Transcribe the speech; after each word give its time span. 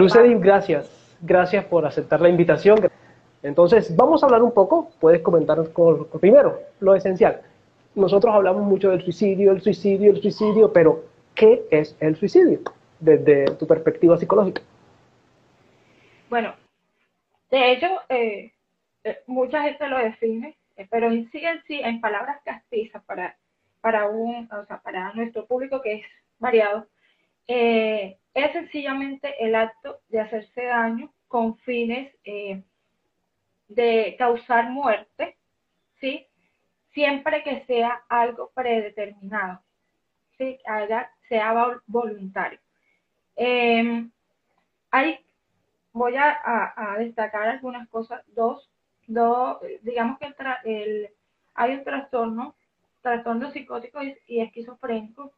Lucedy, 0.00 0.34
gracias. 0.36 1.18
Gracias 1.20 1.62
por 1.66 1.84
aceptar 1.84 2.22
la 2.22 2.30
invitación. 2.30 2.78
Entonces, 3.42 3.94
vamos 3.94 4.22
a 4.22 4.26
hablar 4.26 4.42
un 4.42 4.54
poco, 4.54 4.90
puedes 4.98 5.20
comentar 5.20 5.74
con, 5.74 6.08
primero, 6.18 6.58
lo 6.80 6.94
esencial. 6.94 7.42
Nosotros 7.94 8.34
hablamos 8.34 8.62
mucho 8.62 8.88
del 8.88 9.02
suicidio, 9.02 9.52
el 9.52 9.60
suicidio, 9.60 10.12
el 10.12 10.22
suicidio, 10.22 10.72
pero 10.72 11.04
¿qué 11.34 11.64
es 11.70 11.94
el 12.00 12.16
suicidio 12.16 12.60
desde 12.98 13.44
tu 13.56 13.66
perspectiva 13.66 14.16
psicológica? 14.16 14.62
Bueno, 16.30 16.54
de 17.50 17.72
hecho, 17.72 17.88
eh, 18.08 18.52
eh, 19.04 19.18
mucha 19.26 19.64
gente 19.64 19.86
lo 19.86 19.98
define, 19.98 20.56
eh, 20.78 20.88
pero 20.90 21.08
en 21.08 21.30
sí 21.30 21.44
en 21.44 21.62
sí, 21.64 21.78
en 21.78 22.00
palabras 22.00 22.40
castizas 22.42 23.04
para, 23.04 23.36
para, 23.82 24.08
un, 24.08 24.48
o 24.50 24.64
sea, 24.64 24.80
para 24.80 25.12
nuestro 25.12 25.44
público 25.44 25.82
que 25.82 25.96
es 25.96 26.06
variado, 26.38 26.86
es 28.34 28.52
sencillamente 28.52 29.34
el 29.44 29.54
acto 29.54 30.00
de 30.08 30.20
hacerse 30.20 30.64
daño 30.64 31.12
con 31.28 31.56
fines 31.58 32.14
de 33.68 34.16
causar 34.18 34.70
muerte, 34.70 35.36
¿sí? 36.00 36.26
Siempre 36.92 37.42
que 37.44 37.64
sea 37.66 38.02
algo 38.08 38.50
predeterminado, 38.52 39.62
¿sí? 40.36 40.58
sea 41.28 41.78
voluntario. 41.86 42.58
Em, 43.36 44.10
hay, 44.90 45.24
voy 45.92 46.14
a, 46.16 46.96
destacar 46.98 47.48
algunas 47.48 47.88
cosas, 47.88 48.22
dos, 48.34 48.68
dos 49.06 49.58
digamos 49.82 50.18
que 50.18 50.34
el, 50.64 51.10
hay 51.54 51.74
un 51.74 51.84
trastorno, 51.84 52.56
trastorno 53.02 53.50
psicótico 53.52 54.00
y 54.02 54.40
esquizofrénico, 54.40 55.32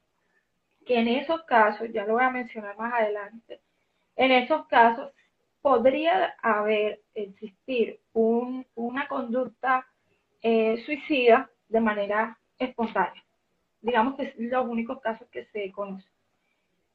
que 0.85 0.99
en 0.99 1.09
esos 1.09 1.43
casos, 1.45 1.89
ya 1.93 2.05
lo 2.05 2.15
voy 2.15 2.25
a 2.25 2.31
mencionar 2.31 2.77
más 2.77 2.93
adelante, 2.95 3.61
en 4.17 4.33
esos 4.33 4.67
casos 4.67 5.13
podría 5.63 6.35
haber, 6.43 7.01
existir 7.15 8.01
una 8.13 9.07
conducta 9.09 9.87
eh, 10.43 10.83
suicida 10.85 11.51
de 11.69 11.81
manera 11.81 12.39
espontánea. 12.59 13.23
Digamos 13.81 14.17
que 14.17 14.25
es 14.25 14.39
los 14.39 14.67
únicos 14.67 15.01
casos 15.01 15.29
que 15.29 15.45
se 15.47 15.71
conocen. 15.73 16.11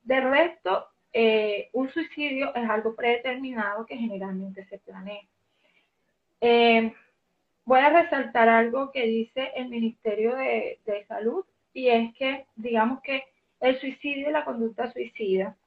De 0.03 0.19
resto, 0.21 0.87
eh, 1.13 1.69
un 1.73 1.89
suicidio 1.89 2.53
es 2.55 2.69
algo 2.69 2.95
predeterminado 2.95 3.85
que 3.85 3.97
generalmente 3.97 4.65
se 4.65 4.79
planea. 4.79 5.21
Eh, 6.41 6.93
voy 7.65 7.79
a 7.79 7.89
resaltar 7.89 8.49
algo 8.49 8.91
que 8.91 9.03
dice 9.03 9.51
el 9.55 9.69
Ministerio 9.69 10.35
de, 10.35 10.79
de 10.85 11.05
Salud 11.05 11.45
y 11.73 11.89
es 11.89 12.13
que, 12.15 12.45
digamos 12.55 13.01
que 13.01 13.23
el 13.59 13.79
suicidio 13.79 14.29
y 14.29 14.31
la 14.31 14.45
conducta 14.45 14.91
suicida 14.91 15.57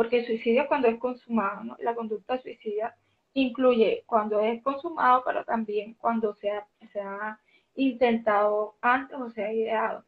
porque 0.00 0.20
el 0.20 0.26
suicidio 0.26 0.66
cuando 0.66 0.88
es 0.88 0.98
consumado, 0.98 1.76
la 1.80 1.94
conducta 1.94 2.40
suicida 2.40 2.96
incluye 3.34 4.02
cuando 4.06 4.40
es 4.40 4.62
consumado, 4.62 5.22
pero 5.26 5.44
también 5.44 5.92
cuando 5.92 6.34
se 6.36 6.50
ha, 6.50 6.66
se 6.90 7.00
ha 7.02 7.38
intentado 7.74 8.76
antes 8.80 9.18
o 9.18 9.28
se 9.28 9.44
ha 9.44 9.52
ideado. 9.52 10.04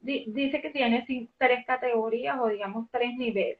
dice 0.00 0.60
que 0.60 0.68
tiene 0.68 1.06
tres 1.38 1.64
categorías 1.66 2.38
o 2.38 2.48
digamos 2.48 2.90
tres 2.90 3.14
niveles. 3.16 3.58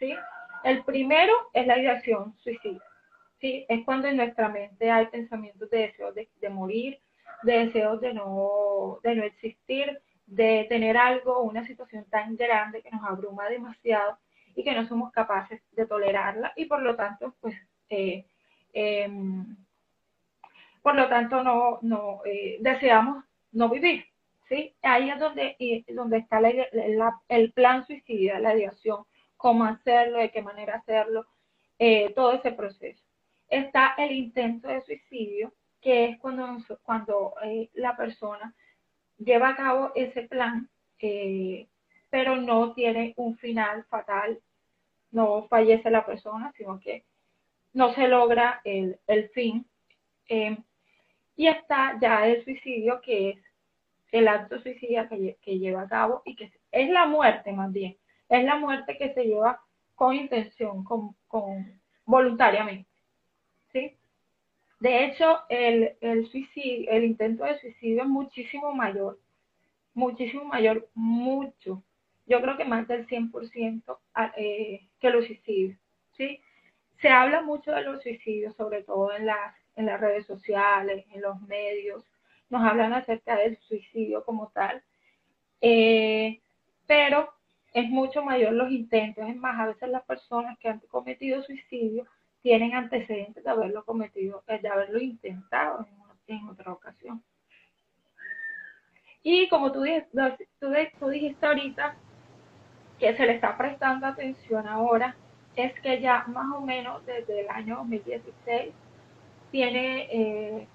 ¿sí? 0.00 0.16
El 0.64 0.82
primero 0.82 1.32
es 1.52 1.64
la 1.64 1.78
ideación 1.78 2.34
suicida. 2.38 2.82
¿sí? 3.40 3.66
Es 3.68 3.84
cuando 3.84 4.08
en 4.08 4.16
nuestra 4.16 4.48
mente 4.48 4.90
hay 4.90 5.06
pensamientos 5.06 5.70
de 5.70 5.78
deseos 5.78 6.12
de, 6.16 6.28
de 6.40 6.48
morir, 6.48 6.98
de 7.44 7.66
deseos 7.66 8.00
de 8.00 8.14
no, 8.14 8.98
de 9.04 9.14
no 9.14 9.22
existir, 9.22 10.02
de 10.34 10.66
tener 10.68 10.96
algo, 10.96 11.42
una 11.42 11.64
situación 11.64 12.04
tan 12.10 12.36
grande 12.36 12.82
que 12.82 12.90
nos 12.90 13.04
abruma 13.04 13.48
demasiado 13.48 14.18
y 14.54 14.64
que 14.64 14.74
no 14.74 14.86
somos 14.86 15.12
capaces 15.12 15.60
de 15.72 15.86
tolerarla 15.86 16.52
y 16.56 16.66
por 16.66 16.82
lo 16.82 16.96
tanto, 16.96 17.34
pues, 17.40 17.54
eh, 17.88 18.26
em, 18.72 19.56
por 20.82 20.96
lo 20.96 21.08
tanto, 21.08 21.42
no, 21.42 21.78
no 21.82 22.20
eh, 22.24 22.58
deseamos 22.60 23.24
no 23.52 23.68
vivir. 23.68 24.04
¿sí? 24.48 24.74
Ahí 24.82 25.08
es 25.10 25.18
donde, 25.18 25.56
donde 25.88 26.18
está 26.18 26.40
el 27.28 27.52
plan 27.52 27.86
suicida, 27.86 28.38
la 28.40 28.54
ideación, 28.54 29.04
cómo 29.36 29.64
hacerlo, 29.64 30.18
de 30.18 30.30
qué 30.30 30.42
manera 30.42 30.76
hacerlo, 30.76 31.26
eh, 31.78 32.12
todo 32.14 32.32
ese 32.32 32.52
proceso. 32.52 33.02
Está 33.48 33.94
el 33.98 34.12
intento 34.12 34.68
de 34.68 34.82
suicidio, 34.82 35.52
que 35.80 36.06
es 36.06 36.18
cuando, 36.18 36.58
cuando 36.82 37.34
la 37.74 37.96
persona 37.96 38.54
lleva 39.18 39.50
a 39.50 39.56
cabo 39.56 39.92
ese 39.94 40.22
plan 40.22 40.68
pero 42.10 42.36
no 42.36 42.72
tiene 42.72 43.12
un 43.16 43.36
final 43.36 43.84
fatal, 43.84 44.40
no 45.10 45.46
fallece 45.48 45.90
la 45.90 46.06
persona, 46.06 46.52
sino 46.56 46.80
que 46.80 47.04
no 47.72 47.92
se 47.94 48.08
logra 48.08 48.60
el, 48.64 48.98
fin. 49.34 49.66
Eh, 50.28 50.56
y 51.36 51.48
está 51.48 51.98
ya 52.00 52.26
el 52.26 52.44
suicidio, 52.44 53.00
que 53.00 53.30
es 53.30 53.38
el 54.12 54.28
acto 54.28 54.60
suicida 54.60 55.08
que, 55.08 55.36
que, 55.42 55.58
lleva 55.58 55.82
a 55.82 55.88
cabo 55.88 56.22
y 56.24 56.36
que 56.36 56.52
es 56.70 56.88
la 56.88 57.06
muerte 57.06 57.52
más 57.52 57.72
bien, 57.72 57.96
es 58.28 58.44
la 58.44 58.56
muerte 58.56 58.96
que 58.96 59.12
se 59.12 59.24
lleva 59.24 59.60
con 59.96 60.14
intención, 60.14 60.84
con, 60.84 61.16
voluntariamente. 62.04 62.88
¿sí? 63.72 63.96
De 64.80 65.06
hecho, 65.06 65.40
el, 65.48 65.96
el, 66.00 66.26
suicidio, 66.30 66.90
el 66.90 67.04
intento 67.04 67.44
de 67.44 67.58
suicidio 67.60 68.02
es 68.02 68.08
muchísimo 68.08 68.72
mayor, 68.72 69.18
muchísimo 69.94 70.44
mayor, 70.44 70.88
mucho. 70.94 71.82
Yo 72.26 72.40
creo 72.40 72.56
que 72.56 72.64
más 72.64 72.86
del 72.88 73.06
100% 73.06 73.98
eh, 74.36 74.88
que 75.00 75.10
los 75.10 75.26
suicidios, 75.26 75.78
¿sí? 76.16 76.40
Se 77.00 77.08
habla 77.08 77.42
mucho 77.42 77.72
de 77.72 77.82
los 77.82 78.02
suicidios, 78.02 78.56
sobre 78.56 78.82
todo 78.82 79.14
en 79.14 79.26
las, 79.26 79.54
en 79.76 79.86
las 79.86 80.00
redes 80.00 80.26
sociales, 80.26 81.04
en 81.12 81.20
los 81.22 81.40
medios, 81.42 82.04
nos 82.50 82.62
hablan 82.62 82.92
acerca 82.92 83.36
del 83.36 83.58
suicidio 83.58 84.24
como 84.24 84.48
tal, 84.48 84.82
eh, 85.60 86.40
pero 86.86 87.32
es 87.72 87.88
mucho 87.88 88.22
mayor 88.22 88.52
los 88.52 88.70
intentos, 88.70 89.28
es 89.28 89.36
más, 89.36 89.58
a 89.58 89.66
veces 89.66 89.88
las 89.88 90.04
personas 90.04 90.58
que 90.58 90.68
han 90.68 90.80
cometido 90.80 91.42
suicidio 91.42 92.06
tienen 92.44 92.74
antecedentes 92.74 93.42
de 93.42 93.50
haberlo 93.50 93.86
cometido, 93.86 94.44
de 94.46 94.68
haberlo 94.68 95.00
intentado 95.00 95.86
en, 96.28 96.36
en 96.36 96.48
otra 96.50 96.72
ocasión. 96.72 97.24
Y 99.22 99.48
como 99.48 99.72
tú, 99.72 99.82
tú, 100.60 100.68
tú 101.00 101.08
dijiste 101.08 101.46
ahorita, 101.46 101.96
que 102.98 103.16
se 103.16 103.24
le 103.24 103.32
está 103.32 103.56
prestando 103.56 104.06
atención 104.06 104.68
ahora 104.68 105.16
es 105.56 105.72
que 105.80 106.02
ya 106.02 106.24
más 106.26 106.54
o 106.54 106.60
menos 106.60 107.04
desde 107.06 107.40
el 107.40 107.48
año 107.48 107.76
2016 107.76 108.74
tiene, 109.50 110.08
eh, 110.12 110.68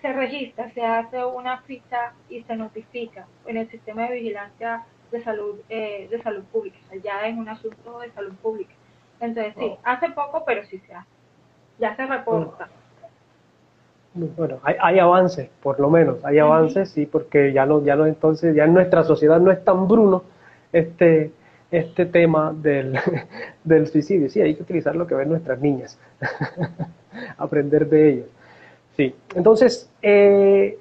se 0.00 0.12
registra, 0.12 0.72
se 0.72 0.82
hace 0.84 1.24
una 1.24 1.58
ficha 1.62 2.14
y 2.28 2.42
se 2.42 2.56
notifica 2.56 3.28
en 3.46 3.58
el 3.58 3.70
sistema 3.70 4.08
de 4.08 4.16
vigilancia 4.16 4.84
de 5.12 5.22
salud 5.22 5.60
eh, 5.68 6.08
de 6.10 6.20
salud 6.20 6.42
pública, 6.46 6.78
ya 7.04 7.28
es 7.28 7.36
un 7.38 7.48
asunto 7.48 8.00
de 8.00 8.10
salud 8.10 8.34
pública. 8.36 8.74
Entonces 9.20 9.54
sí, 9.56 9.72
hace 9.84 10.10
poco, 10.10 10.44
pero 10.44 10.64
sí 10.64 10.80
se 10.80 10.94
hace, 10.94 11.11
ya 11.82 11.96
se 11.96 12.06
reporta. 12.06 12.68
Bueno, 14.14 14.58
hay, 14.62 14.76
hay 14.80 14.98
avances, 15.00 15.48
por 15.62 15.80
lo 15.80 15.90
menos, 15.90 16.24
hay 16.24 16.38
avances, 16.38 16.90
sí, 16.90 17.06
porque 17.06 17.52
ya 17.52 17.66
no, 17.66 17.82
ya 17.82 17.96
no, 17.96 18.06
entonces, 18.06 18.54
ya 18.54 18.64
en 18.64 18.74
nuestra 18.74 19.02
sociedad 19.02 19.40
no 19.40 19.50
es 19.50 19.64
tan 19.64 19.88
bruno 19.88 20.22
este 20.72 21.32
este 21.72 22.04
tema 22.04 22.54
del, 22.54 22.98
del, 23.64 23.86
suicidio. 23.88 24.28
Sí, 24.28 24.40
hay 24.40 24.54
que 24.54 24.62
utilizar 24.62 24.94
lo 24.94 25.06
que 25.06 25.14
ven 25.14 25.30
nuestras 25.30 25.58
niñas, 25.58 25.98
aprender 27.38 27.88
de 27.88 28.10
ellos. 28.10 28.26
Sí, 28.94 29.14
entonces, 29.34 29.90
eh, 30.02 30.78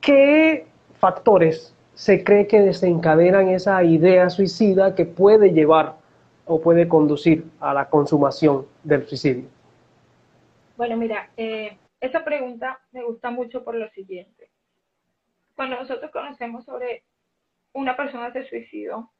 ¿qué 0.00 0.64
factores 1.00 1.74
se 1.94 2.22
cree 2.22 2.46
que 2.46 2.60
desencadenan 2.60 3.48
esa 3.48 3.82
idea 3.82 4.30
suicida 4.30 4.94
que 4.94 5.04
puede 5.04 5.52
llevar 5.52 5.96
o 6.46 6.60
puede 6.60 6.86
conducir 6.86 7.44
a 7.58 7.74
la 7.74 7.88
consumación 7.88 8.64
del 8.84 9.08
suicidio? 9.08 9.57
Bueno, 10.78 10.96
mira, 10.96 11.28
eh, 11.36 11.76
esa 12.00 12.24
pregunta 12.24 12.80
me 12.92 13.02
gusta 13.02 13.32
mucho 13.32 13.64
por 13.64 13.74
lo 13.74 13.88
siguiente. 13.90 14.48
Cuando 15.56 15.74
nosotros 15.74 16.12
conocemos 16.12 16.64
sobre 16.64 17.02
una 17.72 17.96
persona 17.96 18.32
se 18.32 18.44
suicidó, 18.44 19.10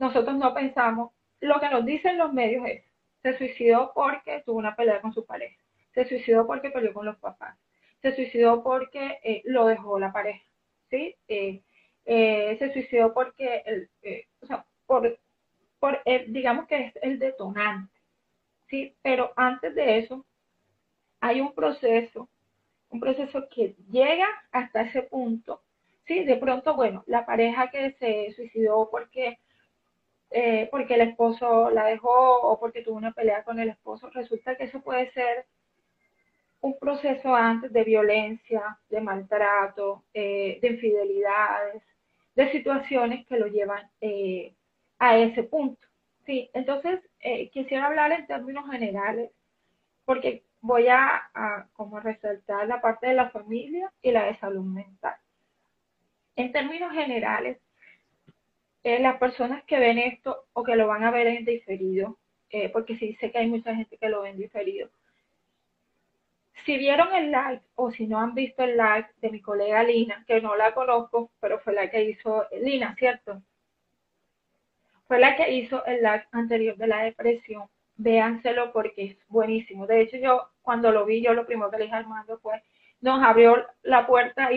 nosotros 0.00 0.34
no 0.36 0.52
pensamos, 0.52 1.12
lo 1.38 1.60
que 1.60 1.70
nos 1.70 1.86
dicen 1.86 2.18
los 2.18 2.32
medios 2.32 2.66
es, 2.66 2.82
se 3.22 3.38
suicidó 3.38 3.92
porque 3.94 4.42
tuvo 4.44 4.58
una 4.58 4.74
pelea 4.74 5.00
con 5.00 5.12
su 5.12 5.24
pareja, 5.24 5.62
se 5.94 6.06
suicidó 6.06 6.44
porque 6.44 6.70
peleó 6.70 6.92
con 6.92 7.06
los 7.06 7.18
papás, 7.18 7.56
se 8.02 8.12
suicidó 8.16 8.64
porque 8.64 9.20
eh, 9.22 9.42
lo 9.44 9.66
dejó 9.66 9.96
la 10.00 10.10
pareja, 10.12 10.42
¿sí? 10.90 11.14
Eh, 11.28 11.62
eh, 12.04 12.56
se 12.58 12.72
suicidó 12.72 13.14
porque, 13.14 13.62
o 14.40 14.46
sea, 14.46 14.66
por, 14.86 15.20
por 15.78 16.02
digamos 16.26 16.66
que 16.66 16.86
es 16.86 16.94
el 17.00 17.20
detonante, 17.20 17.96
¿sí? 18.66 18.96
Pero 19.02 19.32
antes 19.36 19.76
de 19.76 19.98
eso, 19.98 20.26
hay 21.20 21.40
un 21.40 21.54
proceso, 21.54 22.28
un 22.90 23.00
proceso 23.00 23.48
que 23.50 23.76
llega 23.90 24.26
hasta 24.52 24.82
ese 24.82 25.02
punto, 25.02 25.62
¿sí? 26.06 26.24
De 26.24 26.36
pronto, 26.36 26.74
bueno, 26.74 27.04
la 27.06 27.26
pareja 27.26 27.70
que 27.70 27.92
se 27.92 28.32
suicidó 28.34 28.88
porque 28.90 29.38
eh, 30.30 30.68
porque 30.70 30.94
el 30.94 31.00
esposo 31.02 31.70
la 31.70 31.86
dejó 31.86 32.40
o 32.40 32.58
porque 32.60 32.82
tuvo 32.82 32.96
una 32.96 33.12
pelea 33.12 33.42
con 33.42 33.58
el 33.58 33.68
esposo. 33.70 34.10
Resulta 34.10 34.56
que 34.56 34.64
eso 34.64 34.80
puede 34.80 35.10
ser 35.12 35.46
un 36.60 36.78
proceso 36.78 37.34
antes 37.34 37.72
de 37.72 37.84
violencia, 37.84 38.78
de 38.90 39.00
maltrato, 39.00 40.04
eh, 40.14 40.58
de 40.62 40.68
infidelidades, 40.68 41.82
de 42.36 42.52
situaciones 42.52 43.26
que 43.26 43.38
lo 43.38 43.46
llevan 43.48 43.90
eh, 44.00 44.54
a 44.98 45.18
ese 45.18 45.42
punto. 45.42 45.86
Sí, 46.26 46.50
entonces 46.54 47.00
quisiera 47.52 47.86
hablar 47.86 48.12
en 48.12 48.26
términos 48.26 48.70
generales, 48.70 49.30
porque 50.04 50.44
voy 50.60 50.88
a, 50.88 51.68
como 51.72 52.00
resaltar 52.00 52.66
la 52.68 52.80
parte 52.80 53.06
de 53.08 53.14
la 53.14 53.30
familia 53.30 53.92
y 54.02 54.12
la 54.12 54.24
de 54.24 54.36
salud 54.38 54.64
mental. 54.64 55.16
En 56.36 56.52
términos 56.52 56.92
generales, 56.92 57.58
eh, 58.82 59.00
las 59.00 59.18
personas 59.18 59.64
que 59.64 59.78
ven 59.78 59.98
esto 59.98 60.46
o 60.52 60.62
que 60.64 60.76
lo 60.76 60.86
van 60.86 61.04
a 61.04 61.10
ver 61.10 61.26
en 61.26 61.44
diferido, 61.44 62.18
eh, 62.50 62.68
porque 62.70 62.96
sí 62.96 63.14
sé 63.20 63.30
que 63.30 63.38
hay 63.38 63.48
mucha 63.48 63.74
gente 63.74 63.96
que 63.96 64.08
lo 64.08 64.22
ven 64.22 64.36
diferido. 64.36 64.90
Si 66.64 66.76
vieron 66.76 67.14
el 67.14 67.30
live 67.30 67.62
o 67.74 67.90
si 67.90 68.06
no 68.06 68.18
han 68.18 68.34
visto 68.34 68.62
el 68.62 68.76
live 68.76 69.08
de 69.20 69.30
mi 69.30 69.40
colega 69.40 69.82
Lina, 69.82 70.24
que 70.26 70.40
no 70.40 70.56
la 70.56 70.74
conozco, 70.74 71.30
pero 71.40 71.58
fue 71.60 71.72
la 71.72 71.90
que 71.90 72.04
hizo 72.04 72.46
Lina, 72.52 72.94
¿cierto? 72.96 73.42
Fue 75.08 75.18
la 75.18 75.36
que 75.36 75.50
hizo 75.52 75.84
el 75.86 75.96
live 76.02 76.26
anterior 76.32 76.76
de 76.76 76.86
la 76.86 77.02
depresión. 77.02 77.68
Véanselo 78.02 78.72
porque 78.72 79.04
es 79.04 79.28
buenísimo. 79.28 79.86
De 79.86 80.00
hecho, 80.00 80.16
yo 80.16 80.48
cuando 80.62 80.90
lo 80.90 81.04
vi, 81.04 81.22
yo 81.22 81.34
lo 81.34 81.46
primero 81.46 81.70
que 81.70 81.78
le 81.78 81.84
dije 81.84 81.96
al 81.96 82.06
mando 82.06 82.38
fue, 82.38 82.62
nos 83.00 83.22
abrió 83.22 83.66
la 83.82 84.06
puerta 84.06 84.50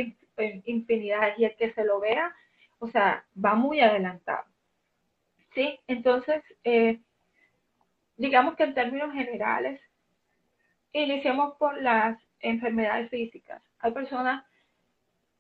infinidad 0.65 1.33
y 1.37 1.45
el 1.45 1.55
que 1.55 1.71
se 1.73 1.83
lo 1.83 1.99
vea 1.99 2.33
o 2.83 2.89
sea, 2.89 3.23
va 3.33 3.55
muy 3.55 3.79
adelantado. 3.79 4.43
¿Sí? 5.55 5.79
Entonces, 5.87 6.43
eh, 6.65 6.99
digamos 8.17 8.55
que 8.55 8.63
en 8.63 8.73
términos 8.73 9.13
generales, 9.13 9.79
iniciemos 10.91 11.55
por 11.55 11.81
las 11.81 12.19
enfermedades 12.41 13.09
físicas. 13.09 13.61
Hay 13.79 13.93
personas, 13.93 14.43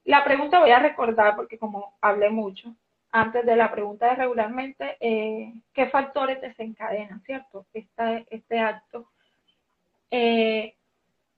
la 0.05 0.23
pregunta 0.23 0.61
voy 0.61 0.71
a 0.71 0.79
recordar 0.79 1.35
porque 1.35 1.57
como 1.57 1.97
hablé 1.99 2.29
mucho, 2.29 2.73
antes 3.13 3.45
de 3.45 3.55
la 3.55 3.71
pregunta 3.71 4.09
de 4.09 4.15
regularmente, 4.15 4.97
eh, 4.99 5.53
¿qué 5.71 5.85
factores 5.85 6.41
desencadenan, 6.41 7.21
cierto? 7.21 7.67
Este, 7.71 8.25
este 8.31 8.59
acto. 8.59 9.11
Eh, 10.09 10.75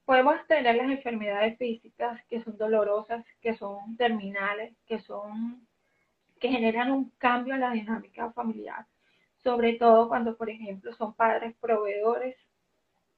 podemos 0.06 0.36
tener 0.48 0.74
las 0.78 0.90
enfermedades 0.90 1.58
físicas 1.58 2.24
que 2.30 2.42
son 2.42 2.58
dolorosas, 2.58 3.26
que 3.42 3.56
son 3.56 3.98
terminales, 3.98 4.74
que 4.88 5.00
son 5.00 5.68
que 6.40 6.48
generan 6.50 6.92
un 6.92 7.10
cambio 7.18 7.56
en 7.56 7.62
la 7.62 7.72
dinámica 7.72 8.32
familiar, 8.32 8.86
sobre 9.44 9.74
todo 9.74 10.08
cuando, 10.08 10.38
por 10.38 10.50
ejemplo, 10.50 10.94
son 10.94 11.14
padres 11.14 11.56
proveedores, 11.60 12.38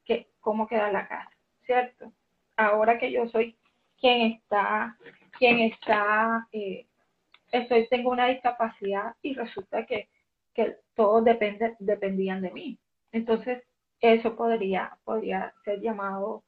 que 0.04 0.30
cómo 0.40 0.68
queda 0.68 0.92
la 0.92 1.08
casa, 1.08 1.36
¿cierto? 1.64 2.12
Ahora 2.56 2.98
que 2.98 3.12
yo 3.12 3.28
soy 3.28 3.56
quien 4.00 4.32
está, 4.32 4.98
quien 5.38 5.60
está, 5.60 6.48
eh, 6.52 6.88
estoy, 7.52 7.88
tengo 7.88 8.12
una 8.12 8.28
discapacidad 8.28 9.16
y 9.22 9.34
resulta 9.34 9.86
que, 9.86 10.10
que 10.54 10.78
todos 10.96 11.24
depende, 11.24 11.76
dependían 11.80 12.42
de 12.42 12.52
mí. 12.52 12.80
Entonces, 13.12 13.64
eso 14.00 14.36
podría, 14.36 14.98
podría 15.04 15.54
ser 15.64 15.82
llamado 15.82 16.44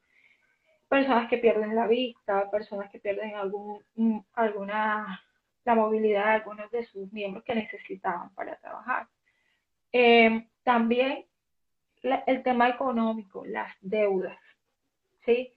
personas 0.88 1.28
que 1.28 1.38
pierden 1.38 1.74
la 1.74 1.86
vista, 1.86 2.50
personas 2.50 2.90
que 2.90 2.98
pierden 2.98 3.34
algún, 3.36 3.82
alguna 4.34 5.20
la 5.64 5.74
movilidad 5.74 6.24
de 6.24 6.30
algunos 6.32 6.70
de 6.70 6.84
sus 6.86 7.12
miembros 7.12 7.44
que 7.44 7.54
necesitaban 7.54 8.34
para 8.34 8.56
trabajar. 8.56 9.06
Eh, 9.92 10.48
también 10.62 11.26
el 12.02 12.42
tema 12.42 12.68
económico, 12.68 13.44
las 13.44 13.74
deudas, 13.80 14.38
¿sí? 15.24 15.52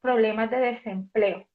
problemas 0.00 0.50
de 0.50 0.58
desempleo. 0.58 1.46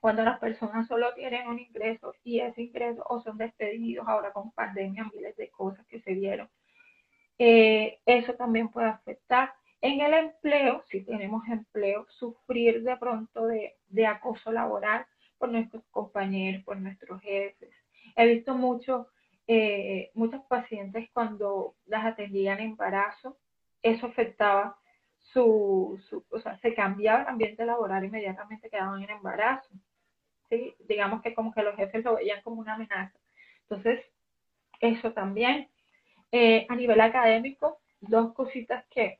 Cuando 0.00 0.22
las 0.22 0.38
personas 0.38 0.86
solo 0.86 1.12
tienen 1.14 1.48
un 1.48 1.58
ingreso 1.58 2.14
y 2.24 2.40
ese 2.40 2.62
ingreso 2.62 3.04
o 3.08 3.20
son 3.20 3.38
despedidos 3.38 4.06
ahora 4.06 4.32
con 4.32 4.52
pandemia, 4.52 5.10
miles 5.12 5.36
de 5.36 5.50
cosas 5.50 5.86
que 5.86 6.00
se 6.00 6.14
dieron, 6.14 6.48
eh, 7.38 7.98
eso 8.06 8.34
también 8.34 8.68
puede 8.68 8.88
afectar. 8.88 9.52
En 9.80 10.00
el 10.00 10.12
empleo, 10.14 10.82
si 10.86 11.02
tenemos 11.02 11.46
empleo, 11.48 12.06
sufrir 12.08 12.82
de 12.82 12.96
pronto 12.96 13.46
de, 13.46 13.76
de 13.88 14.06
acoso 14.06 14.50
laboral, 14.50 15.06
por 15.38 15.48
nuestros 15.48 15.84
compañeros, 15.90 16.64
por 16.64 16.76
nuestros 16.76 17.20
jefes. 17.22 17.70
He 18.16 18.26
visto 18.26 18.54
mucho, 18.54 19.08
eh, 19.46 20.10
muchos 20.14 20.42
pacientes 20.42 21.08
cuando 21.12 21.76
las 21.86 22.04
atendían 22.04 22.58
en 22.58 22.70
embarazo, 22.70 23.38
eso 23.82 24.06
afectaba 24.06 24.76
su, 25.18 26.00
su, 26.08 26.24
o 26.30 26.40
sea, 26.40 26.58
se 26.58 26.74
cambiaba 26.74 27.22
el 27.22 27.28
ambiente 27.28 27.64
laboral 27.64 28.04
inmediatamente 28.04 28.68
quedaban 28.70 29.02
en 29.02 29.10
embarazo. 29.10 29.68
¿Sí? 30.48 30.74
Digamos 30.88 31.22
que 31.22 31.34
como 31.34 31.52
que 31.52 31.62
los 31.62 31.76
jefes 31.76 32.04
lo 32.04 32.16
veían 32.16 32.42
como 32.42 32.60
una 32.60 32.74
amenaza. 32.74 33.18
Entonces, 33.62 34.04
eso 34.80 35.12
también. 35.12 35.68
Eh, 36.30 36.66
a 36.68 36.76
nivel 36.76 37.00
académico, 37.00 37.80
dos 38.00 38.34
cositas 38.34 38.84
que, 38.90 39.18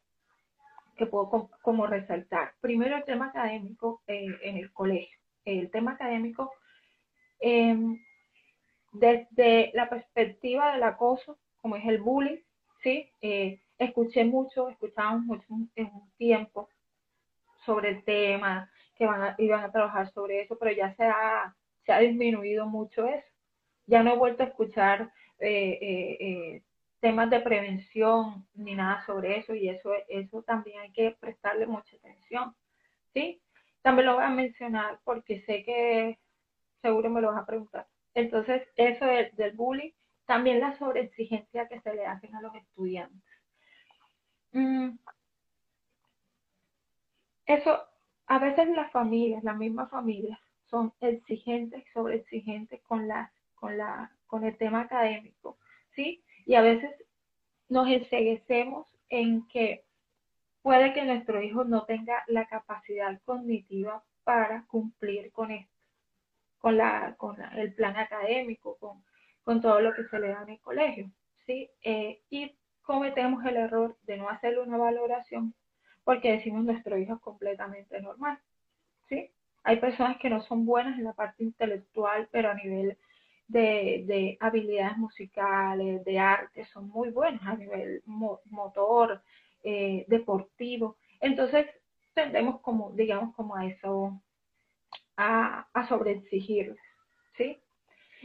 que 0.97 1.07
puedo 1.07 1.51
como, 1.63 1.87
resaltar. 1.87 2.53
Primero, 2.61 2.97
el 2.97 3.05
tema 3.05 3.29
académico 3.29 4.03
eh, 4.07 4.27
en 4.43 4.59
el 4.59 4.71
colegio 4.73 5.19
el 5.57 5.71
tema 5.71 5.93
académico 5.93 6.53
em, 7.41 7.99
desde 8.93 9.71
la 9.75 9.89
perspectiva 9.89 10.73
del 10.73 10.83
acoso, 10.83 11.39
como 11.61 11.77
es 11.77 11.85
el 11.87 12.01
bullying, 12.01 12.41
¿sí? 12.83 13.11
Eh, 13.21 13.61
escuché 13.79 14.25
mucho, 14.25 14.69
escuchamos 14.69 15.23
mucho 15.23 15.47
en 15.77 15.87
un 15.87 16.11
tiempo 16.17 16.69
sobre 17.65 17.91
el 17.91 18.05
tema, 18.05 18.71
que 18.99 19.07
van 19.07 19.35
iban 19.39 19.65
a 19.65 19.73
trabajar 19.73 20.11
sobre 20.11 20.43
eso, 20.43 20.59
pero 20.59 20.73
ya 20.73 20.95
se 20.95 21.05
ha, 21.05 21.55
se 21.87 21.93
ha 21.93 22.01
disminuido 22.01 22.67
mucho 22.67 23.07
eso. 23.07 23.27
Ya 23.87 24.03
no 24.03 24.13
he 24.13 24.17
vuelto 24.17 24.43
a 24.43 24.47
escuchar 24.47 25.13
eh, 25.39 25.79
eh, 25.81 26.63
temas 27.01 27.31
de 27.31 27.41
prevención 27.41 28.47
ni 28.55 28.75
nada 28.75 29.05
sobre 29.07 29.39
eso 29.39 29.55
y 29.55 29.69
eso, 29.69 29.93
eso 30.09 30.43
también 30.43 30.81
hay 30.81 30.93
que 30.93 31.17
prestarle 31.21 31.67
mucha 31.67 31.97
atención, 31.97 32.55
¿sí? 33.15 33.41
También 33.83 34.07
lo 34.07 34.17
voy 34.17 34.25
a 34.25 34.31
mencionar 34.31 34.99
porque 35.05 35.41
sé 35.43 35.63
que 35.63 36.19
seguro 36.83 37.09
me 37.09 37.21
lo 37.21 37.29
vas 37.29 37.43
a 37.43 37.47
preguntar. 37.47 37.87
Entonces, 38.15 38.69
eso 38.77 39.07
del 39.07 39.53
bullying, 39.55 39.93
también 40.27 40.61
la 40.61 40.77
sobreexigencia 40.77 41.69
que 41.69 41.81
se 41.81 41.95
le 41.95 42.05
hacen 42.05 42.35
a 42.35 42.43
los 42.43 42.55
estudiantes. 42.57 43.23
Mm. 44.53 44.99
Eso, 47.47 47.81
a 48.29 48.39
veces 48.39 48.69
las 48.69 48.93
familias, 48.93 49.43
las 49.43 49.57
mismas 49.57 49.91
familias, 49.91 50.39
son 50.67 50.93
exigentes, 51.01 51.83
sobreexigentes 51.95 52.81
con 52.83 53.09
la, 53.09 53.33
con 53.55 53.79
la, 53.79 54.13
el 54.43 54.57
tema 54.59 54.83
académico, 54.83 55.57
¿sí? 55.95 56.23
Y 56.45 56.55
a 56.55 56.61
veces 56.61 56.95
nos 57.71 57.89
enseguecemos 57.89 58.87
en 59.09 59.49
que 59.49 59.85
puede 60.61 60.93
que 60.93 61.05
nuestro 61.05 61.43
hijo 61.43 61.65
no 61.65 61.85
tenga 61.85 62.23
la 62.27 62.47
capacidad 62.47 63.19
cognitiva 63.25 64.05
para 64.25 64.67
cumplir 64.67 65.33
con 65.33 65.51
esto, 65.51 65.73
con, 66.59 66.77
la, 66.77 67.15
con 67.17 67.41
el 67.41 67.73
plan 67.73 67.97
académico, 67.97 68.77
con, 68.79 69.03
todo 69.63 69.81
lo 69.81 69.95
que 69.95 70.05
se 70.05 70.19
le 70.21 70.29
da 70.29 70.43
en 70.43 70.51
el 70.51 70.61
colegio. 70.61 71.11
¿sí? 71.47 71.71
Eh, 71.83 72.21
y 72.29 72.55
cometemos 72.83 73.43
el 73.47 73.57
error 73.57 73.97
de 74.03 74.19
no 74.19 74.29
hacerle 74.29 74.61
una 74.61 74.77
valoración 74.77 75.55
porque 76.09 76.33
decimos 76.33 76.65
nuestro 76.65 76.97
hijo 76.97 77.17
es 77.17 77.21
completamente 77.21 78.01
normal. 78.01 78.39
¿sí? 79.11 79.31
Hay 79.63 79.77
personas 79.77 80.17
que 80.17 80.31
no 80.31 80.41
son 80.41 80.65
buenas 80.65 80.97
en 80.99 81.05
la 81.05 81.13
parte 81.13 81.45
intelectual, 81.45 82.31
pero 82.33 82.49
a 82.49 82.55
nivel 82.55 82.97
de, 83.47 84.05
de 84.07 84.39
habilidades 84.41 84.97
musicales, 84.97 86.03
de 86.07 86.19
arte, 86.19 86.65
son 86.73 86.89
muy 86.89 87.11
buenas 87.11 87.43
a 87.43 87.57
nivel 87.57 88.03
motor, 88.07 89.21
eh, 89.63 90.07
deportivo. 90.09 90.97
Entonces, 91.21 91.67
tendemos 92.15 92.63
como, 92.63 92.91
digamos, 92.93 93.35
como 93.35 93.55
a 93.55 93.67
eso, 93.67 94.19
a, 95.19 95.69
a 95.75 95.89
sobreexigir, 95.89 96.75
¿sí? 97.37 97.59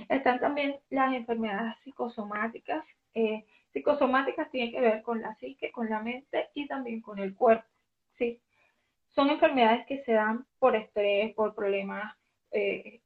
Están 0.08 0.40
también 0.40 0.78
las 0.90 1.14
enfermedades 1.14 1.76
psicosomáticas. 1.84 2.86
Eh, 3.14 3.44
psicosomáticas 3.74 4.50
tienen 4.52 4.72
que 4.72 4.80
ver 4.80 5.02
con 5.02 5.22
la 5.22 5.36
psique, 5.36 5.70
con 5.74 5.90
la 5.90 6.02
mente 6.02 6.48
y 6.54 6.66
también 6.66 7.02
con 7.02 7.20
el 7.20 7.36
cuerpo, 7.36 7.73
Son 9.16 9.30
enfermedades 9.30 9.86
que 9.86 10.04
se 10.04 10.14
dan 10.14 10.46
por 10.60 10.76
estrés, 10.76 11.34
por 11.36 11.54
problemas 11.54 12.16
eh, 12.52 13.02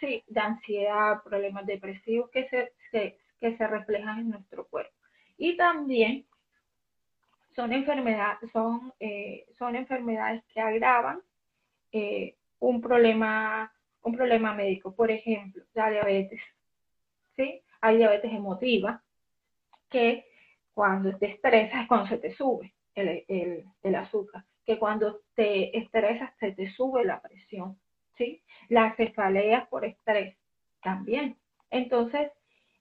sí, 0.00 0.24
de 0.26 0.40
ansiedad, 0.40 1.22
problemas 1.24 1.66
depresivos 1.66 2.30
que 2.30 2.48
se, 2.48 2.72
que 3.40 3.56
se 3.56 3.66
reflejan 3.66 4.20
en 4.20 4.30
nuestro 4.30 4.66
cuerpo. 4.66 4.94
Y 5.36 5.56
también 5.56 6.26
son 7.54 7.72
enfermedades, 7.72 8.50
son, 8.52 8.92
eh, 9.00 9.46
son 9.58 9.76
enfermedades 9.76 10.42
que 10.52 10.60
agravan 10.60 11.20
eh, 11.90 12.36
un 12.60 12.80
problema, 12.80 13.72
un 14.02 14.14
problema 14.14 14.54
médico. 14.54 14.94
Por 14.94 15.10
ejemplo, 15.10 15.64
la 15.74 15.90
diabetes. 15.90 16.40
¿sí? 17.36 17.62
Hay 17.80 17.96
diabetes 17.98 18.32
emotiva, 18.32 19.02
que 19.90 20.24
cuando 20.72 21.16
te 21.18 21.26
estresas 21.26 21.82
es 21.82 21.88
cuando 21.88 22.06
se 22.06 22.18
te 22.18 22.32
sube 22.34 22.72
el, 22.94 23.64
el, 23.82 23.94
azúcar, 23.94 24.44
que 24.64 24.78
cuando 24.78 25.20
te 25.34 25.76
estresas 25.76 26.30
se 26.38 26.52
te 26.52 26.70
sube 26.70 27.04
la 27.04 27.20
presión, 27.20 27.78
¿sí? 28.16 28.42
Las 28.68 28.96
cefaleas 28.96 29.68
por 29.68 29.84
estrés 29.84 30.36
también. 30.82 31.36
Entonces, 31.70 32.30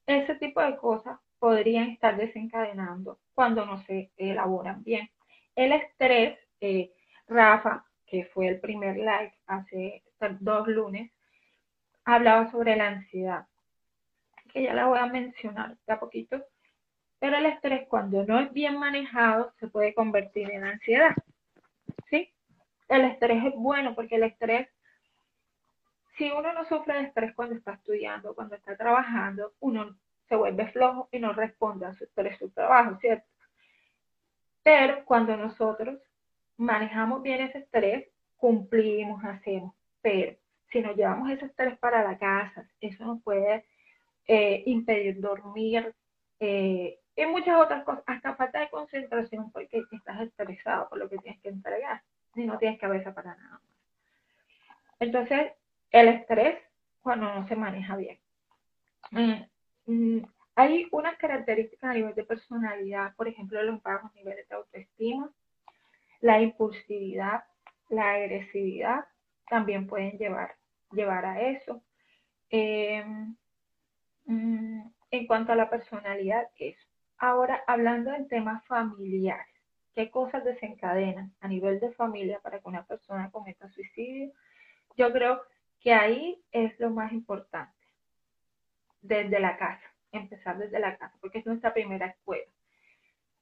ese 0.06 0.36
tipo 0.36 0.62
de 0.62 0.78
cosas 0.78 1.20
podrían 1.40 1.90
estar 1.90 2.18
desencadenando 2.18 3.20
cuando 3.34 3.66
no 3.66 3.82
se 3.84 4.12
elaboran 4.18 4.84
bien. 4.84 5.10
El 5.56 5.72
estrés, 5.72 6.38
eh, 6.60 6.92
Rafa, 7.28 7.86
que 8.06 8.26
fue 8.26 8.48
el 8.48 8.60
primer 8.60 8.98
like 8.98 9.36
hace 9.48 10.04
dos 10.40 10.68
lunes, 10.68 11.12
hablaba 12.06 12.52
sobre 12.52 12.76
la 12.76 12.90
ansiedad, 12.90 13.48
que 14.52 14.64
ya 14.64 14.74
la 14.74 14.88
voy 14.88 15.00
a 15.00 15.06
mencionar 15.08 15.78
de 15.88 15.94
a 15.94 16.00
poquito, 16.00 16.44
pero 17.22 17.38
el 17.38 17.46
estrés 17.46 17.88
cuando 17.88 18.26
no 18.26 18.40
es 18.40 18.52
bien 18.52 18.80
manejado 18.80 19.54
se 19.60 19.68
puede 19.68 19.94
convertir 19.94 20.50
en 20.50 20.64
ansiedad. 20.64 21.16
¿Sí? 22.10 22.34
El 22.90 23.04
estrés 23.06 23.46
es 23.46 23.54
bueno 23.54 23.94
porque 23.94 24.16
el 24.16 24.24
estrés, 24.24 24.68
si 26.18 26.32
uno 26.32 26.52
no 26.52 26.66
sufre 26.66 26.96
de 26.96 27.04
estrés 27.04 27.36
cuando 27.36 27.54
está 27.54 27.74
estudiando, 27.74 28.34
cuando 28.34 28.56
está 28.56 28.76
trabajando, 28.76 29.54
uno 29.60 29.96
se 30.28 30.36
vuelve 30.36 30.72
flojo 30.72 31.10
y 31.12 31.20
no 31.20 31.32
responde 31.32 31.86
a 31.86 31.94
su 31.94 32.06
estrés, 32.06 32.40
su 32.40 32.50
trabajo, 32.50 32.98
¿cierto? 33.00 33.28
Pero 34.64 35.06
cuando 35.06 35.38
nosotros 35.38 36.00
manejamos 36.58 37.22
bien 37.22 37.42
ese 37.42 37.60
estrés, 37.60 38.08
cumplimos, 38.38 39.24
hacemos. 39.24 39.76
Pero 40.02 40.36
si 40.72 40.82
nos 40.82 40.96
llevamos 40.96 41.30
ese 41.30 41.46
estrés 41.46 41.78
para 41.78 42.04
la 42.04 42.18
casa, 42.18 42.68
eso 42.80 43.06
nos 43.06 43.22
puede 43.22 43.64
eh, 44.28 44.64
impedir 44.66 45.22
dormir 45.22 45.94
eh, 46.40 46.98
y 47.22 47.26
muchas 47.28 47.60
otras 47.60 47.84
cosas, 47.84 48.04
hasta 48.08 48.36
falta 48.36 48.60
de 48.60 48.70
concentración 48.70 49.52
porque 49.52 49.84
estás 49.92 50.22
estresado 50.22 50.90
por 50.90 50.98
lo 50.98 51.10
que 51.10 51.18
tienes 51.20 51.42
que 51.42 51.50
entregar 51.50 52.02
y 52.36 52.46
no 52.46 52.58
tienes 52.58 52.80
cabeza 52.80 53.14
para 53.14 53.36
nada 53.36 53.52
más. 53.52 53.62
Entonces, 55.00 55.52
el 55.92 56.08
estrés 56.08 56.58
cuando 57.02 57.34
no 57.34 57.48
se 57.48 57.56
maneja 57.56 57.96
bien. 57.96 58.20
Mm, 59.12 59.42
mm, 59.86 60.26
hay 60.56 60.88
unas 60.92 61.18
características 61.18 61.92
a 61.92 61.94
nivel 61.94 62.14
de 62.16 62.24
personalidad, 62.24 63.16
por 63.16 63.28
ejemplo, 63.28 63.62
los 63.64 63.82
bajos 63.82 64.14
niveles 64.14 64.48
de 64.48 64.56
autoestima, 64.56 65.32
la 66.22 66.40
impulsividad, 66.40 67.44
la 67.90 68.14
agresividad, 68.14 69.06
también 69.50 69.88
pueden 69.88 70.18
llevar, 70.18 70.56
llevar 70.92 71.26
a 71.26 71.42
eso. 71.42 71.82
Em, 72.50 73.36
mm, 74.26 74.82
en 75.12 75.28
cuanto 75.28 75.52
a 75.52 75.56
la 75.56 75.70
personalidad, 75.70 76.50
eso. 76.58 76.91
Ahora, 77.24 77.64
hablando 77.68 78.12
en 78.16 78.28
temas 78.28 78.66
familiares, 78.66 79.54
¿qué 79.94 80.10
cosas 80.10 80.44
desencadenan 80.44 81.32
a 81.40 81.48
nivel 81.48 81.80
de 81.80 81.92
familia 81.92 82.40
para 82.40 82.60
que 82.60 82.68
una 82.68 82.84
persona 82.84 83.30
cometa 83.30 83.70
suicidio? 83.70 84.32
Yo 84.98 85.14
creo 85.14 85.40
que 85.80 85.94
ahí 85.94 86.42
es 86.52 86.80
lo 86.80 86.90
más 86.90 87.12
importante, 87.12 87.78
desde 89.04 89.40
la 89.40 89.56
casa, 89.56 89.86
empezar 90.12 90.58
desde 90.58 90.80
la 90.80 90.98
casa, 90.98 91.16
porque 91.22 91.38
es 91.38 91.46
nuestra 91.46 91.76
primera 91.76 92.08
escuela. 92.08 92.50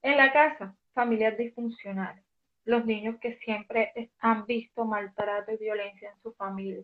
En 0.02 0.18
la 0.18 0.34
casa, 0.34 0.76
familias 0.94 1.38
disfuncionales, 1.38 2.26
los 2.66 2.86
niños 2.86 3.18
que 3.22 3.38
siempre 3.38 4.12
han 4.20 4.46
visto 4.46 4.84
maltrato 4.84 5.54
y 5.54 5.58
violencia 5.58 6.12
en 6.12 6.22
su 6.22 6.34
familia. 6.34 6.84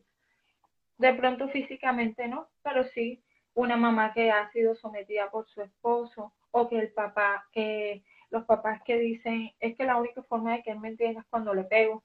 De 0.97 1.13
pronto 1.13 1.49
físicamente 1.49 2.25
no, 2.29 2.47
pero 2.63 2.85
sí 2.85 3.21
una 3.53 3.75
mamá 3.75 4.13
que 4.13 4.31
ha 4.31 4.49
sido 4.51 4.75
sometida 4.75 5.29
por 5.29 5.45
su 5.49 5.61
esposo 5.61 6.31
o 6.57 6.69
que 6.69 6.79
el 6.79 6.93
papá, 6.93 7.45
que 7.51 8.01
los 8.29 8.45
papás 8.45 8.81
que 8.83 8.97
dicen, 8.97 9.51
es 9.59 9.75
que 9.75 9.83
la 9.83 9.97
única 9.97 10.23
forma 10.23 10.53
de 10.53 10.63
que 10.63 10.71
él 10.71 10.79
me 10.79 10.87
entienda 10.87 11.19
es 11.19 11.27
cuando 11.27 11.53
le 11.53 11.65
pego. 11.65 12.01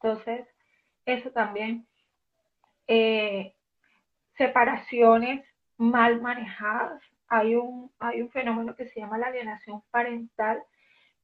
Entonces, 0.00 0.48
eso 1.04 1.30
también, 1.32 1.86
eh, 2.86 3.54
separaciones 4.38 5.44
mal 5.76 6.22
manejadas. 6.22 7.02
Hay 7.28 7.56
un, 7.56 7.92
hay 7.98 8.22
un 8.22 8.30
fenómeno 8.30 8.74
que 8.74 8.88
se 8.88 9.00
llama 9.00 9.18
la 9.18 9.26
alienación 9.26 9.82
parental, 9.90 10.62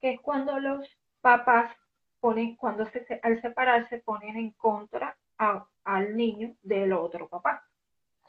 que 0.02 0.12
es 0.12 0.20
cuando 0.20 0.60
los 0.60 0.86
papás 1.22 1.74
ponen, 2.20 2.56
cuando 2.56 2.84
se, 2.90 3.20
al 3.22 3.40
separarse 3.40 3.98
ponen 4.00 4.36
en 4.36 4.50
contra 4.50 5.16
al 5.84 6.14
niño 6.14 6.54
del 6.62 6.92
otro 6.92 7.26
papá. 7.26 7.64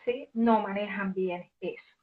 ¿sí? 0.05 0.29
No 0.33 0.61
manejan 0.61 1.13
bien 1.13 1.49
eso. 1.59 1.93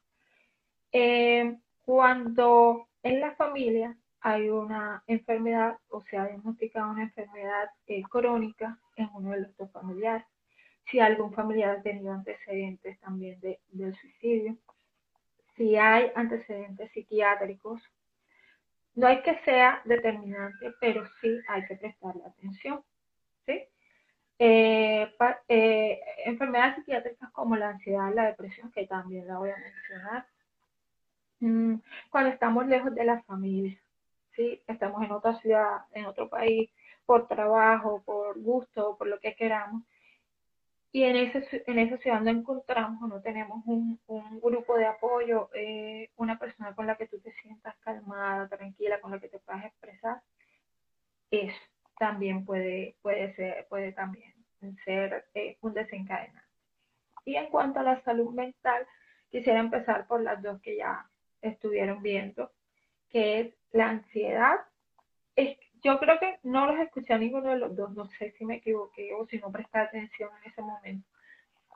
Eh, 0.93 1.57
cuando 1.85 2.89
en 3.03 3.21
la 3.21 3.33
familia 3.33 3.97
hay 4.21 4.51
una 4.51 5.03
enfermedad 5.07 5.79
o 5.89 6.03
se 6.03 6.17
ha 6.17 6.27
diagnosticado 6.27 6.91
una 6.91 7.05
enfermedad 7.05 7.71
eh, 7.87 8.03
crónica 8.03 8.79
en 8.97 9.09
uno 9.15 9.31
de 9.31 9.41
los 9.43 9.57
dos 9.57 9.71
familiares, 9.73 10.27
si 10.91 11.01
algún 11.01 11.33
familiar 11.33 11.77
ha 11.79 11.83
tenido 11.83 12.13
antecedentes 12.13 12.99
también 13.01 13.41
de, 13.41 13.61
del 13.71 13.95
suicidio, 13.97 14.57
si 15.57 15.77
hay 15.77 16.11
antecedentes 16.15 16.91
psiquiátricos, 16.93 17.83
no 18.95 19.07
hay 19.07 19.23
que 19.23 19.39
sea 19.45 19.81
determinante, 19.85 20.73
pero 20.81 21.05
sí 21.21 21.41
hay 21.49 21.65
que 21.67 21.77
prestarle 21.77 22.25
atención. 22.25 22.83
¿sí? 23.47 23.63
Eh, 24.39 25.15
eh, 25.49 26.01
enfermedades 26.25 26.77
psiquiátricas 26.77 27.31
como 27.33 27.57
la 27.57 27.71
ansiedad, 27.71 28.13
la 28.15 28.27
depresión, 28.27 28.73
que 28.73 28.87
también 28.87 29.27
la 29.27 29.39
voy 29.39 29.51
a 29.51 29.57
mencionar. 29.57 30.27
Mm, 31.41 31.77
cuando 32.11 32.31
estamos 32.31 32.67
lejos 32.67 32.95
de 32.95 33.05
la 33.05 33.23
familia, 33.23 33.79
¿sí? 34.37 34.63
estamos 34.67 35.03
en 35.03 35.13
otra 35.13 35.35
ciudad, 35.41 35.87
en 35.93 36.07
otro 36.07 36.29
país, 36.29 36.71
por 37.07 37.27
trabajo, 37.27 38.03
por 38.05 38.39
gusto, 38.41 38.97
por 38.99 39.09
lo 39.09 39.19
que 39.21 39.35
queramos, 39.35 39.83
y 40.93 41.05
en, 41.05 41.17
ese, 41.17 41.63
en 41.67 41.79
esa 41.79 41.99
ciudad 41.99 42.21
no 42.21 42.31
encontramos 42.31 43.01
o 43.03 43.07
no 43.07 43.21
tenemos 43.21 43.63
un, 43.67 44.01
un 44.09 44.41
grupo 44.41 44.77
de 44.77 44.87
apoyo, 44.87 45.49
eh, 45.55 46.11
una 46.17 46.39
persona 46.39 46.75
con 46.75 46.87
la 46.87 46.97
que 46.97 47.07
tú 47.07 47.19
te 47.21 47.33
sientas 47.43 47.77
calmada, 47.79 48.49
tranquila, 48.49 49.01
con 49.01 49.13
la 49.13 49.21
que 49.21 49.29
te 49.29 49.39
puedas 49.39 49.65
expresar, 49.65 50.21
eso 51.31 51.57
también 51.99 52.45
puede, 52.45 52.97
puede, 53.03 53.35
ser, 53.37 53.67
puede 53.69 53.93
también 53.93 54.35
ser 54.85 55.27
eh, 55.35 55.57
un 55.61 55.75
desencadenante. 55.75 56.41
Y 57.25 57.37
en 57.37 57.47
cuanto 57.51 57.81
a 57.81 57.85
la 57.85 58.03
salud 58.03 58.35
mental, 58.35 58.87
quisiera 59.31 59.61
empezar 59.61 60.07
por 60.07 60.23
las 60.23 60.43
dos 60.43 60.61
que 60.61 60.77
ya 60.77 61.10
estuvieron 61.43 62.03
viendo, 62.03 62.51
que 63.09 63.41
es 63.41 63.55
la 63.73 63.91
ansiedad. 63.91 64.57
Es, 65.37 65.59
yo 65.83 65.99
creo 65.99 66.19
que 66.19 66.39
no 66.43 66.67
los 66.67 66.79
escuché 66.79 67.15
a 67.15 67.19
ninguno 67.19 67.51
de 67.51 67.59
los 67.59 67.75
dos, 67.75 67.93
no 67.93 68.07
sé 68.07 68.33
si 68.33 68.45
me 68.45 68.57
equivoqué 68.57 69.15
o 69.15 69.27
si 69.27 69.39
no 69.39 69.51
presté 69.51 69.79
atención 69.79 70.31
en 70.43 70.51
ese 70.51 70.63
momento. 70.63 71.09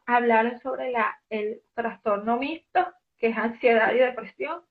Hablaron 0.06 0.60
sobre 0.60 0.90
la, 0.90 1.18
el 1.30 1.62
trastorno 1.74 2.36
mixto, 2.36 2.86
que 3.18 3.28
es 3.28 3.36
ansiedad 3.36 3.94
y 3.94 3.98
depresión. 3.98 4.62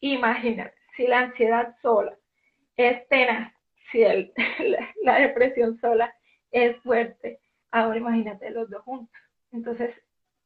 Imagínate, 0.00 0.74
si 0.96 1.06
la 1.06 1.20
ansiedad 1.20 1.76
sola 1.80 2.16
es 2.76 3.06
tenaz, 3.08 3.52
si 3.90 4.02
el, 4.02 4.32
la, 5.02 5.18
depresión 5.18 5.78
sola 5.80 6.14
es 6.50 6.76
fuerte, 6.82 7.40
ahora 7.70 7.98
imagínate 7.98 8.50
los 8.50 8.70
dos 8.70 8.82
juntos. 8.82 9.20
Entonces, 9.52 9.94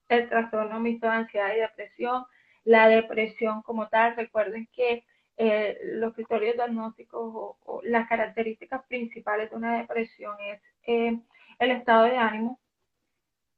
el 0.08 0.28
trastorno 0.28 0.80
mixto 0.80 1.06
de 1.06 1.12
ansiedad 1.14 1.54
y 1.54 1.60
depresión, 1.60 2.24
la 2.64 2.88
depresión 2.88 3.62
como 3.62 3.88
tal, 3.88 4.16
recuerden 4.16 4.68
que 4.72 5.04
eh, 5.36 5.78
los 5.82 6.14
criterios 6.14 6.54
diagnósticos 6.54 7.20
o, 7.34 7.80
las 7.82 8.08
características 8.08 8.84
principales 8.86 9.50
de 9.50 9.56
una 9.56 9.78
depresión 9.78 10.36
es 10.40 10.60
eh, 10.86 11.18
el 11.58 11.70
estado 11.72 12.04
de 12.04 12.16
ánimo 12.16 12.60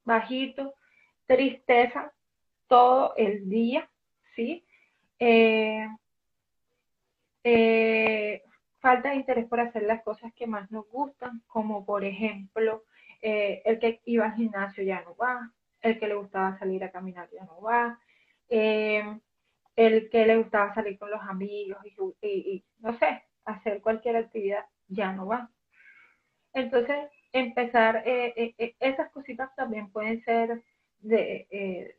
bajito, 0.03 0.73
tristeza 1.25 2.13
todo 2.67 3.13
el 3.15 3.49
día, 3.49 3.89
¿sí? 4.35 4.65
Eh, 5.19 5.87
falta 8.79 9.09
de 9.09 9.15
interés 9.15 9.47
por 9.47 9.59
hacer 9.59 9.83
las 9.83 10.01
cosas 10.03 10.33
que 10.33 10.47
más 10.47 10.71
nos 10.71 10.87
gustan, 10.89 11.43
como 11.47 11.85
por 11.85 12.03
ejemplo, 12.03 12.83
el 13.21 13.79
que 13.79 14.01
iba 14.05 14.25
al 14.25 14.35
gimnasio 14.35 14.83
ya 14.83 15.01
no 15.01 15.15
va, 15.15 15.51
el 15.81 15.99
que 15.99 16.07
le 16.07 16.15
gustaba 16.15 16.57
salir 16.59 16.83
a 16.83 16.91
caminar 16.91 17.29
ya 17.31 17.45
no 17.45 17.61
va, 17.61 17.99
eh, 18.49 19.19
el 19.75 20.09
que 20.09 20.25
le 20.25 20.37
gustaba 20.37 20.73
salir 20.73 20.97
con 20.97 21.11
los 21.11 21.21
amigos 21.21 21.77
y, 22.21 22.63
no 22.79 22.97
sé, 22.97 23.23
hacer 23.45 23.81
cualquier 23.81 24.17
actividad 24.17 24.65
ya 24.87 25.11
no 25.13 25.27
va. 25.27 25.49
Entonces, 26.53 27.09
empezar, 27.31 28.03
eh, 28.05 28.75
esas 28.79 29.11
cositas 29.11 29.53
también 29.55 29.91
pueden 29.91 30.23
ser 30.23 30.63
de, 30.99 31.95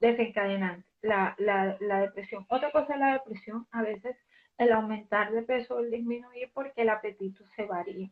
desencadenantes, 0.00 0.86
la, 1.02 2.00
depresión. 2.00 2.46
Otra 2.48 2.70
cosa 2.70 2.94
es 2.94 3.00
la 3.00 3.12
depresión, 3.14 3.66
a 3.70 3.82
veces 3.82 4.16
el 4.58 4.72
aumentar 4.72 5.32
de 5.32 5.42
peso 5.42 5.80
el 5.80 5.90
disminuir 5.90 6.50
porque 6.52 6.82
el 6.82 6.90
apetito 6.90 7.44
se 7.56 7.64
varía. 7.64 8.08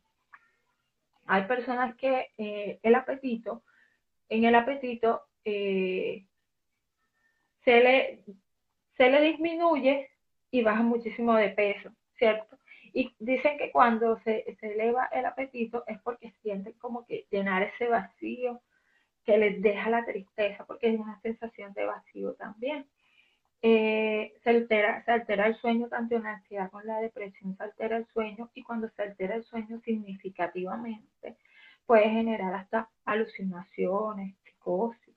Hay 1.27 1.45
personas 1.45 1.95
que 1.97 2.31
eh, 2.37 2.81
el 2.83 2.95
apetito, 2.95 3.63
en 4.33 4.45
el 4.45 4.55
apetito 4.55 5.23
eh, 5.45 6.25
se 7.65 7.81
le, 7.81 8.25
se 8.97 9.11
le 9.11 9.21
disminuye 9.21 10.09
y 10.51 10.62
baja 10.62 10.83
muchísimo 10.83 11.35
de 11.35 11.51
peso, 11.51 11.91
¿cierto? 12.17 12.59
Y 12.95 13.15
dicen 13.19 13.59
que 13.59 13.71
cuando 13.71 14.19
se, 14.21 14.57
se 14.59 14.73
eleva 14.73 15.07
el 15.12 15.27
apetito 15.27 15.85
es 15.87 16.01
porque 16.01 16.33
sienten 16.43 16.73
como 16.75 17.05
que 17.07 17.27
llenar 17.31 17.62
ese 17.62 17.89
vacío 17.89 18.62
que 19.25 19.37
les 19.37 19.61
deja 19.62 19.91
la 19.91 20.05
tristeza, 20.05 20.65
porque 20.65 20.93
es 20.93 20.99
una 20.99 21.21
sensación 21.21 21.73
de 21.75 21.85
vacío 21.85 22.35
también. 22.35 22.87
Eh, 23.61 24.35
se, 24.43 24.51
altera, 24.51 25.05
se 25.05 25.12
altera 25.12 25.47
el 25.47 25.57
sueño 25.57 25.89
tanto 25.89 26.17
en 26.17 26.25
la 26.25 26.33
ansiedad 26.33 26.71
como 26.71 26.81
en 26.81 26.89
la 26.89 27.01
depresión, 27.01 27.57
se 27.57 27.62
altera 27.62 27.99
el 27.99 28.07
sueño 28.07 28.51
y 28.55 28.62
cuando 28.62 28.89
se 28.89 29.03
altera 29.03 29.37
el 29.37 29.45
sueño 29.45 29.81
significativamente 29.85 31.37
puede 31.87 32.09
generar 32.09 32.55
hasta 32.55 32.89
alucinaciones, 33.05 34.37
psicosis, 34.45 35.15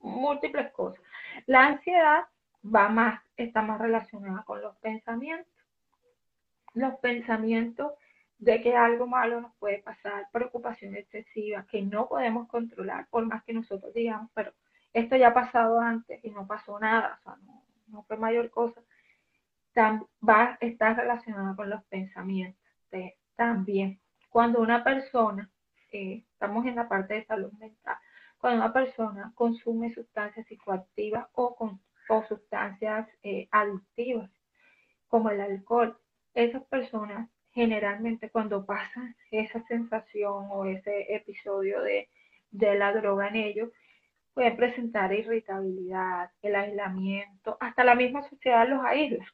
múltiples 0.00 0.70
cosas. 0.72 1.02
La 1.46 1.66
ansiedad 1.66 2.24
va 2.64 2.88
más, 2.88 3.20
está 3.36 3.62
más 3.62 3.80
relacionada 3.80 4.42
con 4.44 4.62
los 4.62 4.76
pensamientos. 4.76 5.52
Los 6.74 6.94
pensamientos 7.00 7.92
de 8.38 8.60
que 8.60 8.76
algo 8.76 9.06
malo 9.06 9.40
nos 9.40 9.54
puede 9.56 9.78
pasar, 9.82 10.26
preocupación 10.32 10.96
excesiva 10.96 11.64
que 11.70 11.82
no 11.82 12.08
podemos 12.08 12.48
controlar, 12.48 13.06
por 13.08 13.24
más 13.24 13.44
que 13.44 13.52
nosotros 13.52 13.94
digamos, 13.94 14.30
pero 14.34 14.52
esto 14.92 15.16
ya 15.16 15.28
ha 15.28 15.34
pasado 15.34 15.80
antes 15.80 16.24
y 16.24 16.30
no 16.30 16.46
pasó 16.46 16.78
nada, 16.80 17.18
o 17.20 17.22
sea, 17.22 17.36
no, 17.86 18.02
fue 18.02 18.16
mayor 18.16 18.50
cosa, 18.50 18.82
va 19.76 20.42
a 20.42 20.58
estar 20.60 20.96
relacionada 20.96 21.54
con 21.54 21.70
los 21.70 21.84
pensamientos 21.84 22.60
también. 23.36 24.01
Cuando 24.32 24.60
una 24.60 24.82
persona, 24.82 25.50
eh, 25.92 26.24
estamos 26.32 26.64
en 26.64 26.76
la 26.76 26.88
parte 26.88 27.12
de 27.12 27.26
salud 27.26 27.52
mental, 27.52 27.98
cuando 28.38 28.64
una 28.64 28.72
persona 28.72 29.30
consume 29.34 29.92
sustancias 29.92 30.46
psicoactivas 30.46 31.28
o, 31.34 31.54
con, 31.54 31.82
sustancias 32.28 33.08
eh, 33.22 33.46
adictivas, 33.50 34.30
como 35.08 35.28
el 35.28 35.40
alcohol, 35.40 35.98
esas 36.32 36.62
personas 36.64 37.28
generalmente 37.52 38.30
cuando 38.30 38.64
pasan 38.64 39.14
esa 39.30 39.62
sensación 39.66 40.46
o 40.50 40.64
ese 40.64 41.14
episodio 41.14 41.82
de, 41.82 42.08
de 42.50 42.74
la 42.76 42.92
droga 42.94 43.28
en 43.28 43.36
ellos, 43.36 43.70
pueden 44.32 44.56
presentar 44.56 45.12
irritabilidad, 45.12 46.30
el 46.40 46.54
aislamiento, 46.54 47.58
hasta 47.60 47.84
la 47.84 47.94
misma 47.94 48.26
sociedad 48.30 48.66
los 48.66 48.82
aísla. 48.82 49.26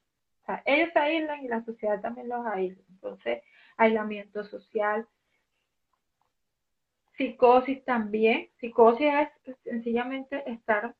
O 0.42 0.46
sea, 0.46 0.62
ellos 0.64 0.90
aíslan 0.96 1.44
y 1.44 1.48
la 1.48 1.64
sociedad 1.64 2.00
también 2.00 2.28
los 2.28 2.44
aísla. 2.46 2.82
Entonces, 2.90 3.42
aislamiento 3.78 4.44
social, 4.44 5.08
psicosis 7.16 7.84
también. 7.84 8.50
Psicosis 8.60 9.08
es 9.46 9.56
sencillamente 9.64 10.42
estar 10.50 10.94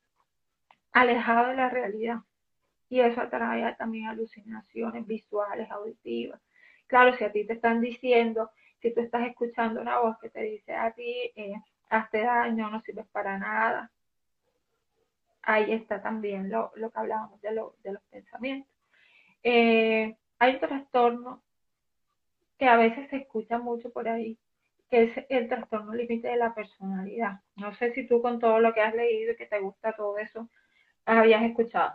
alejado 0.93 1.49
de 1.49 1.57
la 1.57 1.69
realidad. 1.69 2.19
Y 2.89 3.01
eso 3.01 3.21
atrae 3.21 3.75
también 3.75 4.07
alucinaciones 4.07 5.07
visuales, 5.07 5.71
auditivas. 5.71 6.41
Claro, 6.87 7.15
si 7.17 7.25
a 7.25 7.33
ti 7.33 7.47
te 7.47 7.53
están 7.53 7.83
diciendo, 7.83 8.51
si 8.81 8.95
tú 8.95 9.01
estás 9.01 9.27
escuchando 9.29 9.83
una 9.83 9.99
voz 9.99 10.17
que 10.19 10.31
te 10.31 10.41
dice 10.41 10.75
a 10.75 10.91
ti, 10.93 11.31
eh, 11.37 11.55
hazte 11.91 12.23
daño, 12.23 12.71
no 12.71 12.81
sirves 12.81 13.07
para 13.09 13.39
nada. 13.39 13.91
Ahí 15.43 15.73
está 15.73 16.01
también 16.01 16.51
lo, 16.51 16.73
que 16.73 16.91
hablábamos 16.95 17.41
de, 17.43 17.53
los 17.53 18.03
pensamientos. 18.11 18.73
Eh, 19.43 20.17
hay 20.39 20.55
un 20.55 20.61
trastorno 20.61 21.43
que 22.59 22.67
a 22.67 22.77
veces 22.77 23.09
se 23.11 23.17
escucha 23.17 23.59
mucho 23.59 23.91
por 23.91 24.09
ahí, 24.09 24.37
que 24.91 25.05
es 25.05 25.25
el 25.29 25.49
trastorno 25.49 25.95
límite 25.95 26.29
de 26.29 26.37
la 26.37 26.55
personalidad. 26.55 27.41
No 27.57 27.75
sé 27.77 27.93
si 27.93 28.07
tú 28.07 28.21
con 28.21 28.38
todo 28.40 28.59
lo 28.59 28.75
que 28.75 28.81
has 28.81 28.94
leído 28.94 29.33
y 29.33 29.37
que 29.37 29.47
te 29.47 29.61
gusta 29.61 29.92
todo 29.92 30.18
eso, 30.18 30.49
habías 31.05 31.42
escuchado. 31.42 31.94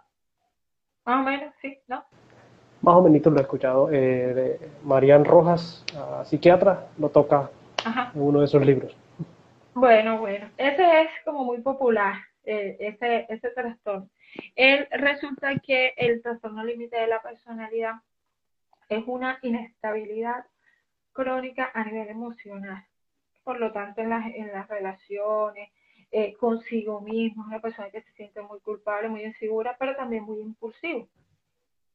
Más 1.05 1.19
o 1.19 1.23
menos, 1.23 1.53
sí, 1.61 1.77
¿no? 1.87 2.05
Más 2.81 2.95
o 2.95 3.01
menos 3.01 3.25
lo 3.25 3.37
he 3.37 3.41
escuchado. 3.41 3.89
Eh, 3.91 4.59
Marian 4.83 5.25
Rojas, 5.25 5.85
psiquiatra, 6.25 6.87
lo 6.97 7.09
toca 7.09 7.49
en 8.13 8.21
uno 8.21 8.39
de 8.39 8.45
esos 8.45 8.65
libros. 8.65 8.95
Bueno, 9.73 10.19
bueno, 10.19 10.49
ese 10.57 11.01
es 11.01 11.09
como 11.25 11.43
muy 11.43 11.61
popular, 11.61 12.15
eh, 12.45 12.77
ese, 12.79 13.25
ese 13.27 13.49
trastorno. 13.49 14.07
Él 14.55 14.87
resulta 14.91 15.55
que 15.59 15.93
el 15.97 16.21
trastorno 16.21 16.63
límite 16.63 16.95
de 16.97 17.07
la 17.07 17.21
personalidad 17.21 17.95
es 18.89 19.03
una 19.07 19.39
inestabilidad 19.41 20.45
crónica 21.13 21.71
a 21.73 21.83
nivel 21.83 22.09
emocional. 22.09 22.85
Por 23.43 23.59
lo 23.59 23.71
tanto, 23.71 24.01
en 24.01 24.09
las, 24.09 24.25
en 24.33 24.51
las 24.51 24.67
relaciones, 24.67 25.69
eh, 26.11 26.33
consigo 26.37 27.01
mismo, 27.01 27.43
una 27.45 27.59
persona 27.59 27.89
que 27.89 28.01
se 28.01 28.11
siente 28.13 28.41
muy 28.41 28.59
culpable, 28.59 29.09
muy 29.09 29.23
insegura, 29.23 29.75
pero 29.79 29.95
también 29.95 30.23
muy 30.23 30.39
impulsivo. 30.41 31.07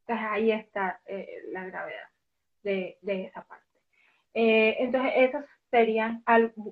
Entonces 0.01 0.27
ahí 0.31 0.51
está 0.51 1.01
eh, 1.07 1.43
la 1.51 1.65
gravedad 1.67 2.09
de, 2.63 2.99
de 3.03 3.25
esa 3.25 3.43
parte. 3.45 3.65
entonces, 4.35 5.13
esos 5.17 5.45
serían 5.71 6.23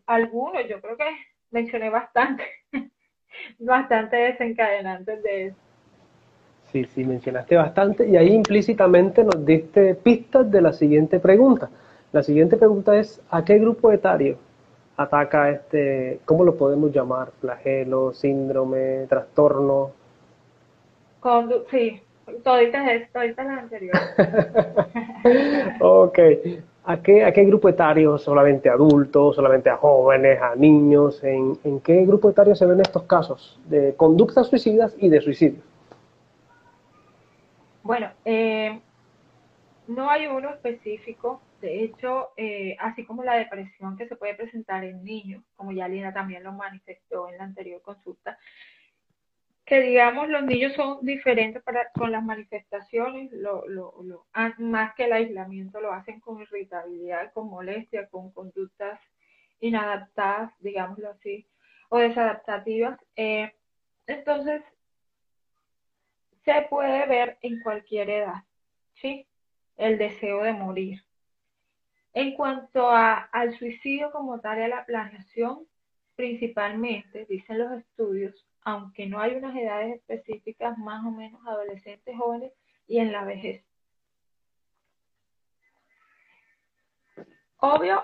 algunos, 0.06 0.68
yo 0.68 0.80
creo 0.80 0.96
que 0.96 1.16
mencioné 1.50 1.90
bastante, 1.90 2.44
bastante 3.58 4.16
desencadenantes 4.16 5.22
de 5.22 5.46
eso. 5.46 5.56
Sí, 6.72 6.84
sí, 6.84 7.04
mencionaste 7.04 7.56
bastante 7.56 8.08
y 8.08 8.16
ahí 8.16 8.32
implícitamente 8.32 9.22
nos 9.22 9.44
diste 9.46 9.94
pistas 9.94 10.50
de 10.50 10.60
la 10.60 10.72
siguiente 10.72 11.20
pregunta. 11.20 11.70
La 12.16 12.22
siguiente 12.22 12.56
pregunta 12.56 12.96
es, 12.96 13.20
¿a 13.28 13.44
qué 13.44 13.58
grupo 13.58 13.92
etario 13.92 14.38
ataca 14.96 15.50
este, 15.50 16.18
cómo 16.24 16.44
lo 16.44 16.56
podemos 16.56 16.90
llamar? 16.90 17.30
¿Flagelo, 17.42 18.14
síndrome, 18.14 19.04
trastorno? 19.06 19.90
sí, 21.70 22.00
toditas 22.42 22.88
es, 22.88 23.12
toditas 23.12 23.46
las 23.46 23.58
anteriores. 23.58 24.00
ok, 25.80 26.18
¿A 26.86 27.02
qué, 27.02 27.22
¿A 27.22 27.32
qué 27.34 27.44
grupo 27.44 27.68
etario? 27.68 28.16
¿Solamente 28.16 28.70
adultos? 28.70 29.36
¿Solamente 29.36 29.68
a 29.68 29.76
jóvenes? 29.76 30.40
¿A 30.40 30.54
niños? 30.54 31.22
¿En, 31.22 31.58
en 31.64 31.80
qué 31.80 32.06
grupo 32.06 32.30
etario 32.30 32.54
se 32.54 32.64
ven 32.64 32.80
estos 32.80 33.02
casos 33.02 33.60
de 33.66 33.94
conductas 33.94 34.46
suicidas 34.46 34.96
y 34.98 35.10
de 35.10 35.20
suicidio? 35.20 35.60
Bueno, 37.82 38.08
eh, 38.24 38.80
no 39.86 40.08
hay 40.08 40.28
uno 40.28 40.48
específico. 40.48 41.42
De 41.60 41.82
hecho, 41.82 42.30
eh, 42.36 42.76
así 42.80 43.04
como 43.04 43.24
la 43.24 43.34
depresión 43.34 43.96
que 43.96 44.06
se 44.08 44.16
puede 44.16 44.34
presentar 44.34 44.84
en 44.84 45.02
niños, 45.02 45.42
como 45.56 45.72
ya 45.72 45.88
Lina 45.88 46.12
también 46.12 46.42
lo 46.42 46.52
manifestó 46.52 47.28
en 47.28 47.38
la 47.38 47.44
anterior 47.44 47.80
consulta, 47.80 48.38
que 49.64 49.80
digamos 49.80 50.28
los 50.28 50.44
niños 50.44 50.74
son 50.74 51.04
diferentes 51.04 51.62
para, 51.62 51.90
con 51.90 52.12
las 52.12 52.22
manifestaciones, 52.22 53.32
lo, 53.32 53.66
lo, 53.66 53.94
lo, 54.02 54.26
más 54.58 54.94
que 54.94 55.06
el 55.06 55.12
aislamiento 55.12 55.80
lo 55.80 55.92
hacen 55.92 56.20
con 56.20 56.40
irritabilidad, 56.40 57.32
con 57.32 57.48
molestia, 57.48 58.06
con 58.08 58.30
conductas 58.30 59.00
inadaptadas, 59.58 60.52
digámoslo 60.60 61.10
así, 61.10 61.46
o 61.88 61.98
desadaptativas. 61.98 62.98
Eh, 63.16 63.52
entonces, 64.06 64.62
se 66.44 66.62
puede 66.70 67.06
ver 67.06 67.38
en 67.42 67.60
cualquier 67.60 68.08
edad, 68.08 68.44
¿sí? 68.94 69.26
El 69.76 69.98
deseo 69.98 70.44
de 70.44 70.52
morir. 70.52 71.02
En 72.16 72.32
cuanto 72.32 72.88
a, 72.88 73.24
al 73.30 73.58
suicidio 73.58 74.10
como 74.10 74.40
tal 74.40 74.58
y 74.58 74.62
a 74.62 74.68
la 74.68 74.86
planeación, 74.86 75.66
principalmente, 76.14 77.26
dicen 77.26 77.58
los 77.58 77.70
estudios, 77.72 78.34
aunque 78.62 79.06
no 79.06 79.20
hay 79.20 79.34
unas 79.34 79.54
edades 79.54 79.96
específicas, 79.96 80.78
más 80.78 81.04
o 81.04 81.10
menos 81.10 81.46
adolescentes, 81.46 82.16
jóvenes 82.16 82.54
y 82.88 83.00
en 83.00 83.12
la 83.12 83.22
vejez. 83.22 83.62
Obvio, 87.58 88.02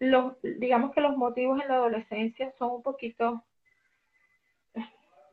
los, 0.00 0.34
digamos 0.42 0.92
que 0.92 1.00
los 1.00 1.16
motivos 1.16 1.62
en 1.62 1.68
la 1.68 1.74
adolescencia 1.74 2.52
son 2.58 2.72
un 2.72 2.82
poquito, 2.82 3.44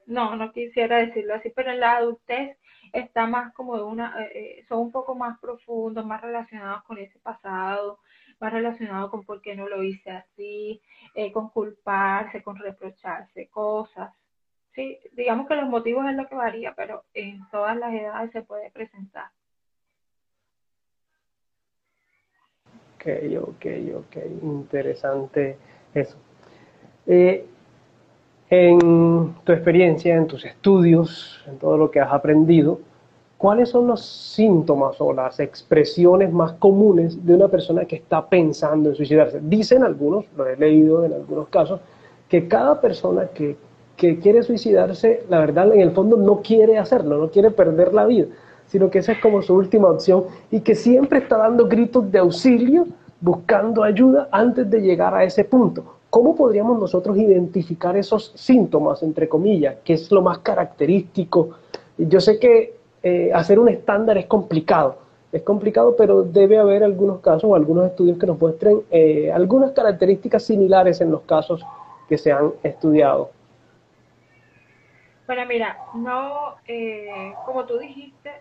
no, 0.08 0.36
no 0.36 0.52
quisiera 0.52 0.98
decirlo 0.98 1.36
así, 1.36 1.52
pero 1.56 1.72
en 1.72 1.80
la 1.82 1.98
adultez 1.98 2.58
está 2.94 3.28
más 3.28 3.54
como 3.54 3.78
de 3.78 3.84
una, 3.84 4.16
eh, 4.24 4.32
eh, 4.60 4.66
son 4.68 4.80
un 4.80 4.92
poco 4.92 5.16
más 5.16 5.38
profundos, 5.40 6.06
más 6.06 6.22
relacionados 6.22 6.84
con 6.84 6.98
ese 6.98 7.20
pasado, 7.20 8.00
más 8.40 8.54
relacionados 8.54 9.12
con 9.12 9.24
por 9.26 9.42
qué 9.42 9.56
no 9.56 9.68
lo 9.68 9.84
hice 9.84 10.10
así, 10.12 10.82
eh, 11.14 11.32
con 11.32 11.50
culparse, 11.50 12.42
con 12.42 12.56
reprocharse 12.56 13.50
cosas. 13.50 14.14
Sí, 14.74 14.98
digamos 15.14 15.48
que 15.48 15.56
los 15.56 15.68
motivos 15.70 16.06
es 16.10 16.16
lo 16.16 16.28
que 16.28 16.36
varía, 16.36 16.74
pero 16.76 17.04
en 17.14 17.48
todas 17.50 17.76
las 17.78 17.94
edades 17.94 18.32
se 18.32 18.44
puede 18.44 18.72
presentar. 18.72 19.30
Ok, 22.96 23.08
ok, 23.42 23.66
ok, 23.96 24.16
interesante 24.42 25.58
eso. 25.94 26.18
En 28.50 29.36
tu 29.44 29.52
experiencia, 29.52 30.16
en 30.16 30.28
tus 30.28 30.46
estudios, 30.46 31.44
en 31.48 31.58
todo 31.58 31.78
lo 31.78 31.92
que 31.92 32.00
has 32.00 32.12
aprendido, 32.12 32.80
¿cuáles 33.38 33.70
son 33.70 33.88
los 33.88 34.06
síntomas 34.06 35.00
o 35.00 35.14
las 35.14 35.40
expresiones 35.40 36.32
más 36.32 36.54
comunes 36.54 37.26
de 37.26 37.36
una 37.36 37.48
persona 37.48 37.86
que 37.86 37.98
está 37.98 38.28
pensando 38.28 38.90
en 38.90 38.96
suicidarse? 38.96 39.40
Dicen 39.42 39.84
algunos, 39.84 40.26
lo 40.36 40.48
he 40.48 40.56
leído 40.56 41.06
en 41.06 41.14
algunos 41.14 41.50
casos, 41.50 41.82
que 42.30 42.48
cada 42.48 42.80
persona 42.82 43.28
que 43.34 43.56
que 43.98 44.20
quiere 44.20 44.44
suicidarse, 44.44 45.24
la 45.28 45.40
verdad, 45.40 45.74
en 45.74 45.82
el 45.82 45.92
fondo 45.92 46.16
no 46.16 46.42
quiere 46.42 46.78
hacerlo, 46.78 47.18
no 47.18 47.32
quiere 47.32 47.50
perder 47.50 47.94
la 47.94 48.06
vida, 48.06 48.28
sino 48.68 48.90
que 48.92 49.00
esa 49.00 49.14
es 49.14 49.20
como 49.20 49.42
su 49.42 49.56
última 49.56 49.90
opción 49.90 50.26
y 50.52 50.62
que 50.62 50.76
siempre 50.76 51.20
está 51.20 51.38
dando 51.38 51.68
gritos 51.68 52.10
de 52.12 52.20
auxilio, 52.20 52.86
buscando 53.20 53.84
ayuda 53.84 54.30
antes 54.32 54.70
de 54.70 54.82
llegar 54.82 55.16
a 55.16 55.24
ese 55.24 55.44
punto. 55.44 55.97
¿Cómo 56.10 56.36
podríamos 56.36 56.80
nosotros 56.80 57.18
identificar 57.18 57.98
esos 57.98 58.32
síntomas, 58.36 59.04
entre 59.04 59.28
comillas, 59.28 59.76
que 59.84 59.94
es 59.94 60.10
lo 60.12 60.22
más 60.22 60.40
característico? 60.40 61.50
Yo 61.98 62.22
sé 62.22 62.40
que 62.40 62.78
eh, 63.04 63.32
hacer 63.34 63.60
un 63.60 63.68
estándar 63.68 64.18
es 64.18 64.26
complicado, 64.26 64.98
es 65.32 65.44
complicado, 65.44 65.96
pero 65.98 66.24
debe 66.24 66.58
haber 66.58 66.84
algunos 66.84 67.20
casos 67.20 67.46
o 67.46 67.56
algunos 67.56 67.88
estudios 67.88 68.18
que 68.18 68.26
nos 68.26 68.40
muestren 68.40 68.82
eh, 68.90 69.32
algunas 69.32 69.72
características 69.72 70.44
similares 70.44 71.02
en 71.02 71.12
los 71.12 71.22
casos 71.22 71.66
que 72.08 72.18
se 72.18 72.32
han 72.32 72.54
estudiado. 72.64 73.32
Bueno, 75.26 75.46
mira, 75.46 75.78
no, 75.94 76.56
eh, 76.66 77.34
como 77.46 77.66
tú 77.66 77.78
dijiste, 77.80 78.32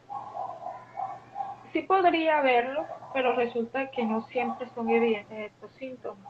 sí 1.72 1.82
podría 1.82 2.40
verlo, 2.42 2.84
pero 3.12 3.34
resulta 3.34 3.90
que 3.90 4.04
no 4.04 4.22
siempre 4.28 4.68
son 4.74 4.88
evidentes 4.88 5.50
estos 5.50 5.72
síntomas. 5.72 6.28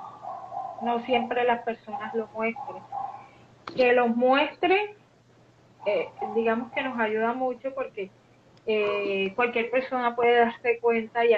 No 0.82 1.00
siempre 1.04 1.44
las 1.44 1.62
personas 1.62 2.14
lo 2.14 2.28
muestren. 2.28 2.82
Que 3.74 3.92
los 3.92 4.14
muestren, 4.14 4.90
eh, 5.86 6.08
digamos 6.34 6.72
que 6.72 6.82
nos 6.82 6.98
ayuda 6.98 7.32
mucho 7.32 7.74
porque 7.74 8.10
eh, 8.66 9.32
cualquier 9.34 9.70
persona 9.70 10.16
puede 10.16 10.38
darse 10.38 10.78
cuenta 10.80 11.24
y, 11.24 11.32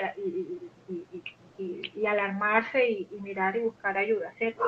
y, 1.59 2.07
alarmarse 2.07 2.89
y, 2.89 3.09
mirar 3.21 3.57
y 3.57 3.61
buscar 3.61 3.99
ayuda, 3.99 4.33
¿cierto? 4.39 4.63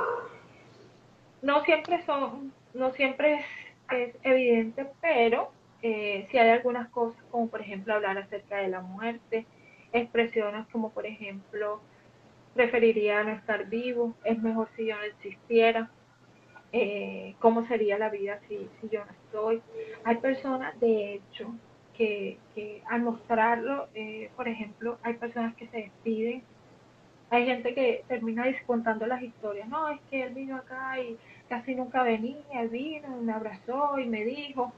No 1.43 1.63
siempre 1.65 2.03
son, 2.05 2.53
no 2.75 2.93
siempre 2.93 3.35
es, 3.35 3.47
es 3.91 4.17
evidente, 4.23 4.87
pero 5.01 5.51
eh, 5.83 6.27
si 6.31 6.39
hay 6.39 6.51
algunas 6.51 6.89
cosas, 6.91 7.23
como 7.31 7.49
por 7.49 7.63
ejemplo 7.63 7.95
hablar 7.95 8.19
acerca 8.19 8.59
de 8.59 8.69
la 8.69 8.81
muerte, 8.81 9.47
expresiones 9.93 10.67
como 10.69 10.91
por 10.91 11.07
ejemplo, 11.07 11.81
preferiría 12.55 13.23
no 13.25 13.31
estar 13.31 13.67
vivo, 13.67 14.15
es 14.25 14.41
mejor 14.41 14.69
si 14.77 14.87
yo 14.87 14.97
no 14.97 15.03
existiera, 15.05 15.91
eh, 16.73 17.35
cómo 17.39 17.67
sería 17.67 17.99
la 17.99 18.11
vida 18.11 18.41
si, 18.49 18.69
si 18.81 18.89
yo 18.89 19.05
no 19.05 19.11
estoy. 19.11 19.63
Hay 20.05 20.17
personas, 20.17 20.79
de 20.81 21.15
hecho, 21.15 21.53
que, 21.97 22.39
que 22.55 22.83
al 22.89 23.03
mostrarlo, 23.03 23.89
eh, 23.95 24.31
por 24.37 24.49
ejemplo, 24.49 24.99
hay 25.03 25.15
personas 25.15 25.55
que 25.57 25.67
se 25.69 25.77
despiden, 25.79 26.43
hay 27.31 27.47
gente 27.47 27.75
que 27.75 28.05
termina 28.09 28.45
contando 28.67 29.07
las 29.07 29.23
historias, 29.23 29.69
no, 29.69 29.89
es 29.89 30.01
que 30.11 30.23
él 30.23 30.35
vino 30.35 30.57
acá 30.57 30.99
y 31.01 31.17
casi 31.49 31.75
nunca 31.75 32.03
venía, 32.03 32.61
él 32.61 32.69
vino, 32.69 33.09
me 33.23 33.33
abrazó 33.33 33.99
y 33.99 34.07
me 34.07 34.25
dijo, 34.25 34.73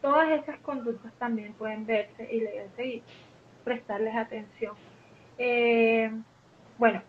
todas 0.00 0.30
esas 0.30 0.58
conductas 0.60 1.12
también 1.14 1.52
pueden 1.54 1.86
verse 1.86 2.28
y 2.30 2.40
leerse 2.40 2.86
y 2.86 3.02
prestarles 3.64 4.14
atención. 4.14 4.74
Eh, 5.38 6.12
bueno, 6.80 7.02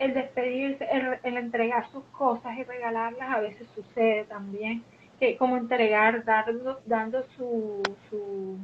el 0.00 0.14
despedirse, 0.14 0.84
el, 1.22 1.36
entregar 1.36 1.88
sus 1.92 2.02
cosas 2.06 2.58
y 2.58 2.64
regalarlas 2.64 3.30
a 3.30 3.38
veces 3.38 3.68
sucede 3.72 4.24
también, 4.24 4.82
que 5.20 5.36
como 5.36 5.56
entregar, 5.56 6.24
dando, 6.24 6.80
dando 6.84 7.22
su, 7.36 7.82
su, 8.10 8.58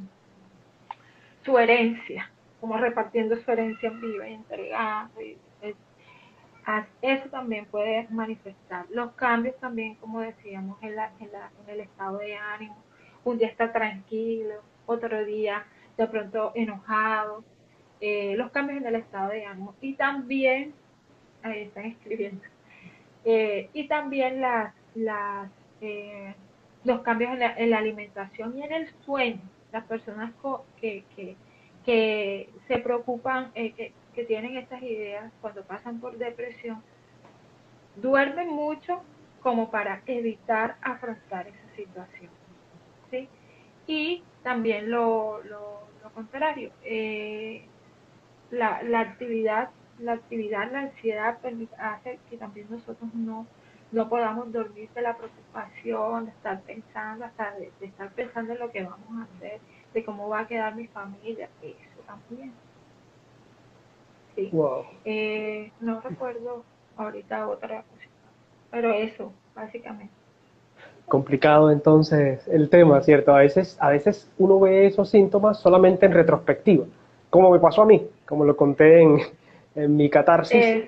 su 1.45 1.57
herencia, 1.57 2.29
como 2.59 2.77
repartiendo 2.77 3.37
su 3.37 3.49
herencia 3.49 3.89
viva 3.89 4.27
y 4.27 4.33
entregando. 4.33 5.21
Y, 5.21 5.37
eso 7.01 7.29
también 7.29 7.65
puede 7.65 8.07
manifestar. 8.09 8.85
Los 8.89 9.13
cambios 9.13 9.55
también, 9.61 9.95
como 9.95 10.19
decíamos, 10.19 10.77
en, 10.81 10.95
la, 10.97 11.11
en, 11.19 11.31
la, 11.31 11.51
en 11.63 11.69
el 11.73 11.79
estado 11.79 12.17
de 12.17 12.35
ánimo. 12.35 12.75
Un 13.23 13.37
día 13.37 13.47
está 13.47 13.71
tranquilo, 13.71 14.55
otro 14.85 15.23
día 15.23 15.65
de 15.97 16.07
pronto 16.07 16.51
enojado. 16.53 17.45
Eh, 18.05 18.35
los 18.35 18.51
cambios 18.51 18.79
en 18.81 18.85
el 18.85 18.95
estado 18.95 19.29
de 19.29 19.45
ánimo. 19.45 19.75
Y 19.79 19.93
también, 19.93 20.73
ahí 21.41 21.61
están 21.61 21.85
escribiendo, 21.85 22.43
eh, 23.23 23.69
y 23.71 23.87
también 23.87 24.41
las, 24.41 24.73
las, 24.93 25.49
eh, 25.79 26.35
los 26.83 26.99
cambios 27.03 27.31
en 27.31 27.39
la, 27.39 27.53
en 27.55 27.69
la, 27.69 27.77
alimentación 27.77 28.57
y 28.57 28.63
en 28.63 28.73
el 28.73 28.89
sueño. 29.05 29.39
Las 29.71 29.85
personas 29.85 30.33
que, 30.81 31.05
que, 31.85 32.49
se 32.67 32.77
preocupan, 32.79 33.53
que, 33.53 33.93
que 34.13 34.25
tienen 34.25 34.57
estas 34.57 34.83
ideas 34.83 35.31
cuando 35.39 35.63
pasan 35.63 36.01
por 36.01 36.17
depresión, 36.17 36.83
duermen 37.95 38.49
mucho 38.49 39.01
como 39.41 39.71
para 39.71 40.01
evitar 40.07 40.75
afrontar 40.81 41.47
esa 41.47 41.75
situación. 41.77 42.31
¿sí? 43.09 43.29
Y 43.87 44.23
también 44.43 44.91
lo, 44.91 45.41
lo, 45.43 45.83
contrario, 46.13 46.69
eh, 46.83 47.65
la, 48.53 48.83
la, 48.83 48.99
actividad, 49.01 49.69
la 49.99 50.13
actividad, 50.13 50.71
la 50.71 50.79
ansiedad 50.81 51.37
hace 51.79 52.19
que 52.29 52.37
también 52.37 52.67
nosotros 52.69 53.13
no, 53.13 53.47
no 53.91 54.09
podamos 54.09 54.51
dormir 54.51 54.89
de 54.93 55.01
la 55.01 55.17
preocupación, 55.17 56.25
de 56.25 56.31
estar 56.31 56.61
pensando, 56.61 57.25
hasta 57.25 57.51
de, 57.55 57.71
de 57.79 57.85
estar 57.87 58.11
pensando 58.11 58.53
en 58.53 58.59
lo 58.59 58.71
que 58.71 58.83
vamos 58.83 59.19
a 59.19 59.35
hacer, 59.35 59.59
de 59.93 60.05
cómo 60.05 60.29
va 60.29 60.41
a 60.41 60.47
quedar 60.47 60.75
mi 60.75 60.87
familia, 60.87 61.49
eso 61.61 62.01
también. 62.05 62.53
Eh, 65.05 65.71
no 65.79 66.01
recuerdo 66.01 66.63
ahorita 66.97 67.47
otra 67.47 67.83
cosa, 67.83 68.09
pero 68.71 68.91
eso, 68.91 69.31
básicamente. 69.55 70.13
Complicado 71.07 71.69
entonces 71.69 72.47
el 72.47 72.69
tema, 72.69 73.01
¿cierto? 73.01 73.35
A 73.35 73.39
veces, 73.39 73.77
a 73.79 73.89
veces 73.89 74.31
uno 74.37 74.59
ve 74.59 74.87
esos 74.87 75.09
síntomas 75.09 75.59
solamente 75.59 76.05
en 76.05 76.13
retrospectiva, 76.13 76.85
como 77.33 77.49
me 77.49 77.59
pasó 77.59 77.81
a 77.81 77.85
mí, 77.85 78.05
como 78.27 78.45
lo 78.45 78.55
conté 78.55 79.01
en, 79.01 79.97
mi 79.97 80.07
catarsis. 80.07 80.55
Eh, 80.55 80.87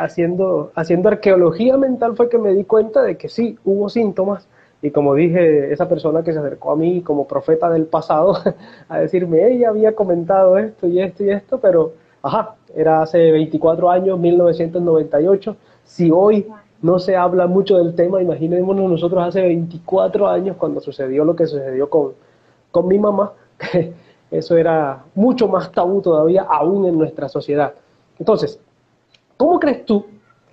haciendo, 0.00 0.72
haciendo 0.74 1.08
arqueología 1.08 1.76
mental 1.76 2.16
fue 2.16 2.28
que 2.28 2.36
me 2.36 2.52
di 2.52 2.64
cuenta 2.64 3.00
de 3.00 3.16
que 3.16 3.28
sí, 3.28 3.56
hubo 3.64 3.88
síntomas, 3.88 4.48
y 4.82 4.90
como 4.90 5.14
dije, 5.14 5.72
esa 5.72 5.88
persona 5.88 6.24
que 6.24 6.32
se 6.32 6.40
acercó 6.40 6.72
a 6.72 6.76
mí 6.76 7.02
como 7.02 7.28
profeta 7.28 7.70
del 7.70 7.86
pasado 7.86 8.36
a 8.88 8.98
decirme, 8.98 9.46
ella 9.46 9.68
había 9.68 9.94
comentado 9.94 10.58
esto 10.58 10.88
y 10.88 11.00
esto 11.00 11.22
y 11.22 11.30
esto, 11.30 11.60
pero 11.60 11.92
Ajá, 12.22 12.54
era 12.74 13.02
hace 13.02 13.32
24 13.32 13.90
años, 13.90 14.18
1998. 14.18 15.56
Si 15.84 16.10
hoy 16.10 16.46
no 16.80 16.98
se 16.98 17.16
habla 17.16 17.46
mucho 17.48 17.78
del 17.78 17.94
tema, 17.94 18.22
imaginémonos 18.22 18.90
nosotros 18.90 19.24
hace 19.24 19.42
24 19.42 20.28
años 20.28 20.56
cuando 20.56 20.80
sucedió 20.80 21.24
lo 21.24 21.34
que 21.34 21.46
sucedió 21.46 21.90
con, 21.90 22.12
con 22.70 22.86
mi 22.86 22.98
mamá, 22.98 23.32
eso 24.32 24.56
era 24.56 25.04
mucho 25.14 25.46
más 25.46 25.70
tabú 25.70 26.00
todavía 26.00 26.42
aún 26.42 26.86
en 26.86 26.96
nuestra 26.96 27.28
sociedad. 27.28 27.74
Entonces, 28.18 28.58
¿cómo 29.36 29.60
crees 29.60 29.84
tú 29.84 30.06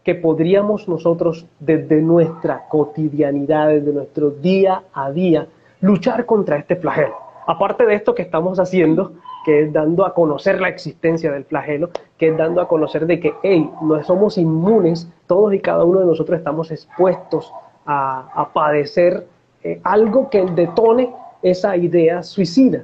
que 0.03 0.15
podríamos 0.15 0.87
nosotros 0.87 1.45
desde 1.59 2.01
nuestra 2.01 2.67
cotidianidad, 2.67 3.69
desde 3.69 3.93
nuestro 3.93 4.31
día 4.31 4.83
a 4.93 5.11
día, 5.11 5.47
luchar 5.79 6.25
contra 6.25 6.57
este 6.57 6.75
flagelo? 6.75 7.15
Aparte 7.47 7.85
de 7.85 7.95
esto 7.95 8.13
que 8.13 8.21
estamos 8.21 8.59
haciendo, 8.59 9.13
que 9.45 9.63
es 9.63 9.73
dando 9.73 10.05
a 10.05 10.13
conocer 10.13 10.59
la 10.59 10.67
existencia 10.67 11.31
del 11.31 11.45
flagelo, 11.45 11.89
que 12.17 12.27
es 12.27 12.37
dando 12.37 12.59
a 12.59 12.67
conocer 12.67 13.07
de 13.07 13.19
que, 13.19 13.33
hey, 13.43 13.69
no 13.81 14.03
somos 14.03 14.37
inmunes, 14.37 15.09
todos 15.25 15.53
y 15.53 15.59
cada 15.59 15.85
uno 15.85 16.01
de 16.01 16.05
nosotros 16.05 16.37
estamos 16.37 16.69
expuestos 16.69 17.51
a, 17.85 18.49
padecer 18.53 19.25
eh, 19.63 19.79
algo 19.83 20.29
que 20.29 20.45
detone 20.45 21.11
esa 21.41 21.75
idea 21.75 22.21
suicida, 22.21 22.83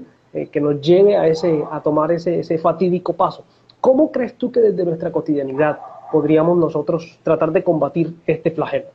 que 0.52 0.62
nos 0.62 0.82
lleve 0.82 1.16
a, 1.18 1.28
ese, 1.28 1.64
a 1.72 1.82
tomar 1.82 2.12
ese, 2.12 2.40
ese 2.40 2.58
fatídico 2.58 3.14
paso. 3.14 3.46
¿Cómo 3.82 4.12
crees 4.12 4.36
tú 4.36 4.52
que 4.52 4.62
desde 4.62 4.86
nuestra 4.86 5.12
cotidianidad 5.12 5.80
podríamos 6.12 6.58
nosotros 6.58 7.20
tratar 7.24 7.52
de 7.52 7.64
combatir 7.64 8.14
este 8.26 8.52
flagelo? 8.52 8.88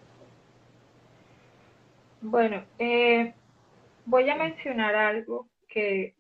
Bueno, 2.20 2.62
eh, 2.78 3.32
voy 4.04 4.28
a 4.28 4.36
mencionar 4.36 4.94
algo 4.94 5.46
que 5.68 6.14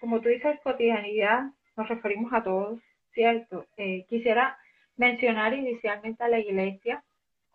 como 0.00 0.20
tú 0.20 0.30
dices, 0.30 0.58
cotidianidad, 0.64 1.50
nos 1.76 1.88
referimos 1.88 2.32
a 2.32 2.42
todos, 2.42 2.80
¿cierto? 3.12 3.66
Eh, 3.76 4.06
quisiera 4.08 4.58
mencionar 4.96 5.52
inicialmente 5.52 6.24
a 6.24 6.28
la 6.28 6.38
iglesia, 6.38 7.04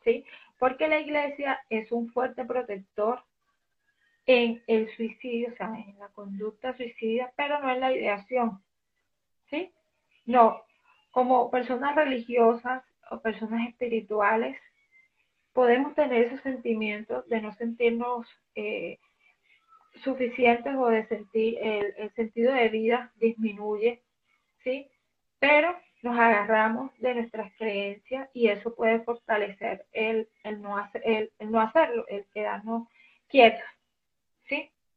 ¿sí? 0.03 0.23
Porque 0.59 0.87
la 0.87 0.99
iglesia 0.99 1.59
es 1.69 1.91
un 1.91 2.09
fuerte 2.09 2.45
protector 2.45 3.23
en 4.25 4.63
el 4.67 4.89
suicidio, 4.95 5.49
o 5.53 5.55
sea, 5.55 5.67
en 5.67 5.97
la 5.99 6.09
conducta 6.09 6.75
suicida, 6.75 7.31
pero 7.35 7.59
no 7.59 7.71
en 7.71 7.79
la 7.79 7.93
ideación, 7.93 8.63
¿sí? 9.49 9.71
No, 10.25 10.63
como 11.11 11.51
personas 11.51 11.95
religiosas 11.95 12.83
o 13.11 13.21
personas 13.21 13.69
espirituales, 13.69 14.57
podemos 15.53 15.95
tener 15.95 16.25
esos 16.25 16.41
sentimientos 16.41 17.27
de 17.29 17.41
no 17.41 17.53
sentirnos 17.53 18.27
eh, 18.55 18.99
suficientes 20.03 20.75
o 20.75 20.87
de 20.87 21.07
sentir 21.07 21.57
el, 21.61 22.11
sentido 22.15 22.53
de 22.53 22.69
vida 22.69 23.13
disminuye, 23.15 24.03
¿sí? 24.63 24.89
Pero 25.39 25.75
nos 26.01 26.19
agarramos 26.19 26.91
de 26.99 27.15
nuestras 27.15 27.53
creencias 27.57 28.29
y 28.33 28.49
eso 28.49 28.75
puede 28.75 28.99
fortalecer 28.99 29.85
el, 29.93 30.27
el 30.43 30.61
no, 30.61 30.77
hacer, 30.77 31.01
el, 31.05 31.31
no 31.39 31.61
hacerlo, 31.61 32.05
el 32.09 32.25
quedarnos 32.33 32.87
quietos. 33.27 33.74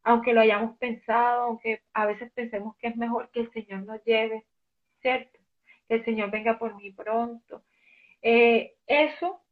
Aunque 0.02 0.32
lo 0.32 0.40
hayamos 0.40 0.76
pensado, 0.78 1.42
aunque 1.42 1.82
a 1.92 2.06
veces 2.06 2.30
pensemos 2.32 2.76
que 2.76 2.88
es 2.88 2.96
mejor 2.96 3.30
que 3.30 3.40
el 3.40 3.52
Señor 3.52 3.84
nos 3.84 4.02
lleve, 4.04 4.44
¿cierto? 5.02 5.38
Que 5.88 5.96
el 5.96 6.04
Señor 6.04 6.30
venga 6.30 6.58
por 6.58 6.74
mí 6.76 6.92
pronto. 6.92 7.62
Eh, 8.22 8.76
eso, 8.86 9.42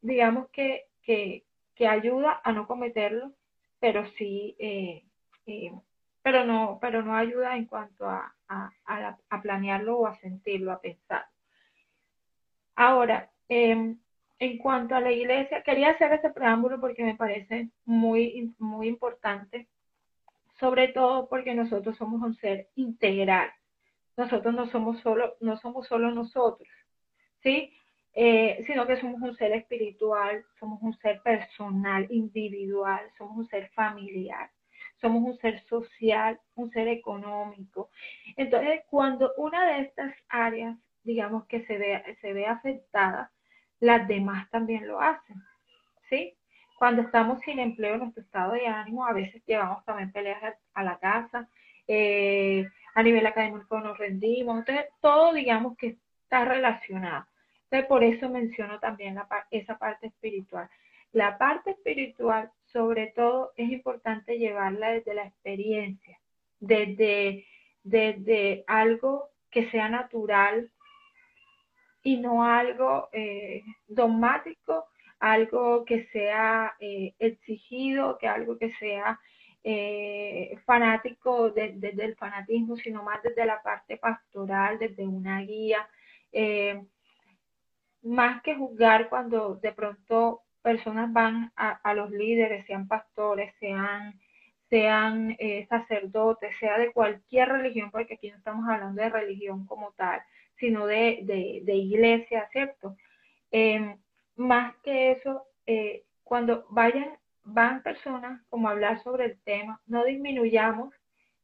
digamos 0.00 0.48
que, 0.50 0.86
que, 1.02 1.44
que, 1.74 1.88
ayuda 1.88 2.40
a 2.44 2.52
no 2.52 2.66
cometerlo, 2.66 3.32
pero 3.80 4.06
sí, 4.18 4.56
eh, 4.58 5.04
eh, 5.46 5.72
pero 6.22 6.44
no, 6.44 6.78
pero 6.80 7.02
no 7.02 7.16
ayuda 7.16 7.56
en 7.56 7.66
cuanto 7.66 8.08
a, 8.08 8.34
a, 8.48 8.70
a, 9.30 9.42
planearlo 9.42 9.98
o 9.98 10.06
a 10.06 10.18
sentirlo, 10.20 10.72
a 10.72 10.80
pensar. 10.80 11.26
Ahora, 12.76 13.30
em, 13.48 13.98
en 14.38 14.58
cuanto 14.58 14.94
a 14.94 15.00
la 15.00 15.12
iglesia, 15.12 15.62
quería 15.62 15.90
hacer 15.90 16.12
este 16.12 16.30
preámbulo 16.30 16.80
porque 16.80 17.04
me 17.04 17.16
parece 17.16 17.70
muy, 17.84 18.54
muy 18.58 18.88
importante, 18.88 19.68
sobre 20.62 20.86
todo 20.86 21.28
porque 21.28 21.56
nosotros 21.56 21.96
somos 21.96 22.22
un 22.22 22.36
ser 22.36 22.68
integral. 22.76 23.50
Nosotros 24.16 24.54
no 24.54 24.68
somos 24.68 25.00
solo, 25.00 25.34
no 25.40 25.56
somos 25.56 25.88
solo 25.88 26.12
nosotros, 26.12 26.68
¿sí? 27.42 27.74
Eh, 28.12 28.62
sino 28.68 28.86
que 28.86 28.96
somos 29.00 29.20
un 29.22 29.34
ser 29.34 29.50
espiritual, 29.50 30.44
somos 30.60 30.80
un 30.80 30.96
ser 30.98 31.20
personal, 31.22 32.06
individual, 32.10 33.00
somos 33.18 33.38
un 33.38 33.48
ser 33.48 33.70
familiar, 33.70 34.52
somos 35.00 35.24
un 35.24 35.36
ser 35.38 35.58
social, 35.64 36.38
un 36.54 36.70
ser 36.70 36.86
económico. 36.86 37.90
Entonces, 38.36 38.82
cuando 38.88 39.32
una 39.38 39.66
de 39.66 39.80
estas 39.80 40.14
áreas, 40.28 40.78
digamos 41.02 41.44
que 41.46 41.66
se 41.66 41.76
ve, 41.76 42.04
se 42.20 42.32
ve 42.32 42.46
afectada, 42.46 43.32
las 43.80 44.06
demás 44.06 44.48
también 44.50 44.86
lo 44.86 45.00
hacen, 45.00 45.42
¿sí? 46.08 46.36
Cuando 46.82 47.02
estamos 47.02 47.40
sin 47.42 47.60
empleo, 47.60 47.96
nuestro 47.96 48.24
estado 48.24 48.54
de 48.54 48.66
ánimo, 48.66 49.06
a 49.06 49.12
veces 49.12 49.40
llevamos 49.46 49.84
también 49.84 50.10
peleas 50.10 50.56
a, 50.74 50.82
la 50.82 50.98
casa, 50.98 51.48
eh, 51.86 52.66
a 52.96 53.04
nivel 53.04 53.24
académico 53.24 53.78
nos 53.78 53.96
rendimos, 53.96 54.58
entonces 54.58 54.86
todo 55.00 55.32
digamos 55.32 55.76
que 55.76 55.96
está 56.24 56.44
relacionado. 56.44 57.24
Entonces 57.70 57.86
por 57.86 58.02
eso 58.02 58.28
menciono 58.28 58.80
también 58.80 59.16
esa 59.52 59.78
parte 59.78 60.08
espiritual. 60.08 60.68
La 61.12 61.38
parte 61.38 61.70
espiritual, 61.70 62.50
sobre 62.64 63.12
todo, 63.14 63.52
es 63.56 63.70
importante 63.70 64.40
llevarla 64.40 64.90
desde 64.90 65.14
la 65.14 65.22
experiencia, 65.22 66.18
desde, 66.58 67.46
desde 67.84 68.64
algo 68.66 69.28
que 69.52 69.70
sea 69.70 69.88
natural, 69.88 70.68
y 72.02 72.16
no 72.16 72.44
algo 72.44 73.08
eh, 73.12 73.62
dogmático, 73.86 74.88
algo 75.22 75.84
que 75.84 76.06
sea 76.06 76.74
eh, 76.80 77.14
exigido, 77.20 78.18
que 78.18 78.26
algo 78.26 78.58
que 78.58 78.72
sea 78.74 79.20
eh, 79.62 80.58
fanático 80.66 81.50
desde 81.50 82.04
el 82.04 82.16
fanatismo, 82.16 82.76
sino 82.76 83.04
más 83.04 83.22
desde 83.22 83.46
la 83.46 83.62
parte 83.62 83.98
pastoral, 83.98 84.80
desde 84.80 85.06
una 85.06 85.40
guía, 85.42 85.88
más 88.02 88.42
que 88.42 88.56
juzgar 88.56 89.08
cuando 89.08 89.54
de 89.54 89.70
pronto 89.70 90.42
personas 90.60 91.12
van 91.12 91.52
a, 91.54 91.70
a 91.70 91.94
los 91.94 92.10
líderes, 92.10 92.66
sean 92.66 92.88
pastores, 92.88 93.54
sean 93.60 94.18
sean 94.70 95.36
sacerdotes, 95.68 96.56
sea 96.58 96.78
de 96.78 96.92
cualquier 96.92 97.48
religión, 97.50 97.90
porque 97.90 98.14
aquí 98.14 98.30
no 98.30 98.38
estamos 98.38 98.66
hablando 98.66 99.02
de 99.02 99.10
religión 99.10 99.66
como 99.66 99.92
tal, 99.92 100.22
sino 100.58 100.86
de, 100.86 101.20
de, 101.64 101.74
iglesia, 101.74 102.48
¿cierto? 102.52 102.96
Em, 103.50 103.98
más 104.36 104.74
que 104.82 105.12
eso, 105.12 105.44
eh, 105.66 106.04
cuando 106.24 106.66
vayan, 106.70 107.18
van 107.44 107.82
personas 107.82 108.40
como 108.48 108.68
a 108.68 108.72
hablar 108.72 109.02
sobre 109.02 109.26
el 109.26 109.40
tema, 109.40 109.80
no 109.86 110.04
disminuyamos 110.04 110.94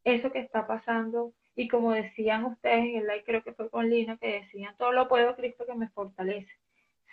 eso 0.03 0.31
que 0.31 0.39
está 0.39 0.65
pasando 0.65 1.33
y 1.55 1.67
como 1.67 1.91
decían 1.91 2.45
ustedes 2.45 2.85
en 2.85 2.95
el 2.97 3.07
live, 3.07 3.23
creo 3.25 3.43
que 3.43 3.53
fue 3.53 3.69
con 3.69 3.89
Lina, 3.89 4.17
que 4.17 4.41
decían, 4.41 4.75
todo 4.77 4.93
lo 4.93 5.07
puedo 5.09 5.35
Cristo 5.35 5.65
que 5.65 5.75
me 5.75 5.89
fortalece. 5.89 6.51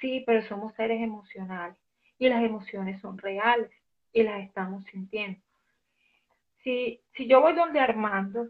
Sí, 0.01 0.23
pero 0.25 0.43
somos 0.43 0.75
seres 0.75 1.03
emocionales 1.03 1.79
y 2.19 2.29
las 2.29 2.43
emociones 2.45 3.01
son 3.01 3.19
reales 3.19 3.71
y 4.12 4.23
las 4.23 4.41
estamos 4.43 4.85
sintiendo. 4.85 5.41
Si, 6.62 7.01
si 7.15 7.27
yo 7.27 7.41
voy 7.41 7.55
donde 7.55 7.81
Armando 7.81 8.49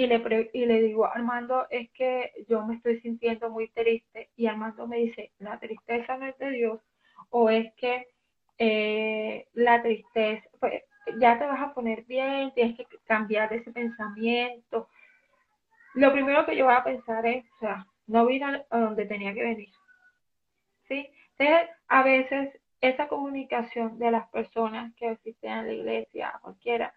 y 0.00 0.06
le, 0.06 0.50
y 0.54 0.64
le 0.64 0.80
digo, 0.80 1.04
Armando, 1.04 1.66
es 1.68 1.90
que 1.90 2.32
yo 2.48 2.64
me 2.64 2.76
estoy 2.76 3.00
sintiendo 3.00 3.50
muy 3.50 3.68
triste. 3.68 4.30
Y 4.34 4.46
Armando 4.46 4.86
me 4.86 4.96
dice, 4.96 5.30
la 5.38 5.58
tristeza 5.60 6.16
no 6.16 6.24
es 6.24 6.38
de 6.38 6.50
Dios, 6.52 6.80
o 7.28 7.50
es 7.50 7.70
que 7.74 8.08
eh, 8.56 9.46
la 9.52 9.82
tristeza, 9.82 10.48
pues 10.58 10.82
ya 11.18 11.38
te 11.38 11.44
vas 11.44 11.60
a 11.60 11.74
poner 11.74 12.04
bien, 12.04 12.50
tienes 12.54 12.78
que 12.78 12.86
cambiar 13.04 13.52
ese 13.52 13.70
pensamiento. 13.72 14.88
Lo 15.92 16.12
primero 16.12 16.46
que 16.46 16.56
yo 16.56 16.64
voy 16.64 16.74
a 16.74 16.84
pensar 16.84 17.26
es, 17.26 17.44
o 17.56 17.58
sea, 17.58 17.86
no 18.06 18.24
vine 18.24 18.64
a 18.70 18.78
donde 18.78 19.04
tenía 19.04 19.34
que 19.34 19.42
venir. 19.42 19.68
¿Sí? 20.88 21.10
Entonces, 21.36 21.68
a 21.88 22.02
veces 22.02 22.58
esa 22.80 23.06
comunicación 23.06 23.98
de 23.98 24.12
las 24.12 24.30
personas 24.30 24.94
que 24.94 25.08
asisten 25.08 25.50
a 25.50 25.62
la 25.62 25.72
iglesia, 25.72 26.38
cualquiera, 26.40 26.94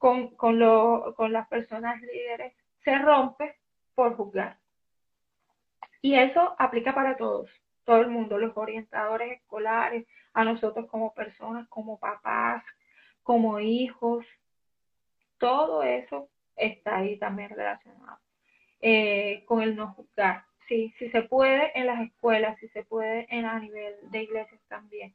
con, 0.00 0.28
con, 0.28 0.58
lo, 0.58 1.14
con 1.14 1.30
las 1.30 1.46
personas 1.48 2.00
líderes 2.00 2.54
se 2.82 2.98
rompe 2.98 3.56
por 3.94 4.16
juzgar. 4.16 4.56
Y 6.00 6.14
eso 6.14 6.56
aplica 6.58 6.94
para 6.94 7.18
todos, 7.18 7.50
todo 7.84 8.00
el 8.00 8.08
mundo, 8.08 8.38
los 8.38 8.56
orientadores 8.56 9.32
escolares, 9.32 10.06
a 10.32 10.42
nosotros 10.42 10.86
como 10.86 11.12
personas, 11.12 11.68
como 11.68 11.98
papás, 11.98 12.64
como 13.22 13.60
hijos, 13.60 14.24
todo 15.36 15.82
eso 15.82 16.30
está 16.56 16.96
ahí 16.96 17.18
también 17.18 17.50
relacionado 17.50 18.20
eh, 18.80 19.44
con 19.44 19.60
el 19.60 19.76
no 19.76 19.92
juzgar. 19.92 20.44
Sí, 20.66 20.94
si 20.98 21.10
se 21.10 21.24
puede 21.24 21.78
en 21.78 21.86
las 21.86 22.00
escuelas, 22.00 22.58
si 22.58 22.68
se 22.68 22.84
puede 22.84 23.26
en 23.28 23.44
a 23.44 23.58
nivel 23.58 23.96
de 24.10 24.22
iglesias 24.22 24.62
también. 24.66 25.14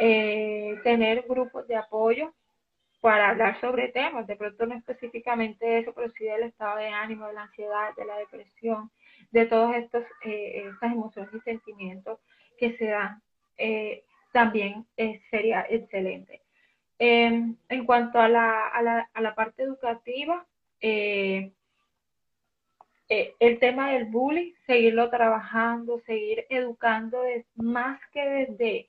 Eh, 0.00 0.76
tener 0.82 1.22
grupos 1.28 1.68
de 1.68 1.76
apoyo 1.76 2.34
para 3.00 3.30
hablar 3.30 3.60
sobre 3.60 3.88
temas, 3.88 4.26
de 4.26 4.36
pronto 4.36 4.66
no 4.66 4.74
específicamente 4.74 5.78
eso, 5.78 5.92
pero 5.94 6.10
sí 6.12 6.24
del 6.24 6.44
estado 6.44 6.78
de 6.78 6.88
ánimo, 6.88 7.26
de 7.26 7.34
la 7.34 7.42
ansiedad, 7.42 7.94
de 7.96 8.04
la 8.04 8.16
depresión, 8.18 8.90
de 9.30 9.46
todas 9.46 9.76
estos, 9.76 10.04
eh, 10.24 10.64
estas 10.72 10.92
emociones 10.92 11.34
y 11.34 11.40
sentimientos 11.40 12.18
que 12.58 12.76
se 12.78 12.86
dan, 12.86 13.22
eh, 13.58 14.04
también 14.32 14.86
eh, 14.96 15.20
sería 15.30 15.66
excelente. 15.68 16.40
Em, 16.98 17.56
en 17.68 17.84
cuanto 17.84 18.18
a 18.18 18.28
la, 18.28 18.68
a 18.68 18.82
la, 18.82 19.10
a 19.12 19.20
la 19.20 19.34
parte 19.34 19.62
educativa, 19.62 20.46
el 20.80 21.52
tema 23.60 23.92
del 23.92 24.06
bullying, 24.06 24.52
seguirlo 24.66 25.10
trabajando, 25.10 26.00
seguir 26.06 26.46
educando 26.48 27.24
es 27.24 27.44
más 27.54 28.00
que 28.12 28.26
desde, 28.28 28.88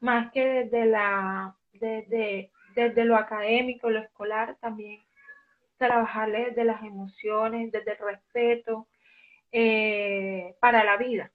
más 0.00 0.30
que 0.32 0.44
desde 0.44 0.86
la, 0.86 1.56
desde 1.72 2.50
desde 2.74 3.04
lo 3.04 3.16
académico, 3.16 3.90
lo 3.90 4.00
escolar, 4.00 4.56
también 4.60 5.00
trabajarle 5.76 6.46
desde 6.46 6.64
las 6.64 6.82
emociones, 6.82 7.72
desde 7.72 7.92
el 7.92 7.98
respeto 7.98 8.86
eh, 9.50 10.54
para 10.60 10.84
la 10.84 10.96
vida, 10.96 11.30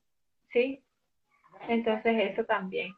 ¿sí? 0.52 0.82
Entonces 1.68 2.32
eso 2.32 2.46
también. 2.46 2.94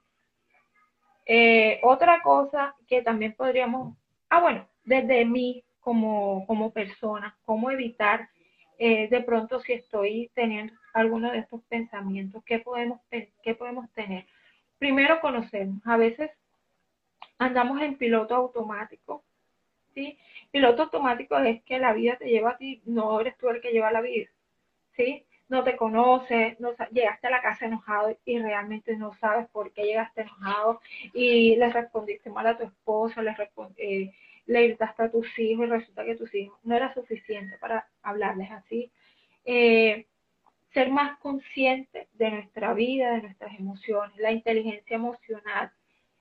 Eh, 1.26 1.80
otra 1.84 2.22
cosa 2.22 2.76
que 2.88 3.02
también 3.02 3.34
podríamos, 3.34 3.98
ah 4.30 4.42
bueno, 4.42 4.68
desde 4.84 5.26
mí 5.26 5.64
como, 5.80 6.46
como 6.48 6.72
persona, 6.72 7.38
cómo 7.46 7.72
evitar 7.72 8.30
eh, 8.78 9.10
de 9.10 9.22
pronto 9.22 9.60
si 9.60 9.74
estoy 9.74 10.32
teniendo 10.34 10.74
alguno 10.94 11.32
de 11.32 11.40
estos 11.40 11.62
pensamientos, 11.64 12.44
¿qué 12.46 12.60
podemos, 12.60 13.02
podemos 13.58 13.92
tener? 13.92 14.26
Primero 14.78 15.20
conocernos. 15.20 15.82
A 15.86 15.98
veces 15.98 16.32
andamos 17.40 17.82
en 17.82 17.98
piloto 17.98 18.36
automático. 18.36 19.24
¿sí? 19.96 20.18
Piloto 20.52 20.84
automático 20.84 21.38
es 21.40 21.64
que 21.64 21.80
la 21.80 21.94
vida 21.94 22.18
te 22.18 22.30
lleva 22.30 22.52
a 22.52 22.58
ti, 22.58 22.82
no 22.86 23.20
eres 23.20 23.38
tú 23.38 23.50
el 23.50 23.62
que 23.62 23.72
lleva 23.72 23.92
la 23.92 24.02
vida. 24.02 24.28
¿sí? 24.96 25.26
No 25.48 25.64
te 25.64 25.76
conoces, 25.76 26.60
no, 26.60 26.76
llegaste 26.92 27.28
a 27.28 27.32
la 27.32 27.42
casa 27.42 27.66
enojado 27.66 28.16
y 28.24 28.38
realmente 28.40 28.96
no 28.96 29.14
sabes 29.16 29.48
por 29.50 29.72
qué 29.74 29.84
llegaste 29.84 30.22
enojado 30.22 30.80
y 31.14 31.56
le 31.56 31.70
respondiste 31.72 32.30
mal 32.30 32.46
a 32.46 32.58
tu 32.58 32.66
esposo, 32.66 33.22
le, 33.24 33.36
eh, 33.78 34.12
le 34.46 34.68
gritaste 34.68 35.04
a 35.04 35.12
tus 35.12 35.40
hijos 35.40 35.66
y 35.66 35.70
resulta 35.70 36.06
que 36.06 36.16
tus 36.16 36.36
hijos 36.36 36.60
no 36.64 36.76
era 36.76 36.94
suficiente 36.94 37.58
para 37.58 37.88
hablarles 38.04 38.52
así. 38.52 38.92
Eh, 39.46 40.06
ser 40.74 40.92
más 40.92 41.18
consciente 41.18 42.08
de 42.14 42.30
nuestra 42.30 42.74
vida, 42.76 43.14
de 43.14 43.24
nuestras 43.24 43.58
emociones, 43.58 44.16
la 44.18 44.32
inteligencia 44.32 44.96
emocional, 44.96 45.72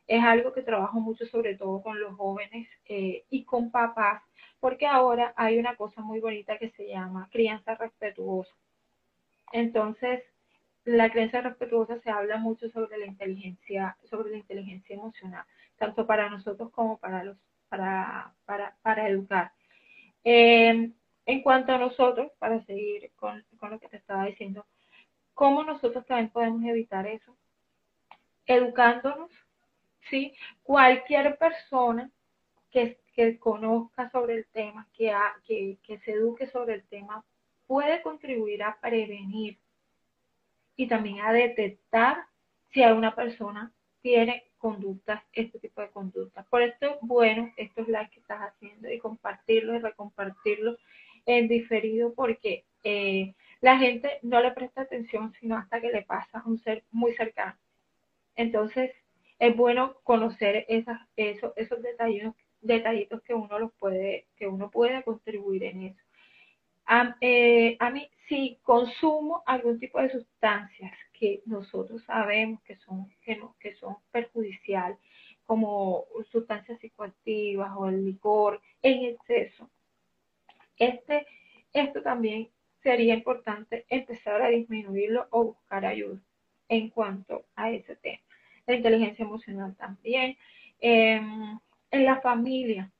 es 0.08 0.24
algo 0.24 0.52
que 0.54 0.62
trabajo 0.62 1.00
mucho 1.00 1.26
sobre 1.26 1.54
todo 1.54 1.82
con 1.82 2.00
los 2.00 2.16
jóvenes 2.16 2.66
eh, 2.86 3.24
y 3.28 3.44
con 3.44 3.70
papás, 3.70 4.22
porque 4.58 4.86
ahora 4.86 5.34
hay 5.36 5.58
una 5.58 5.76
cosa 5.76 6.00
muy 6.00 6.18
bonita 6.18 6.58
que 6.58 6.70
se 6.70 6.88
llama 6.88 7.28
crianza 7.30 7.74
respetuosa. 7.74 8.52
Entonces, 9.52 10.22
la 10.84 11.10
creencia 11.10 11.42
respetuosa 11.42 12.00
se 12.00 12.10
habla 12.10 12.38
mucho 12.38 12.70
sobre 12.70 12.96
la 12.96 13.06
inteligencia, 13.06 13.96
sobre 14.04 14.30
la 14.30 14.38
inteligencia 14.38 14.96
emocional, 14.96 15.44
tanto 15.76 16.06
para 16.06 16.30
nosotros 16.30 16.70
como 16.70 16.96
para 16.96 17.22
los, 17.24 17.36
para, 17.68 18.32
para, 18.46 18.76
para 18.80 19.08
educar. 19.08 19.52
Eh, 20.24 20.90
en 21.26 21.42
cuanto 21.42 21.72
a 21.72 21.78
nosotros, 21.78 22.32
para 22.38 22.64
seguir 22.64 23.12
con, 23.16 23.44
con 23.58 23.70
lo 23.70 23.78
que 23.78 23.88
te 23.88 23.98
estaba 23.98 24.24
diciendo, 24.24 24.64
¿cómo 25.34 25.62
nosotros 25.62 26.06
también 26.06 26.30
podemos 26.30 26.64
evitar 26.64 27.06
eso? 27.06 27.36
Educándonos, 28.46 29.30
¿sí? 30.10 30.34
Cualquier 30.62 31.36
persona 31.38 32.10
que, 32.70 32.98
que 33.14 33.38
conozca 33.38 34.10
sobre 34.10 34.34
el 34.34 34.46
tema, 34.46 34.88
que, 34.92 35.12
que, 35.46 35.78
que 35.82 35.98
se 36.00 36.12
eduque 36.12 36.46
sobre 36.48 36.74
el 36.74 36.86
tema, 36.88 37.24
puede 37.66 38.02
contribuir 38.02 38.62
a 38.62 38.78
prevenir 38.80 39.58
y 40.76 40.86
también 40.86 41.20
a 41.20 41.32
detectar 41.32 42.24
si 42.70 42.82
alguna 42.82 43.14
persona 43.14 43.72
tiene 44.00 44.44
conductas, 44.58 45.22
este 45.32 45.58
tipo 45.58 45.80
de 45.80 45.90
conductas. 45.90 46.46
Por 46.46 46.62
esto, 46.62 46.98
bueno, 47.02 47.52
esto 47.56 47.82
es 47.82 47.88
la 47.88 48.08
que 48.08 48.20
estás 48.20 48.40
haciendo 48.40 48.90
y 48.90 48.98
compartirlo 48.98 49.74
y 49.74 49.78
recompartirlo 49.78 50.76
en 51.26 51.48
diferido 51.48 52.14
porque 52.14 52.64
eh, 52.84 53.34
la 53.60 53.78
gente 53.78 54.18
no 54.22 54.40
le 54.40 54.52
presta 54.52 54.82
atención 54.82 55.32
sino 55.40 55.56
hasta 55.56 55.80
que 55.80 55.90
le 55.90 56.02
pasa 56.02 56.38
a 56.38 56.48
un 56.48 56.58
ser 56.58 56.84
muy 56.90 57.12
cercano. 57.14 57.56
Entonces, 58.36 58.92
es 59.38 59.56
bueno 59.56 59.94
conocer 60.02 60.66
esos, 60.68 60.96
esos 61.16 61.78
detallitos, 62.60 63.22
que 63.22 63.34
uno 63.34 63.58
los 63.58 63.72
puede, 63.74 64.26
que 64.36 64.46
uno 64.46 64.70
puede 64.70 65.02
contribuir 65.02 65.64
en 65.64 65.82
eso. 65.82 66.02
A, 66.86 67.16
eh, 67.20 67.76
a 67.80 67.90
mí, 67.90 68.10
si 68.28 68.58
consumo 68.62 69.42
algún 69.46 69.78
tipo 69.78 70.00
de 70.00 70.10
sustancias 70.10 70.92
que 71.12 71.42
nosotros 71.44 72.02
sabemos 72.04 72.62
que 72.62 72.76
son, 72.76 73.08
que 73.22 73.36
no, 73.36 73.56
que 73.60 73.74
son 73.74 73.96
perjudiciales, 74.10 74.98
como 75.44 76.04
sustancias 76.30 76.78
psicoactivas 76.78 77.72
o 77.76 77.88
el 77.88 78.04
licor 78.04 78.60
en 78.82 79.04
exceso, 79.04 79.70
este, 80.76 81.26
esto 81.72 82.02
también 82.02 82.50
sería 82.82 83.14
importante 83.14 83.84
empezar 83.88 84.42
a 84.42 84.48
disminuirlo 84.48 85.26
o 85.30 85.44
buscar 85.44 85.84
ayuda 85.84 86.20
en 86.68 86.90
cuanto 86.90 87.46
a 87.56 87.70
ese 87.70 87.96
tema. 87.96 88.27
La 88.68 88.74
inteligencia 88.74 89.24
emocional 89.24 89.74
también. 89.76 90.36
Em, 90.78 91.58
en 91.90 92.04
la 92.04 92.20
familia, 92.20 92.92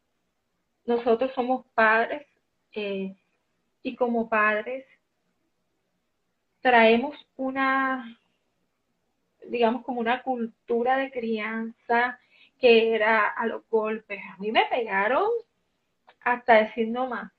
nosotros 0.87 1.31
somos 1.35 1.66
padres 1.74 2.26
eh, 2.72 3.14
y 3.83 3.94
como 3.94 4.31
padres 4.31 4.87
traemos 6.62 7.14
una, 7.37 8.18
digamos, 9.46 9.85
como 9.85 10.00
una 10.00 10.22
cultura 10.22 10.96
de 10.96 11.11
crianza 11.11 12.18
que 12.59 12.94
era 12.94 13.26
a 13.26 13.46
los 13.46 13.68
golpes. 13.68 14.20
A 14.33 14.38
mí 14.38 14.50
me 14.50 14.64
pegaron 14.70 15.28
hasta 16.22 16.64
decir 16.64 16.88
no 16.88 17.09
más. 17.09 17.31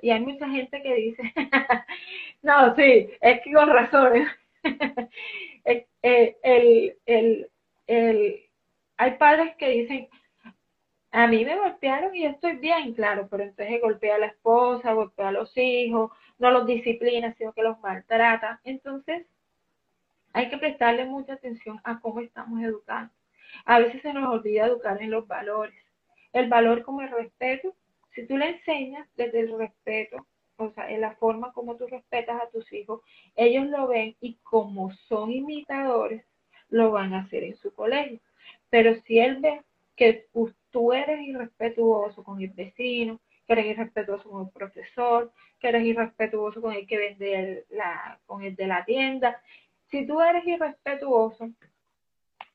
Y 0.00 0.10
hay 0.10 0.20
mucha 0.20 0.48
gente 0.48 0.82
que 0.82 0.94
dice, 0.94 1.22
no, 2.42 2.74
sí, 2.74 3.10
es 3.20 3.40
que 3.42 3.52
con 3.52 3.68
razón. 3.68 4.26
Eh, 6.06 6.36
el, 6.42 6.98
el, 7.06 7.50
el, 7.86 8.40
hay 8.98 9.12
padres 9.12 9.56
que 9.56 9.70
dicen, 9.70 10.10
a 11.12 11.26
mí 11.26 11.46
me 11.46 11.56
golpearon 11.56 12.14
y 12.14 12.26
estoy 12.26 12.56
bien, 12.56 12.92
claro, 12.92 13.26
pero 13.30 13.44
entonces 13.44 13.80
golpea 13.80 14.16
a 14.16 14.18
la 14.18 14.26
esposa, 14.26 14.92
golpea 14.92 15.28
a 15.28 15.32
los 15.32 15.56
hijos, 15.56 16.10
no 16.38 16.50
los 16.50 16.66
disciplina, 16.66 17.34
sino 17.38 17.54
que 17.54 17.62
los 17.62 17.80
maltrata. 17.80 18.60
Entonces, 18.64 19.26
hay 20.34 20.50
que 20.50 20.58
prestarle 20.58 21.06
mucha 21.06 21.32
atención 21.32 21.80
a 21.84 22.00
cómo 22.00 22.20
estamos 22.20 22.60
educando. 22.62 23.10
A 23.64 23.78
veces 23.78 24.02
se 24.02 24.12
nos 24.12 24.28
olvida 24.28 24.66
educar 24.66 25.00
en 25.00 25.10
los 25.10 25.26
valores. 25.26 25.74
El 26.34 26.50
valor 26.50 26.82
como 26.82 27.00
el 27.00 27.10
respeto 27.10 27.74
si 28.14 28.26
tú 28.26 28.36
le 28.36 28.48
enseñas 28.50 29.08
desde 29.16 29.40
el 29.40 29.58
respeto, 29.58 30.26
o 30.56 30.70
sea, 30.70 30.90
en 30.90 31.00
la 31.00 31.14
forma 31.16 31.52
como 31.52 31.76
tú 31.76 31.86
respetas 31.86 32.40
a 32.40 32.48
tus 32.50 32.72
hijos, 32.72 33.00
ellos 33.34 33.66
lo 33.66 33.88
ven 33.88 34.16
y 34.20 34.34
como 34.42 34.92
son 35.08 35.32
imitadores, 35.32 36.24
lo 36.68 36.90
van 36.90 37.14
a 37.14 37.20
hacer 37.20 37.44
en 37.44 37.56
su 37.56 37.72
colegio. 37.74 38.20
Pero 38.70 38.94
si 39.02 39.18
él 39.18 39.40
ve 39.40 39.62
que 39.96 40.26
tú 40.70 40.92
eres 40.92 41.20
irrespetuoso 41.20 42.24
con 42.24 42.40
el 42.40 42.50
vecino, 42.50 43.20
que 43.46 43.52
eres 43.52 43.66
irrespetuoso 43.66 44.28
con 44.30 44.46
el 44.46 44.52
profesor, 44.52 45.32
que 45.60 45.68
eres 45.68 45.84
irrespetuoso 45.84 46.60
con 46.60 46.72
el 46.72 46.86
que 46.86 46.98
vende 46.98 47.66
la, 47.70 48.18
con 48.26 48.42
el 48.42 48.56
de 48.56 48.66
la 48.66 48.84
tienda, 48.84 49.40
si 49.90 50.06
tú 50.06 50.20
eres 50.20 50.46
irrespetuoso, 50.46 51.50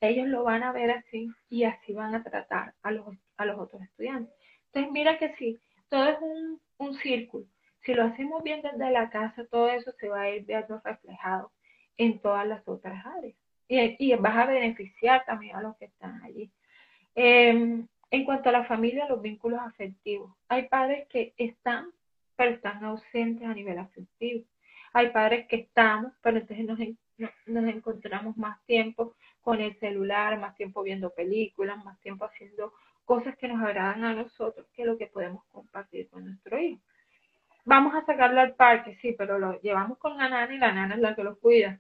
ellos 0.02 0.28
lo 0.28 0.44
van 0.44 0.64
a 0.64 0.72
ver 0.72 0.92
así 0.92 1.30
y 1.50 1.64
así 1.64 1.94
van 1.94 2.16
a 2.16 2.24
tratar 2.24 2.74
a 2.82 2.92
los, 2.92 3.16
a 3.38 3.46
los 3.46 3.60
otros 3.60 3.82
estudiantes. 3.82 4.34
Entonces, 4.68 4.92
mira 4.92 5.18
que 5.18 5.36
sí, 5.36 5.58
todo 5.90 6.08
es 6.10 6.18
un, 6.22 6.62
un 6.78 6.94
círculo. 6.96 7.46
Si 7.82 7.94
lo 7.94 8.04
hacemos 8.04 8.44
bien 8.44 8.62
desde 8.62 8.92
la 8.92 9.10
casa, 9.10 9.46
todo 9.46 9.70
eso 9.70 9.92
se 10.00 10.10
va 10.10 10.22
a 10.22 10.30
ir 10.30 10.46
viendo 10.46 10.82
reflejado 10.84 11.52
en 11.98 12.20
todas 12.20 12.48
las 12.48 12.68
otras 12.68 13.06
áreas. 13.06 13.36
Y, 13.68 14.16
vas 14.16 14.36
a 14.36 14.46
beneficiar 14.48 15.24
también 15.26 15.56
a 15.56 15.62
los 15.62 15.78
que 15.78 15.86
están 15.86 16.22
allí. 16.24 16.52
Em, 17.16 17.88
en 18.12 18.26
cuanto 18.26 18.50
a 18.50 18.52
la 18.52 18.66
familia, 18.66 19.08
los 19.08 19.22
vínculos 19.22 19.60
afectivos. 19.60 20.32
Hay 20.48 20.68
padres 20.68 21.08
que 21.08 21.34
están, 21.38 21.92
pero 22.36 22.52
están 22.52 22.84
ausentes 22.84 23.48
a 23.48 23.54
nivel 23.54 23.78
afectivo. 23.78 24.46
Hay 24.94 25.10
padres 25.12 25.48
que 25.48 25.58
estamos, 25.58 26.14
pero 26.22 26.38
entonces 26.38 26.66
nos, 26.66 26.80
nos 27.46 27.66
encontramos 27.66 28.36
más 28.38 28.64
tiempo 28.66 29.14
con 29.42 29.62
el 29.62 29.78
celular, 29.80 30.40
más 30.40 30.56
tiempo 30.56 30.82
viendo 30.82 31.14
películas, 31.14 31.84
más 31.84 32.00
tiempo 32.00 32.26
haciendo 32.26 32.74
cosas 33.06 33.36
que 33.38 33.48
nos 33.48 33.62
agradan 33.62 34.04
a 34.04 34.14
nosotros 34.14 34.68
que 34.74 34.86
lo 34.86 34.98
que 34.98 35.08
podemos 35.08 35.44
compartir 35.46 36.10
con 36.10 36.26
nuestro 36.26 36.60
hijo. 36.60 36.82
Vamos 37.70 37.94
a 37.94 38.04
sacarlo 38.04 38.42
al 38.42 38.56
parque, 38.56 38.98
sí, 39.00 39.14
pero 39.16 39.38
lo 39.38 39.62
llevamos 39.62 40.00
con 40.00 40.18
la 40.18 40.28
nana 40.28 40.52
y 40.52 40.58
la 40.58 40.72
nana 40.72 40.96
es 40.96 41.02
la 41.02 41.16
que 41.16 41.24
lo 41.24 41.38
cuida. 41.38 41.80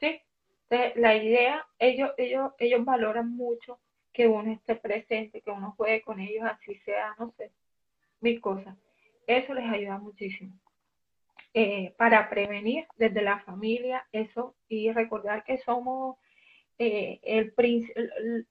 ¿Sí? 0.00 0.20
Entonces, 0.68 1.00
la 1.00 1.14
idea, 1.14 1.64
ellos, 1.78 2.10
ellos, 2.16 2.50
ellos 2.58 2.84
valoran 2.84 3.30
mucho 3.30 3.78
que 4.12 4.26
uno 4.26 4.50
esté 4.50 4.74
presente, 4.74 5.40
que 5.40 5.52
uno 5.52 5.72
juegue 5.76 6.02
con 6.02 6.18
ellos, 6.18 6.44
así 6.50 6.74
sea, 6.78 7.14
no 7.16 7.30
sé, 7.36 7.52
mil 8.22 8.40
cosas. 8.40 8.76
Eso 9.28 9.54
les 9.54 9.70
ayuda 9.70 9.98
muchísimo. 9.98 10.52
Eh, 11.52 11.94
para 11.96 12.28
prevenir 12.28 12.84
desde 12.96 13.22
la 13.22 13.38
familia 13.38 14.04
eso 14.10 14.56
y 14.68 14.90
recordar 14.90 15.44
que 15.44 15.58
somos 15.58 16.16
eh, 16.78 17.20
el, 17.22 17.54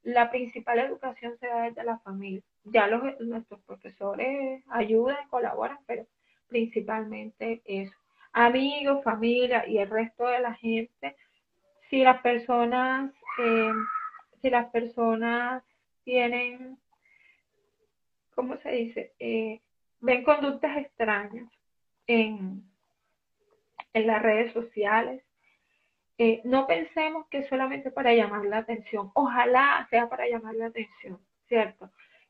la 0.04 0.32
principal 0.32 0.80
educación 0.80 1.38
se 1.42 1.48
da 1.48 1.64
desde 1.64 1.84
la 1.84 2.00
familia. 2.00 2.42
Ya 2.64 2.88
los, 2.88 3.20
nuestros 3.20 3.60
profesores 3.64 4.64
ayudan, 4.70 5.28
colaboran, 5.28 5.80
pero 5.86 6.08
principalmente 6.54 7.64
eso. 7.66 7.98
Amigos, 8.32 9.04
familia 9.04 9.68
y 9.68 9.80
el 9.80 9.90
resto 9.90 10.28
de 10.28 10.40
la 10.40 10.54
gente, 10.54 11.16
si 11.90 12.04
las 12.04 12.22
personas, 12.22 13.12
eh, 13.40 13.72
si 14.40 14.52
las 14.52 14.70
personas 14.70 15.64
tienen, 16.04 16.78
¿cómo 18.36 18.56
se 18.58 18.70
dice? 18.72 19.14
Eh, 19.18 19.62
ven 20.00 20.24
conductas 20.24 20.78
extrañas 20.78 21.50
en, 22.06 22.64
en 23.94 24.08
las 24.08 24.22
redes 24.22 24.54
sociales, 24.54 25.24
eh, 26.20 26.42
no 26.44 26.68
pensemos 26.68 27.26
que 27.30 27.48
solamente 27.48 27.90
para 27.90 28.14
llamar 28.14 28.46
la 28.46 28.60
atención, 28.60 29.10
ojalá 29.16 29.88
sea 29.90 30.08
para 30.08 30.28
llamar 30.28 30.54
la 30.54 30.68
atención, 30.68 31.20
¿cierto? 31.48 31.90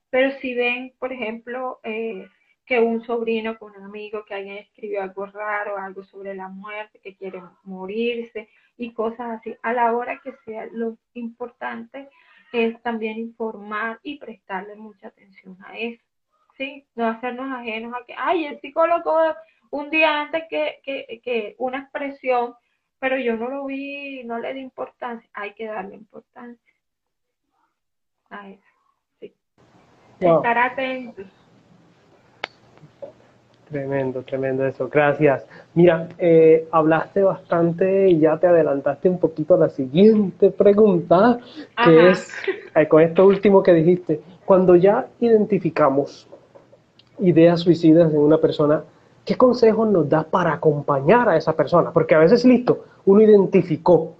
Pero 0.09 0.31
si 0.39 0.53
ven, 0.53 0.93
por 0.97 1.11
ejemplo, 1.11 1.81
eh, 1.83 2.25
que 2.65 2.79
un 2.79 3.03
sobrino 3.03 3.57
con 3.57 3.75
un 3.75 3.83
amigo, 3.83 4.23
que 4.25 4.35
alguien 4.35 4.57
escribió 4.57 5.01
algo 5.01 5.25
raro, 5.25 5.77
algo 5.77 6.03
sobre 6.03 6.33
la 6.33 6.47
muerte, 6.47 6.99
que 6.99 7.15
quiere 7.15 7.41
morirse 7.63 8.49
y 8.77 8.93
cosas 8.93 9.39
así, 9.39 9.55
a 9.61 9.73
la 9.73 9.93
hora 9.95 10.19
que 10.23 10.33
sea, 10.45 10.67
lo 10.71 10.97
importante 11.13 12.09
es 12.51 12.81
también 12.81 13.17
informar 13.17 13.99
y 14.03 14.17
prestarle 14.17 14.75
mucha 14.75 15.07
atención 15.07 15.57
a 15.65 15.77
eso, 15.77 16.03
¿sí? 16.57 16.85
No 16.95 17.07
hacernos 17.07 17.51
ajenos 17.51 17.93
a 17.93 18.05
que, 18.05 18.15
ay, 18.17 18.45
el 18.45 18.59
psicólogo 18.61 19.17
un 19.71 19.89
día 19.89 20.21
antes 20.21 20.43
que, 20.49 20.79
que, 20.83 21.21
que 21.23 21.55
una 21.57 21.79
expresión 21.79 22.55
pero 23.03 23.17
yo 23.17 23.35
no 23.35 23.49
lo 23.49 23.65
vi, 23.65 24.23
no 24.23 24.39
le 24.39 24.53
di 24.53 24.61
importancia, 24.61 25.29
hay 25.33 25.53
que 25.55 25.65
darle 25.65 25.95
importancia 25.95 26.73
a 28.29 28.47
eso, 28.47 28.63
sí. 29.19 29.35
Estar 30.21 30.57
atentos. 30.57 31.42
Tremendo, 33.73 34.21
tremendo 34.21 34.67
eso, 34.67 34.87
gracias. 34.87 35.47
Mira, 35.73 36.07
eh, 36.19 36.67
hablaste 36.69 37.23
bastante 37.23 38.07
y 38.07 38.19
ya 38.19 38.37
te 38.37 38.45
adelantaste 38.45 39.09
un 39.09 39.17
poquito 39.17 39.55
a 39.55 39.57
la 39.57 39.69
siguiente 39.69 40.51
pregunta, 40.51 41.39
que 41.83 42.11
es, 42.11 42.31
eh, 42.75 42.87
con 42.87 43.01
esto 43.01 43.25
último 43.25 43.63
que 43.63 43.73
dijiste, 43.73 44.21
cuando 44.45 44.75
ya 44.75 45.07
identificamos 45.19 46.27
ideas 47.17 47.61
suicidas 47.61 48.13
en 48.13 48.19
una 48.19 48.37
persona, 48.37 48.83
¿qué 49.25 49.35
consejos 49.35 49.89
nos 49.89 50.07
das 50.07 50.25
para 50.25 50.53
acompañar 50.53 51.27
a 51.27 51.35
esa 51.35 51.55
persona? 51.55 51.91
Porque 51.91 52.13
a 52.13 52.19
veces, 52.19 52.45
listo, 52.45 52.85
uno 53.05 53.21
identificó, 53.21 54.13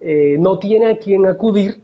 eh, 0.00 0.36
no 0.36 0.58
tiene 0.58 0.90
a 0.90 0.98
quién 0.98 1.26
acudir, 1.26 1.80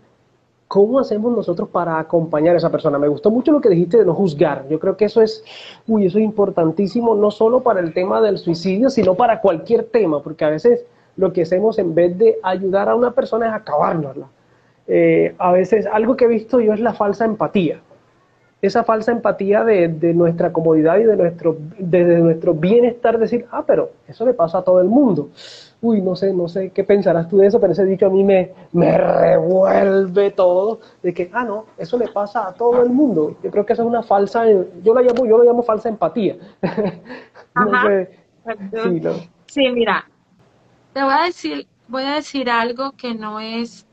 ¿cómo 0.72 1.00
hacemos 1.00 1.36
nosotros 1.36 1.68
para 1.68 1.98
acompañar 1.98 2.54
a 2.54 2.56
esa 2.56 2.70
persona? 2.70 2.98
Me 2.98 3.06
gustó 3.06 3.30
mucho 3.30 3.52
lo 3.52 3.60
que 3.60 3.68
dijiste 3.68 3.98
de 3.98 4.06
no 4.06 4.14
juzgar. 4.14 4.66
Yo 4.70 4.80
creo 4.80 4.96
que 4.96 5.04
eso 5.04 5.20
es, 5.20 5.44
uy, 5.86 6.06
eso 6.06 6.16
es 6.16 6.24
importantísimo, 6.24 7.14
no 7.14 7.30
solo 7.30 7.62
para 7.62 7.80
el 7.80 7.92
tema 7.92 8.22
del 8.22 8.38
suicidio, 8.38 8.88
sino 8.88 9.14
para 9.14 9.42
cualquier 9.42 9.84
tema, 9.84 10.22
porque 10.22 10.46
a 10.46 10.48
veces 10.48 10.86
lo 11.18 11.30
que 11.34 11.42
hacemos 11.42 11.78
en 11.78 11.94
vez 11.94 12.16
de 12.16 12.38
ayudar 12.42 12.88
a 12.88 12.94
una 12.94 13.10
persona 13.10 13.48
es 13.48 13.52
acabárnosla. 13.52 14.28
Eh, 14.88 15.34
a 15.36 15.52
veces 15.52 15.84
algo 15.84 16.16
que 16.16 16.24
he 16.24 16.28
visto 16.28 16.58
yo 16.58 16.72
es 16.72 16.80
la 16.80 16.94
falsa 16.94 17.26
empatía. 17.26 17.82
Esa 18.62 18.84
falsa 18.84 19.10
empatía 19.10 19.64
de, 19.64 19.88
nuestra 20.14 20.52
comodidad 20.52 20.96
y 20.98 21.02
de 21.02 21.16
nuestro, 21.16 21.56
de, 21.78 22.04
nuestro 22.18 22.54
bienestar, 22.54 23.18
decir, 23.18 23.44
ah, 23.50 23.64
pero 23.66 23.90
eso 24.06 24.24
le 24.24 24.34
pasa 24.34 24.58
a 24.58 24.62
todo 24.62 24.80
el 24.80 24.86
mundo. 24.86 25.30
Uy, 25.80 26.00
no 26.00 26.14
sé, 26.14 26.32
no 26.32 26.46
sé 26.46 26.70
qué 26.70 26.84
pensarás 26.84 27.28
tú 27.28 27.38
de 27.38 27.48
eso, 27.48 27.60
pero 27.60 27.72
ese 27.72 27.84
dicho 27.84 28.06
a 28.06 28.10
mí 28.10 28.22
me, 28.22 28.52
me 28.70 28.96
revuelve 28.96 30.30
todo, 30.30 30.78
de 31.02 31.12
que, 31.12 31.28
ah, 31.32 31.42
no, 31.42 31.66
eso 31.76 31.98
le 31.98 32.06
pasa 32.06 32.46
a 32.46 32.54
todo 32.54 32.84
el 32.84 32.90
mundo. 32.90 33.36
Yo 33.42 33.50
creo 33.50 33.66
que 33.66 33.72
eso 33.72 33.82
es 33.82 33.88
una 33.88 34.04
falsa, 34.04 34.44
yo 34.48 34.94
la 34.94 35.02
llamo, 35.02 35.26
yo 35.26 35.38
lo 35.38 35.44
llamo 35.44 35.64
falsa 35.64 35.88
empatía. 35.88 36.36
sí, 39.46 39.70
mira, 39.72 40.08
te 40.92 41.02
voy 41.02 41.12
a 41.12 41.24
decir, 41.24 41.66
voy 41.88 42.04
a 42.04 42.14
decir 42.14 42.48
algo 42.48 42.92
que 42.92 43.12
no 43.12 43.40
es 43.40 43.88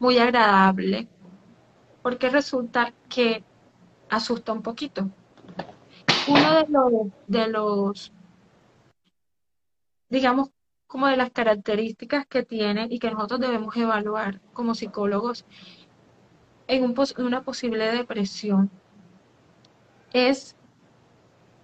muy 0.00 0.18
agradable, 0.18 1.06
porque 2.02 2.30
resulta 2.30 2.92
que 3.08 3.44
asusta 4.10 4.52
un 4.52 4.62
poquito. 4.62 5.08
Uno 6.28 6.54
de 6.54 6.66
los, 6.68 6.92
de 7.26 7.48
los, 7.48 8.12
digamos, 10.08 10.50
como 10.86 11.06
de 11.06 11.16
las 11.16 11.30
características 11.30 12.26
que 12.26 12.42
tiene 12.42 12.86
y 12.90 12.98
que 12.98 13.10
nosotros 13.10 13.40
debemos 13.40 13.76
evaluar 13.76 14.40
como 14.52 14.74
psicólogos 14.74 15.44
en 16.66 16.84
un, 16.84 16.94
una 17.18 17.42
posible 17.42 17.90
depresión 17.92 18.70
es 20.12 20.56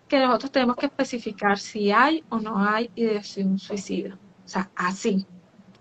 que 0.08 0.18
nosotros 0.18 0.52
tenemos 0.52 0.76
que 0.76 0.86
especificar 0.86 1.58
si 1.58 1.90
hay 1.90 2.24
o 2.28 2.38
no 2.38 2.58
hay 2.58 2.90
ideación 2.94 3.58
suicida. 3.58 4.18
O 4.44 4.48
sea, 4.48 4.70
así. 4.76 5.26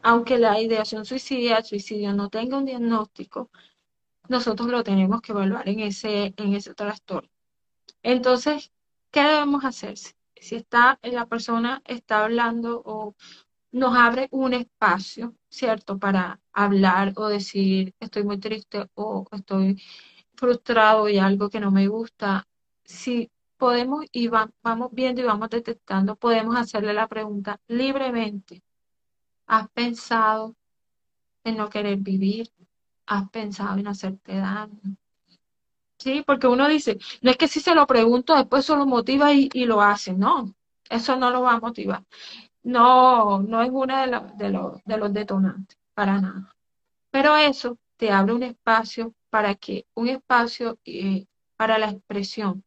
Aunque 0.02 0.38
la 0.38 0.60
ideación 0.60 1.06
suicida, 1.06 1.58
el 1.58 1.66
suicidio 1.66 2.14
no 2.14 2.30
tenga 2.30 2.58
un 2.58 2.66
diagnóstico, 2.66 3.50
nosotros 4.30 4.70
lo 4.70 4.84
tenemos 4.84 5.22
que 5.22 5.32
evaluar 5.32 5.68
en 5.68 5.80
ese, 5.82 6.34
en 6.38 6.54
ese 6.54 6.74
trastorno. 6.74 7.30
Entonces, 8.02 8.72
¿qué 9.12 9.22
debemos 9.24 9.66
hacer? 9.66 9.98
Si 9.98 10.56
está, 10.56 11.00
la 11.04 11.26
persona 11.26 11.82
está 11.86 12.24
hablando 12.24 12.82
o 12.86 13.16
nos 13.72 13.98
abre 13.98 14.28
un 14.32 14.54
espacio, 14.54 15.36
¿cierto? 15.50 15.98
Para 15.98 16.40
hablar 16.52 17.14
o 17.16 17.28
decir, 17.28 17.96
estoy 18.00 18.24
muy 18.24 18.40
triste 18.40 18.90
o 18.96 19.26
estoy 19.32 19.82
frustrado 20.36 21.10
y 21.10 21.18
algo 21.18 21.50
que 21.50 21.60
no 21.60 21.72
me 21.72 21.88
gusta. 21.88 22.48
Si 22.84 23.32
podemos 23.58 24.06
y 24.12 24.28
vamos 24.28 24.90
viendo 24.92 25.22
y 25.22 25.26
vamos 25.26 25.50
detectando, 25.50 26.16
podemos 26.16 26.56
hacerle 26.58 26.94
la 26.94 27.08
pregunta 27.08 27.60
libremente. 27.68 28.62
¿Has 29.48 29.70
pensado 29.70 30.56
en 31.44 31.58
no 31.58 31.70
querer 31.70 31.98
vivir? 31.98 32.52
¿Has 33.06 33.30
pensado 33.30 33.78
en 33.78 33.88
hacerte 33.88 34.38
daño? 34.38 34.98
Sí, 36.00 36.24
porque 36.26 36.48
uno 36.48 36.68
dice, 36.68 36.98
no 37.22 37.32
es 37.32 37.38
que 37.38 37.48
si 37.48 37.60
se 37.60 37.76
lo 37.76 37.88
pregunto, 37.88 38.36
después 38.36 38.66
eso 38.66 38.76
lo 38.76 38.86
motiva 38.86 39.32
y, 39.34 39.50
lo 39.66 39.82
hace. 39.82 40.14
No, 40.14 40.54
eso 40.90 41.16
no 41.16 41.32
lo 41.32 41.42
va 41.44 41.54
a 41.54 41.60
motivar. 41.60 42.04
No, 42.64 43.42
no 43.42 43.62
es 43.62 43.70
uno 43.72 43.98
de, 43.98 44.08
de, 44.36 44.82
de 44.86 44.98
los 44.98 45.14
detonantes, 45.14 45.78
para 45.94 46.20
nada. 46.20 46.54
Pero 47.12 47.36
eso 47.38 47.78
te 47.98 48.12
abre 48.12 48.34
un 48.34 48.44
espacio 48.44 49.14
para 49.30 49.56
que, 49.56 49.86
un 49.96 50.10
espacio 50.10 50.80
eh, 50.86 51.26
para 51.58 51.78
la 51.78 51.90
expresión, 51.90 52.64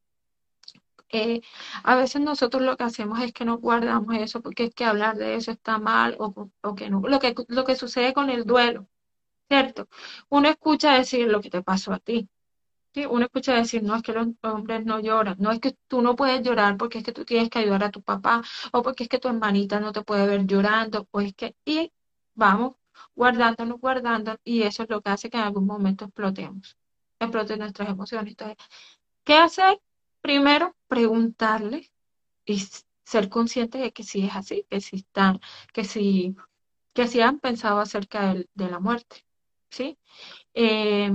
eh, 1.10 1.40
a 1.84 1.94
veces 1.94 2.20
nosotros 2.20 2.62
lo 2.62 2.76
que 2.76 2.84
hacemos 2.84 3.20
es 3.22 3.32
que 3.32 3.44
no 3.44 3.58
guardamos 3.58 4.16
eso 4.16 4.40
porque 4.42 4.64
es 4.64 4.74
que 4.74 4.84
hablar 4.84 5.16
de 5.16 5.36
eso 5.36 5.52
está 5.52 5.78
mal 5.78 6.16
o, 6.18 6.50
o 6.62 6.74
que 6.74 6.90
no. 6.90 7.00
Lo 7.02 7.18
que, 7.20 7.34
lo 7.48 7.64
que 7.64 7.76
sucede 7.76 8.12
con 8.12 8.30
el 8.30 8.44
duelo, 8.44 8.86
¿cierto? 9.48 9.88
Uno 10.28 10.48
escucha 10.48 10.94
decir 10.94 11.28
lo 11.28 11.40
que 11.40 11.50
te 11.50 11.62
pasó 11.62 11.92
a 11.92 11.98
ti. 11.98 12.28
¿sí? 12.94 13.06
Uno 13.06 13.26
escucha 13.26 13.54
decir, 13.54 13.82
no, 13.82 13.96
es 13.96 14.02
que 14.02 14.12
los 14.12 14.28
hombres 14.42 14.84
no 14.84 15.00
lloran, 15.00 15.36
no 15.38 15.52
es 15.52 15.60
que 15.60 15.76
tú 15.88 16.02
no 16.02 16.16
puedes 16.16 16.42
llorar 16.42 16.76
porque 16.76 16.98
es 16.98 17.04
que 17.04 17.12
tú 17.12 17.24
tienes 17.24 17.50
que 17.50 17.60
ayudar 17.60 17.84
a 17.84 17.90
tu 17.90 18.02
papá 18.02 18.42
o 18.72 18.82
porque 18.82 19.04
es 19.04 19.08
que 19.08 19.18
tu 19.18 19.28
hermanita 19.28 19.80
no 19.80 19.92
te 19.92 20.02
puede 20.02 20.26
ver 20.26 20.46
llorando 20.46 21.08
o 21.10 21.20
es 21.20 21.34
que, 21.34 21.56
y 21.64 21.92
vamos 22.34 22.76
guardándonos, 23.14 23.80
guardando 23.80 24.38
y 24.44 24.62
eso 24.62 24.82
es 24.84 24.90
lo 24.90 25.00
que 25.02 25.10
hace 25.10 25.30
que 25.30 25.38
en 25.38 25.44
algún 25.44 25.66
momento 25.66 26.06
explotemos, 26.06 26.76
exploten 27.20 27.60
nuestras 27.60 27.88
emociones. 27.90 28.32
Entonces, 28.32 28.56
¿qué 29.24 29.34
hacer? 29.34 29.80
Primero, 30.20 30.76
preguntarle 30.88 31.90
y 32.44 32.62
ser 33.04 33.28
consciente 33.28 33.78
de 33.78 33.92
que 33.92 34.04
sí 34.04 34.24
es 34.26 34.36
así, 34.36 34.66
que 34.70 34.80
sí 34.80 34.96
están, 34.96 35.40
que 35.72 35.84
sí, 35.84 36.36
que 36.92 37.08
sí 37.08 37.20
han 37.20 37.40
pensado 37.40 37.80
acerca 37.80 38.34
de, 38.34 38.48
la 38.70 38.80
muerte, 38.80 39.25
¿sí? 39.70 39.98
Eh, 40.54 41.10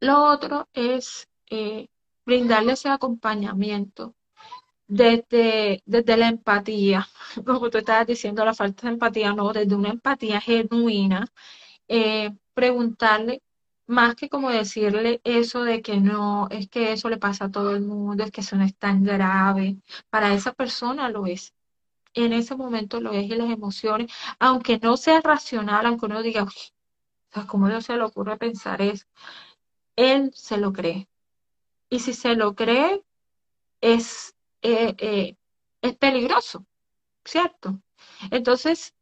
lo 0.00 0.24
otro 0.24 0.68
es 0.72 1.28
eh, 1.50 1.88
brindarle 2.24 2.72
ese 2.72 2.88
acompañamiento 2.88 4.14
desde, 4.88 5.82
desde 5.86 6.16
la 6.16 6.28
empatía, 6.28 7.08
como 7.46 7.70
tú 7.70 7.78
estabas 7.78 8.06
diciendo, 8.06 8.44
la 8.44 8.54
falta 8.54 8.86
de 8.86 8.94
empatía, 8.94 9.32
no, 9.34 9.52
desde 9.52 9.74
una 9.74 9.90
empatía 9.90 10.40
genuina, 10.40 11.26
eh, 11.88 12.32
preguntarle 12.54 13.42
más 13.86 14.14
que 14.16 14.28
como 14.28 14.50
decirle 14.50 15.20
eso 15.24 15.64
de 15.64 15.82
que 15.82 15.98
no, 16.00 16.48
es 16.50 16.68
que 16.68 16.92
eso 16.92 17.08
le 17.10 17.18
pasa 17.18 17.46
a 17.46 17.50
todo 17.50 17.74
el 17.76 17.82
mundo, 17.82 18.24
es 18.24 18.30
que 18.32 18.42
eso 18.42 18.56
no 18.56 18.64
es 18.64 18.76
tan 18.76 19.04
grave, 19.04 19.78
para 20.10 20.34
esa 20.34 20.52
persona 20.54 21.08
lo 21.10 21.26
es. 21.26 21.54
En 22.14 22.32
ese 22.32 22.56
momento 22.56 23.00
lo 23.00 23.12
es 23.12 23.24
y 23.24 23.36
las 23.36 23.50
emociones, 23.50 24.12
aunque 24.38 24.78
no 24.78 24.96
sea 24.96 25.20
racional, 25.22 25.86
aunque 25.86 26.06
uno 26.06 26.22
diga, 26.22 26.46
¿cómo 27.48 27.68
no 27.68 27.80
se 27.80 27.96
le 27.96 28.02
ocurre 28.04 28.36
pensar 28.38 28.82
eso? 28.82 29.06
Él 29.96 30.30
se 30.34 30.58
lo 30.58 30.72
cree. 30.72 31.08
Y 31.90 32.00
si 32.00 32.14
se 32.14 32.34
lo 32.36 32.54
cree, 32.54 33.04
es, 33.80 34.34
eh, 34.62 34.94
eh, 34.98 35.36
es 35.82 35.96
peligroso, 35.96 36.66
¿cierto? 37.24 37.82
Entonces, 38.30 38.94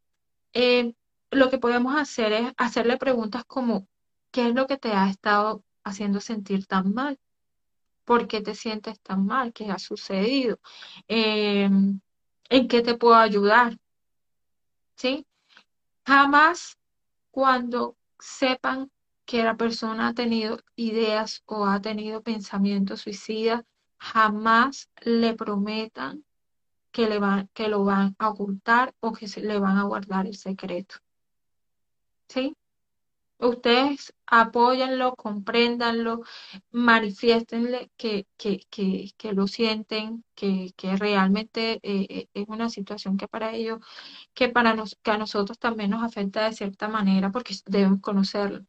eh, 0.53 0.93
lo 1.31 1.49
que 1.49 1.59
podemos 1.59 1.95
hacer 1.95 2.33
es 2.33 2.53
hacerle 2.57 2.97
preguntas 2.97 3.45
como, 3.45 3.87
¿Qué 4.31 4.47
es 4.47 4.55
lo 4.55 4.65
que 4.67 4.77
te 4.77 4.93
ha 4.93 5.09
estado 5.09 5.63
haciendo 5.83 6.21
sentir 6.21 6.65
tan 6.65 6.93
mal? 6.93 7.19
¿Por 8.05 8.27
qué 8.27 8.41
te 8.41 8.55
sientes 8.55 8.99
tan 9.01 9.25
mal? 9.25 9.53
¿Qué 9.53 9.69
ha 9.69 9.79
sucedido? 9.79 10.59
Em, 11.07 12.01
¿En 12.49 12.67
qué 12.67 12.81
te 12.81 12.95
puedo 12.97 13.15
ayudar? 13.15 13.77
¿Sí? 14.95 15.27
Jamás 16.05 16.77
cuando 17.31 17.97
sepan 18.21 18.91
que 19.25 19.43
la 19.43 19.55
persona 19.55 20.09
ha 20.09 20.13
tenido 20.13 20.59
ideas 20.75 21.43
o 21.45 21.65
ha 21.65 21.81
tenido 21.81 22.21
pensamientos 22.21 23.01
suicidas, 23.01 23.63
jamás 23.97 24.89
le 25.01 25.33
prometan 25.35 26.23
que, 26.91 27.07
le 27.07 27.19
van, 27.19 27.49
que 27.53 27.67
lo 27.67 27.83
van 27.83 28.15
a 28.19 28.29
ocultar 28.29 28.93
o 28.99 29.13
que 29.13 29.27
se, 29.27 29.41
le 29.41 29.59
van 29.59 29.77
a 29.77 29.83
guardar 29.83 30.27
el 30.27 30.35
secreto. 30.35 30.95
¿Sí? 32.27 32.55
Ustedes 33.41 34.13
apóyanlo, 34.27 35.15
compréndanlo, 35.15 36.21
manifiéstenle 36.71 37.91
que, 37.97 38.27
que, 38.37 38.59
que, 38.69 39.11
que 39.17 39.33
lo 39.33 39.47
sienten, 39.47 40.23
que, 40.35 40.73
que 40.77 40.95
realmente 40.95 41.79
eh, 41.83 42.05
eh, 42.09 42.27
es 42.33 42.47
una 42.47 42.69
situación 42.69 43.17
que 43.17 43.27
para 43.27 43.53
ellos, 43.53 43.79
que, 44.35 44.49
para 44.49 44.75
nos, 44.75 44.97
que 45.03 45.11
a 45.11 45.17
nosotros 45.17 45.57
también 45.59 45.89
nos 45.89 46.03
afecta 46.03 46.45
de 46.45 46.53
cierta 46.53 46.87
manera 46.87 47.31
porque 47.31 47.55
debemos 47.65 48.01
conocerlo. 48.01 48.65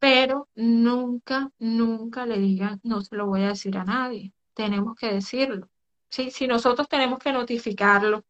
Pero 0.00 0.48
nunca, 0.56 1.50
nunca 1.58 2.26
le 2.26 2.38
digan, 2.38 2.80
no 2.82 3.00
se 3.02 3.16
lo 3.16 3.26
voy 3.26 3.42
a 3.42 3.48
decir 3.50 3.76
a 3.78 3.84
nadie, 3.84 4.32
tenemos 4.54 4.96
que 4.96 5.12
decirlo. 5.12 5.68
¿sí? 6.10 6.30
Si 6.32 6.46
nosotros 6.48 6.88
tenemos 6.88 7.20
que 7.20 7.32
notificarlo, 7.32 8.24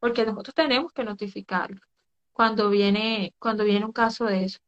porque 0.00 0.26
nosotros 0.26 0.54
tenemos 0.54 0.92
que 0.92 1.04
notificarlo 1.04 1.80
cuando 2.40 2.70
viene, 2.70 3.34
cuando 3.38 3.64
viene 3.64 3.84
un 3.84 3.92
caso 3.92 4.24
de 4.24 4.44
eso. 4.44 4.60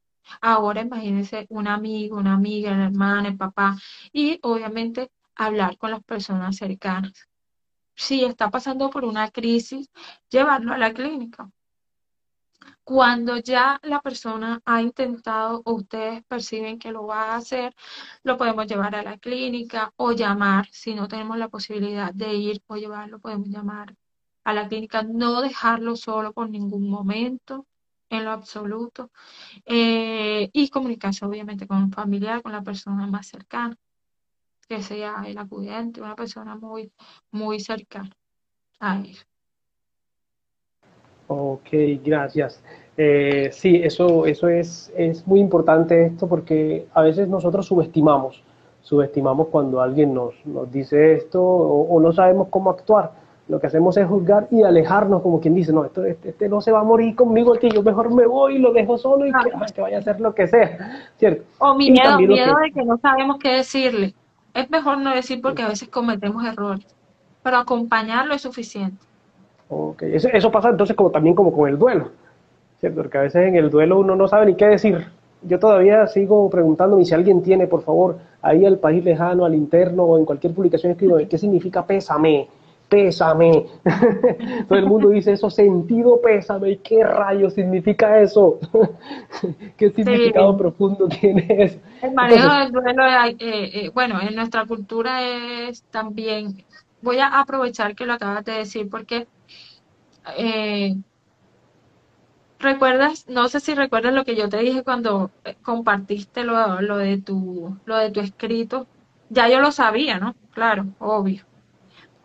Ahora 0.42 0.82
imagínense 0.82 1.46
un 1.48 1.66
amigo, 1.68 2.18
una 2.18 2.34
amiga, 2.34 2.76
la 2.76 2.84
hermana, 2.84 3.28
el 3.28 3.38
papá, 3.38 3.78
y 4.12 4.38
obviamente 4.42 5.10
hablar 5.36 5.78
con 5.78 5.90
las 5.90 6.04
personas 6.04 6.56
cercanas. 6.56 7.14
Si 7.94 8.24
está 8.24 8.50
pasando 8.50 8.90
por 8.90 9.06
una 9.06 9.30
crisis, 9.30 9.90
llevarlo 10.28 10.74
a 10.74 10.76
la 10.76 10.92
clínica. 10.92 11.50
Cuando 12.84 13.38
ya 13.38 13.80
la 13.84 14.02
persona 14.02 14.60
ha 14.66 14.82
intentado 14.82 15.62
o 15.64 15.72
ustedes 15.72 16.22
perciben 16.24 16.78
que 16.78 16.92
lo 16.92 17.06
va 17.06 17.32
a 17.32 17.36
hacer, 17.36 17.74
lo 18.22 18.36
podemos 18.36 18.66
llevar 18.66 18.94
a 18.96 19.02
la 19.02 19.16
clínica 19.16 19.94
o 19.96 20.12
llamar, 20.12 20.68
si 20.72 20.94
no 20.94 21.08
tenemos 21.08 21.38
la 21.38 21.48
posibilidad 21.48 22.12
de 22.12 22.34
ir 22.34 22.62
o 22.66 22.76
llevarlo, 22.76 23.18
podemos 23.18 23.48
llamar 23.48 23.96
a 24.44 24.54
la 24.54 24.68
clínica, 24.68 25.02
no 25.02 25.40
dejarlo 25.40 25.96
solo 25.96 26.32
por 26.32 26.50
ningún 26.50 26.88
momento, 26.88 27.66
en 28.10 28.24
lo 28.24 28.30
absoluto, 28.30 29.10
eh, 29.64 30.50
y 30.52 30.68
comunicarse 30.68 31.24
obviamente 31.24 31.66
con 31.66 31.78
un 31.78 31.92
familiar, 31.92 32.42
con 32.42 32.52
la 32.52 32.62
persona 32.62 33.06
más 33.06 33.26
cercana, 33.26 33.76
que 34.68 34.82
sea 34.82 35.24
el 35.26 35.38
acudiente, 35.38 36.02
una 36.02 36.16
persona 36.16 36.56
muy, 36.56 36.92
muy 37.30 37.60
cercana 37.60 38.10
a 38.80 38.98
él. 38.98 39.16
Ok, 41.28 41.68
gracias. 42.04 42.62
Eh, 42.96 43.48
sí, 43.52 43.80
eso, 43.82 44.26
eso 44.26 44.48
es, 44.48 44.92
es 44.96 45.26
muy 45.26 45.40
importante 45.40 46.06
esto 46.06 46.28
porque 46.28 46.86
a 46.92 47.02
veces 47.02 47.26
nosotros 47.28 47.66
subestimamos, 47.66 48.42
subestimamos 48.82 49.48
cuando 49.48 49.80
alguien 49.80 50.12
nos, 50.12 50.34
nos 50.44 50.70
dice 50.70 51.14
esto 51.14 51.42
o, 51.42 51.98
no 52.00 52.12
sabemos 52.12 52.48
cómo 52.50 52.70
actuar. 52.70 53.12
Lo 53.52 53.60
que 53.60 53.66
hacemos 53.66 53.94
es 53.98 54.06
juzgar 54.06 54.48
y 54.50 54.62
alejarnos, 54.62 55.20
como 55.20 55.38
quien 55.38 55.54
dice, 55.54 55.74
no, 55.74 55.84
esto, 55.84 56.02
este, 56.06 56.30
este 56.30 56.48
no 56.48 56.62
se 56.62 56.72
va 56.72 56.80
a 56.80 56.84
morir 56.84 57.14
conmigo, 57.14 57.52
que 57.52 57.68
yo 57.68 57.82
mejor 57.82 58.10
me 58.10 58.26
voy 58.26 58.56
y 58.56 58.58
lo 58.58 58.72
dejo 58.72 58.96
solo 58.96 59.26
y 59.26 59.30
que, 59.30 59.82
vaya 59.82 59.98
a 59.98 60.00
hacer 60.00 60.22
lo 60.22 60.34
que 60.34 60.46
sea, 60.46 61.10
¿cierto? 61.18 61.44
O 61.58 61.74
mi 61.74 61.90
miedo, 61.90 62.16
miedo 62.16 62.54
de 62.56 62.72
que 62.72 62.82
no 62.82 62.96
sabemos 62.96 63.36
qué 63.38 63.50
decirle. 63.56 64.14
Es 64.54 64.70
mejor 64.70 64.96
no 65.02 65.14
decir 65.14 65.42
porque 65.42 65.60
a 65.60 65.68
veces 65.68 65.90
cometemos 65.90 66.42
errores, 66.46 66.86
pero 67.42 67.58
acompañarlo 67.58 68.32
es 68.32 68.40
suficiente. 68.40 68.96
Okay. 69.68 70.14
Eso, 70.14 70.28
eso, 70.32 70.50
pasa 70.50 70.70
entonces 70.70 70.96
como 70.96 71.10
también 71.10 71.34
como 71.34 71.52
con 71.52 71.68
el 71.68 71.78
duelo, 71.78 72.08
¿cierto? 72.80 73.02
Porque 73.02 73.18
a 73.18 73.20
veces 73.20 73.48
en 73.48 73.56
el 73.56 73.68
duelo 73.68 73.98
uno 73.98 74.16
no 74.16 74.28
sabe 74.28 74.46
ni 74.46 74.54
qué 74.54 74.64
decir. 74.64 75.08
Yo 75.42 75.58
todavía 75.58 76.06
sigo 76.06 76.48
preguntándome 76.48 77.04
si 77.04 77.12
alguien 77.12 77.42
tiene, 77.42 77.66
por 77.66 77.82
favor, 77.82 78.16
ahí 78.40 78.64
al 78.64 78.78
país 78.78 79.04
lejano, 79.04 79.44
al 79.44 79.54
interno 79.54 80.04
o 80.04 80.16
en 80.16 80.24
cualquier 80.24 80.54
publicación 80.54 80.92
escrito, 80.92 81.18
¿qué 81.28 81.36
significa 81.36 81.84
pésame? 81.84 82.48
Pésame. 82.92 83.66
Todo 84.68 84.78
el 84.78 84.84
mundo 84.84 85.08
dice 85.08 85.32
eso, 85.32 85.48
sentido 85.48 86.20
pésame. 86.20 86.76
¿Qué 86.80 87.02
rayos 87.02 87.54
significa 87.54 88.20
eso? 88.20 88.60
¿Qué 89.78 89.88
significado 89.88 90.54
profundo 90.58 91.08
tiene 91.08 91.46
eso? 91.48 91.78
El 92.02 92.12
manejo 92.12 92.52
del 92.52 92.70
duelo, 92.70 93.06
eh, 93.06 93.34
eh, 93.38 93.90
bueno, 93.94 94.20
en 94.20 94.34
nuestra 94.34 94.66
cultura 94.66 95.22
es 95.22 95.84
también, 95.84 96.66
voy 97.00 97.18
a 97.18 97.40
aprovechar 97.40 97.94
que 97.94 98.04
lo 98.04 98.12
acabas 98.12 98.44
de 98.44 98.52
decir 98.52 98.90
porque 98.90 99.26
eh, 100.36 100.94
¿Recuerdas? 102.58 103.26
No 103.26 103.48
sé 103.48 103.58
si 103.60 103.74
recuerdas 103.74 104.12
lo 104.12 104.24
que 104.26 104.36
yo 104.36 104.50
te 104.50 104.58
dije 104.58 104.84
cuando 104.84 105.30
eh, 105.44 105.56
compartiste 105.62 106.44
lo, 106.44 106.82
lo, 106.82 106.98
de 106.98 107.16
tu, 107.16 107.78
lo 107.86 107.96
de 107.96 108.10
tu 108.10 108.20
escrito. 108.20 108.86
Ya 109.30 109.48
yo 109.48 109.60
lo 109.60 109.72
sabía, 109.72 110.18
¿no? 110.18 110.36
Claro, 110.52 110.84
obvio. 110.98 111.44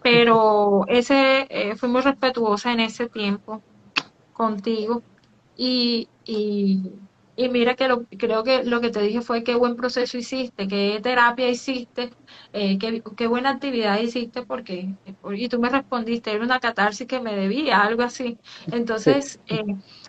Pero 0.04 0.86
ese, 0.88 1.48
eh, 1.50 1.76
fui 1.76 1.90
muy 1.90 2.02
respetuosa 2.02 2.72
en 2.74 2.80
ese 2.82 3.10
tiempo 3.10 3.62
contigo 4.34 5.04
y, 5.56 6.10
y 6.26 6.92
y 7.38 7.50
mira 7.50 7.76
que 7.76 7.88
lo, 7.88 8.06
creo 8.08 8.44
que 8.44 8.64
lo 8.64 8.82
que 8.82 8.90
te 8.90 9.00
dije 9.02 9.22
fue 9.22 9.44
qué 9.44 9.54
buen 9.56 9.76
proceso 9.76 10.18
hiciste, 10.18 10.68
qué 10.68 11.00
terapia 11.04 11.48
hiciste, 11.50 12.12
eh, 12.52 12.80
qué, 12.80 13.28
buena 13.28 13.52
actividad 13.52 14.00
hiciste, 14.00 14.42
porque, 14.42 14.96
y 15.36 15.48
tú 15.48 15.60
me 15.60 15.70
respondiste, 15.70 16.32
era 16.32 16.44
una 16.44 16.60
catarsis 16.60 17.06
que 17.08 17.22
me 17.22 17.36
debía, 17.36 17.82
algo 17.84 18.02
así. 18.02 18.40
Entonces, 18.72 19.40
eh, 19.48 19.64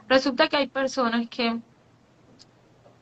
resulta 0.09 0.49
que 0.49 0.57
hay 0.57 0.68
personas 0.68 1.28
que 1.28 1.61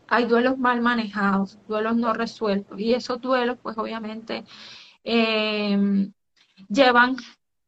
hay 0.09 0.25
duelos 0.27 0.59
mal 0.59 0.81
manejados, 0.81 1.59
duelos 1.69 1.97
no 1.97 2.13
resueltos, 2.13 2.81
y 2.81 2.95
esos 2.95 3.21
duelos, 3.21 3.59
pues 3.63 3.79
obviamente, 3.79 4.45
em, 5.05 6.13
llevan 6.69 7.17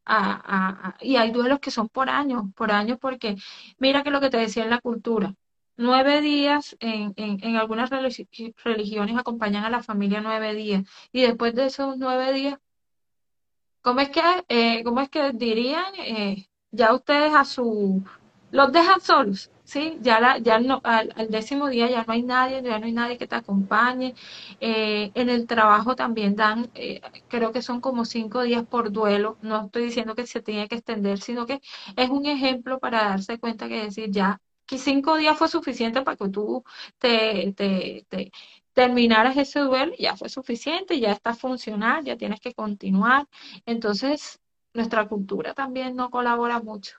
a, 0.04 0.90
a, 0.90 0.96
y 1.00 1.16
hay 1.16 1.30
duelos 1.32 1.60
que 1.60 1.70
son 1.70 1.88
por 1.88 2.08
años, 2.10 2.44
por 2.56 2.72
años, 2.72 2.98
porque 3.00 3.36
mira 3.78 4.02
que 4.02 4.10
lo 4.10 4.20
que 4.20 4.30
te 4.30 4.38
decía 4.38 4.64
en 4.64 4.70
la 4.70 4.80
cultura, 4.80 5.34
Nueve 5.80 6.20
días 6.20 6.76
en, 6.80 7.14
en, 7.16 7.54
algunas 7.54 7.88
religiones 7.88 9.16
acompañan 9.16 9.64
a 9.64 9.70
la 9.70 9.80
familia 9.80 10.20
nueve 10.20 10.52
días 10.52 10.82
y 11.12 11.22
después 11.22 11.54
de 11.54 11.66
esos 11.66 11.96
nueve 11.98 12.32
días, 12.32 12.58
¿cómo 13.80 14.00
es 14.00 14.08
que, 14.10 14.20
eh, 14.48 14.82
cómo 14.82 15.00
es 15.00 15.08
que 15.08 15.30
dirían? 15.32 15.94
Eh, 15.98 16.48
ya 16.72 16.92
ustedes 16.94 17.32
a 17.32 17.44
su, 17.44 18.02
los 18.50 18.72
dejan 18.72 19.00
solos, 19.00 19.52
¿sí? 19.68 19.98
Ya, 20.00 20.20
la, 20.20 20.38
ya 20.38 20.58
no, 20.60 20.80
al, 20.84 21.12
décimo 21.30 21.68
día 21.68 21.88
ya 21.90 22.04
no 22.04 22.12
hay 22.14 22.22
nadie, 22.22 22.62
ya 22.62 22.78
no 22.78 22.86
hay 22.86 22.92
nadie 22.92 23.18
que 23.18 23.26
te 23.26 23.36
acompañe. 23.36 24.14
Eh, 24.60 25.10
en 25.14 25.28
el 25.28 25.46
trabajo 25.46 25.94
también 25.96 26.34
dan, 26.36 26.70
creo 27.28 27.52
que 27.52 27.62
son 27.62 27.80
como 27.80 28.04
cinco 28.04 28.42
días 28.42 28.64
por 28.66 28.90
duelo. 28.92 29.38
No 29.42 29.66
estoy 29.66 29.84
diciendo 29.84 30.14
que 30.14 30.26
se 30.26 30.40
tiene 30.42 30.68
que 30.68 30.76
extender, 30.76 31.18
sino 31.20 31.46
que 31.46 31.60
es 31.96 32.10
un 32.10 32.26
ejemplo 32.26 32.78
para 32.78 33.04
darse 33.04 33.38
cuenta 33.38 33.68
que 33.68 33.82
decir 33.84 34.10
ya 34.10 34.40
que 34.66 34.78
cinco 34.78 35.16
días 35.16 35.36
fue 35.38 35.48
suficiente 35.48 36.02
para 36.02 36.16
que 36.16 36.28
tú 36.28 36.62
te, 36.98 37.54
terminaras 38.74 39.36
ese 39.36 39.60
duelo, 39.60 39.92
ya 39.98 40.16
fue 40.16 40.28
suficiente, 40.28 41.00
ya 41.00 41.12
está 41.12 41.34
funcional, 41.34 42.04
ya 42.04 42.16
tienes 42.16 42.40
que 42.40 42.54
continuar. 42.54 43.26
Entonces, 43.66 44.40
nuestra 44.74 45.08
cultura 45.08 45.54
también 45.54 45.96
no 45.96 46.10
colabora 46.10 46.60
mucho. 46.60 46.98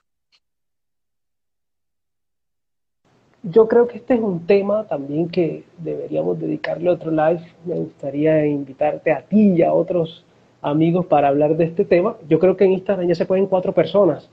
Yo 3.42 3.68
creo 3.68 3.88
que 3.88 3.98
este 3.98 4.14
es 4.14 4.20
un 4.20 4.46
tema 4.46 4.84
también 4.84 5.28
que 5.28 5.64
deberíamos 5.78 6.38
dedicarle 6.38 6.90
otro 6.90 7.10
live. 7.10 7.40
Me 7.64 7.74
gustaría 7.74 8.44
invitarte 8.46 9.12
a 9.12 9.22
ti 9.22 9.54
y 9.54 9.62
a 9.62 9.72
otros 9.72 10.24
amigos 10.60 11.06
para 11.06 11.28
hablar 11.28 11.56
de 11.56 11.64
este 11.64 11.84
tema. 11.84 12.16
Yo 12.28 12.38
creo 12.38 12.56
que 12.56 12.64
en 12.64 12.72
Instagram 12.72 13.08
ya 13.08 13.14
se 13.14 13.24
pueden 13.24 13.46
cuatro 13.46 13.72
personas. 13.72 14.28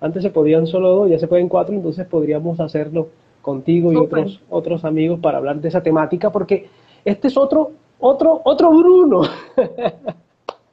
Antes 0.00 0.22
se 0.22 0.30
podían 0.30 0.66
solo 0.66 0.90
dos, 0.90 1.10
ya 1.10 1.18
se 1.18 1.28
pueden 1.28 1.48
cuatro, 1.48 1.74
entonces 1.74 2.06
podríamos 2.06 2.60
hacerlo 2.60 3.08
contigo 3.40 3.92
y 3.92 3.96
otros, 3.96 4.40
otros 4.48 4.84
amigos 4.84 5.18
para 5.20 5.38
hablar 5.38 5.60
de 5.60 5.68
esa 5.68 5.82
temática, 5.82 6.30
porque 6.30 6.68
este 7.04 7.28
es 7.28 7.36
otro, 7.36 7.72
otro, 7.98 8.40
otro 8.44 8.70
Bruno. 8.70 9.22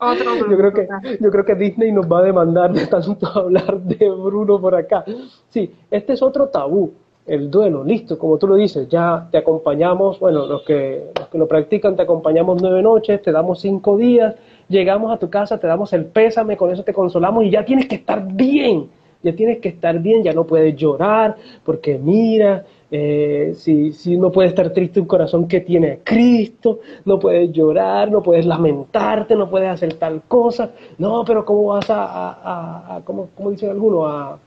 Otro 0.01 0.35
Bruno. 0.35 0.51
Yo 0.51 0.57
creo 0.57 0.73
que, 0.73 0.87
yo 1.19 1.29
creo 1.29 1.45
que 1.45 1.55
Disney 1.55 1.91
nos 1.91 2.05
va 2.05 2.19
a 2.19 2.23
demandar 2.23 2.71
de 2.71 2.87
tanto 2.87 3.27
hablar 3.35 3.81
de 3.81 4.09
Bruno 4.09 4.61
por 4.61 4.73
acá. 4.73 5.03
Sí, 5.49 5.73
este 5.91 6.13
es 6.13 6.21
otro 6.21 6.47
tabú, 6.47 6.93
el 7.29 7.49
duelo, 7.49 7.83
listo, 7.83 8.17
como 8.17 8.37
tú 8.37 8.47
lo 8.47 8.55
dices, 8.55 8.87
ya 8.89 9.27
te 9.31 9.37
acompañamos, 9.37 10.19
bueno, 10.19 10.45
los 10.45 10.63
que, 10.63 11.11
los 11.17 11.27
que 11.27 11.37
lo 11.37 11.47
practican, 11.47 11.95
te 11.95 12.01
acompañamos 12.01 12.61
nueve 12.61 12.81
noches, 12.81 13.21
te 13.21 13.31
damos 13.31 13.61
cinco 13.61 13.97
días, 13.97 14.35
llegamos 14.67 15.11
a 15.11 15.17
tu 15.17 15.29
casa, 15.29 15.59
te 15.59 15.67
damos 15.67 15.93
el 15.93 16.05
pésame, 16.05 16.57
con 16.57 16.71
eso 16.71 16.83
te 16.83 16.93
consolamos 16.93 17.45
y 17.45 17.51
ya 17.51 17.63
tienes 17.63 17.87
que 17.87 17.95
estar 17.95 18.25
bien 18.33 18.89
ya 19.21 19.35
tienes 19.35 19.59
que 19.59 19.69
estar 19.69 19.99
bien, 19.99 20.23
ya 20.23 20.33
no 20.33 20.45
puedes 20.45 20.75
llorar, 20.75 21.35
porque 21.65 21.97
mira, 21.97 22.65
eh, 22.89 23.53
si, 23.57 23.91
si 23.91 24.17
no 24.17 24.31
puede 24.31 24.49
estar 24.49 24.71
triste 24.71 24.99
un 24.99 25.07
corazón 25.07 25.47
que 25.47 25.61
tiene 25.61 25.99
Cristo, 26.03 26.79
no 27.05 27.19
puedes 27.19 27.51
llorar, 27.51 28.09
no 28.11 28.23
puedes 28.23 28.45
lamentarte, 28.45 29.35
no 29.35 29.49
puedes 29.49 29.69
hacer 29.69 29.95
tal 29.95 30.21
cosa, 30.27 30.71
no, 30.97 31.23
pero 31.25 31.43
¿cómo 31.45 31.65
vas 31.65 31.89
a, 31.89 32.05
a, 32.05 32.95
a, 32.95 33.01
como, 33.01 33.29
dicen 33.51 33.71
algunos, 33.71 34.05
a, 34.09 34.37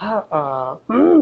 a, 0.00 0.78
mm, 0.88 1.20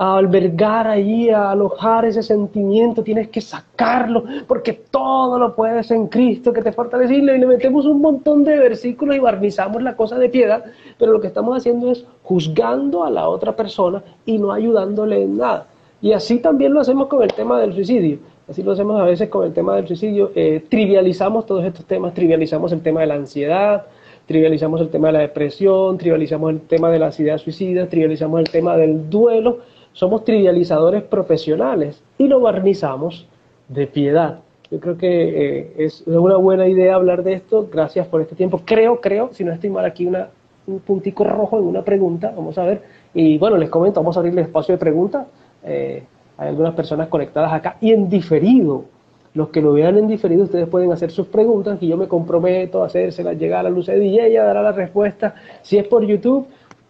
a 0.00 0.16
albergar 0.16 0.86
ahí, 0.86 1.28
a 1.28 1.50
alojar 1.50 2.06
ese 2.06 2.22
sentimiento, 2.22 3.02
tienes 3.02 3.28
que 3.28 3.42
sacarlo, 3.42 4.24
porque 4.48 4.72
todo 4.72 5.38
lo 5.38 5.54
puedes 5.54 5.90
en 5.90 6.06
Cristo 6.06 6.54
que 6.54 6.62
te 6.62 6.72
fortalece. 6.72 7.16
Y 7.16 7.20
le 7.20 7.46
metemos 7.46 7.84
un 7.84 8.00
montón 8.00 8.42
de 8.42 8.58
versículos 8.58 9.14
y 9.14 9.18
barnizamos 9.18 9.82
la 9.82 9.94
cosa 9.96 10.16
de 10.18 10.30
piedad, 10.30 10.64
pero 10.98 11.12
lo 11.12 11.20
que 11.20 11.26
estamos 11.26 11.54
haciendo 11.54 11.90
es 11.90 12.06
juzgando 12.22 13.04
a 13.04 13.10
la 13.10 13.28
otra 13.28 13.54
persona 13.54 14.02
y 14.24 14.38
no 14.38 14.52
ayudándole 14.52 15.22
en 15.22 15.36
nada. 15.36 15.66
Y 16.00 16.12
así 16.12 16.38
también 16.38 16.72
lo 16.72 16.80
hacemos 16.80 17.08
con 17.08 17.22
el 17.22 17.34
tema 17.34 17.60
del 17.60 17.74
suicidio. 17.74 18.20
Así 18.48 18.62
lo 18.62 18.72
hacemos 18.72 18.98
a 18.98 19.04
veces 19.04 19.28
con 19.28 19.44
el 19.44 19.52
tema 19.52 19.76
del 19.76 19.86
suicidio. 19.86 20.32
Eh, 20.34 20.64
trivializamos 20.66 21.44
todos 21.44 21.62
estos 21.62 21.84
temas, 21.84 22.14
trivializamos 22.14 22.72
el 22.72 22.80
tema 22.80 23.02
de 23.02 23.06
la 23.06 23.14
ansiedad, 23.16 23.84
trivializamos 24.30 24.80
el 24.80 24.90
tema 24.90 25.08
de 25.08 25.14
la 25.14 25.18
depresión, 25.18 25.98
trivializamos 25.98 26.52
el 26.52 26.60
tema 26.60 26.88
de 26.88 27.00
las 27.00 27.18
ideas 27.18 27.40
suicidas, 27.40 27.88
trivializamos 27.88 28.38
el 28.38 28.48
tema 28.48 28.76
del 28.76 29.10
duelo 29.10 29.58
somos 29.92 30.24
trivializadores 30.24 31.02
profesionales 31.02 32.02
y 32.18 32.28
lo 32.28 32.40
barnizamos 32.40 33.26
de 33.68 33.86
piedad. 33.86 34.38
Yo 34.70 34.78
creo 34.78 34.96
que 34.96 35.58
eh, 35.58 35.72
es 35.78 36.04
una 36.06 36.36
buena 36.36 36.68
idea 36.68 36.94
hablar 36.94 37.24
de 37.24 37.32
esto. 37.32 37.68
Gracias 37.70 38.06
por 38.06 38.20
este 38.20 38.36
tiempo. 38.36 38.62
Creo, 38.64 39.00
creo, 39.00 39.30
si 39.32 39.42
no 39.42 39.52
estoy 39.52 39.70
mal 39.70 39.84
aquí, 39.84 40.06
una, 40.06 40.28
un 40.66 40.78
puntico 40.78 41.24
rojo 41.24 41.58
en 41.58 41.64
una 41.64 41.82
pregunta. 41.82 42.32
Vamos 42.36 42.56
a 42.56 42.64
ver. 42.64 42.82
Y 43.14 43.36
bueno, 43.38 43.56
les 43.56 43.68
comento, 43.68 44.00
vamos 44.00 44.16
a 44.16 44.20
abrir 44.20 44.32
el 44.32 44.44
espacio 44.44 44.74
de 44.74 44.78
preguntas. 44.78 45.26
Eh, 45.64 46.04
hay 46.38 46.48
algunas 46.48 46.74
personas 46.74 47.08
conectadas 47.08 47.52
acá 47.52 47.76
y 47.80 47.92
en 47.92 48.08
diferido. 48.08 48.84
Los 49.32 49.50
que 49.50 49.60
lo 49.60 49.72
vean 49.72 49.96
en 49.96 50.08
diferido, 50.08 50.44
ustedes 50.44 50.68
pueden 50.68 50.90
hacer 50.90 51.12
sus 51.12 51.28
preguntas 51.28 51.78
y 51.80 51.88
yo 51.88 51.96
me 51.96 52.08
comprometo 52.08 52.82
a 52.82 52.86
hacérselas 52.86 53.38
llegar 53.38 53.64
a 53.64 53.70
de 53.70 53.98
DJ, 53.98 54.26
ella 54.26 54.44
dará 54.44 54.62
la 54.62 54.72
respuesta. 54.72 55.34
Si 55.62 55.78
es 55.78 55.86
por 55.86 56.04
YouTube, 56.04 56.46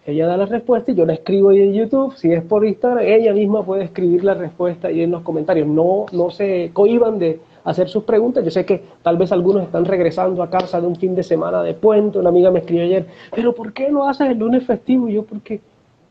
Ella 0.07 0.26
da 0.26 0.36
la 0.38 0.47
respuesta 0.47 0.91
y 0.91 0.95
yo 0.95 1.05
la 1.05 1.12
escribo 1.12 1.51
ahí 1.51 1.61
en 1.61 1.74
YouTube. 1.74 2.14
Si 2.16 2.32
es 2.32 2.43
por 2.43 2.64
Instagram, 2.64 3.05
ella 3.05 3.34
misma 3.34 3.62
puede 3.62 3.84
escribir 3.84 4.24
la 4.24 4.34
respuesta 4.34 4.88
ahí 4.88 5.03
en 5.03 5.11
los 5.11 5.22
comentarios. 5.22 5.68
No, 5.68 6.07
no 6.12 6.30
se 6.30 6.70
cohiban 6.72 7.18
de 7.18 7.38
hacer 7.64 7.88
sus 7.88 8.05
preguntas. 8.05 8.43
Yo 8.43 8.51
sé 8.51 8.64
que 8.64 8.82
tal 9.03 9.18
vez 9.18 9.30
algunos 9.30 9.62
están 9.62 9.84
regresando 9.84 10.43
a 10.43 10.49
casa 10.49 10.80
de 10.80 10.86
un 10.86 10.97
fin 10.97 11.14
de 11.14 11.22
semana 11.22 11.62
de 11.62 11.74
puente. 11.74 12.18
Una 12.18 12.30
amiga 12.30 12.51
me 12.51 12.61
escribió 12.61 12.84
ayer, 12.84 13.07
pero 13.34 13.55
¿por 13.55 13.72
qué 13.74 13.91
no 13.91 14.09
haces 14.09 14.30
el 14.30 14.38
lunes 14.38 14.64
festivo? 14.66 15.09
Y 15.09 15.14
yo, 15.14 15.24
porque 15.24 15.61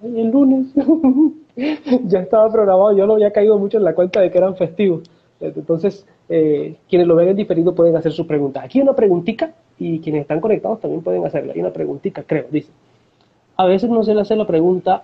el 0.04 0.30
lunes 0.30 0.68
ya 2.06 2.20
estaba 2.20 2.50
programado, 2.52 2.96
yo 2.96 3.08
no 3.08 3.14
había 3.14 3.32
caído 3.32 3.58
mucho 3.58 3.80
en 3.80 3.84
la 3.84 3.96
cuenta 3.96 4.22
de 4.22 4.30
que 4.30 4.38
eran 4.38 4.56
festivos. 4.56 5.02
Entonces, 5.40 6.06
eh, 6.28 6.76
quienes 6.90 7.08
lo 7.08 7.16
ven 7.16 7.30
en 7.30 7.36
diferido 7.38 7.74
pueden 7.74 7.96
hacer 7.96 8.12
sus 8.12 8.26
preguntas. 8.26 8.66
Aquí 8.66 8.80
hay 8.80 8.84
una 8.84 8.96
preguntita 8.96 9.54
y 9.78 10.00
quienes 10.00 10.22
están 10.22 10.42
conectados 10.42 10.82
también 10.82 11.02
pueden 11.02 11.26
hacerla. 11.26 11.54
Hay 11.54 11.60
una 11.60 11.72
preguntita, 11.72 12.24
creo, 12.24 12.46
dice. 12.52 12.72
A 13.56 13.66
veces 13.66 13.90
no 13.90 14.04
se 14.04 14.14
le 14.14 14.22
hace 14.22 14.36
la 14.36 14.48
pregunta, 14.48 15.04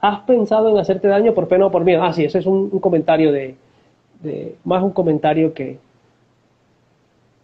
¿has 0.00 0.20
pensado 0.20 0.70
en 0.70 0.78
hacerte 0.78 1.08
daño 1.08 1.34
por 1.34 1.48
pena 1.48 1.66
o 1.66 1.70
por 1.70 1.84
miedo? 1.84 2.02
Ah, 2.02 2.12
sí, 2.12 2.24
ese 2.24 2.38
es 2.38 2.46
un, 2.46 2.70
comentario 2.80 3.32
de, 3.32 3.56
más 4.64 4.82
un 4.82 4.90
comentario 4.90 5.52
que, 5.52 5.78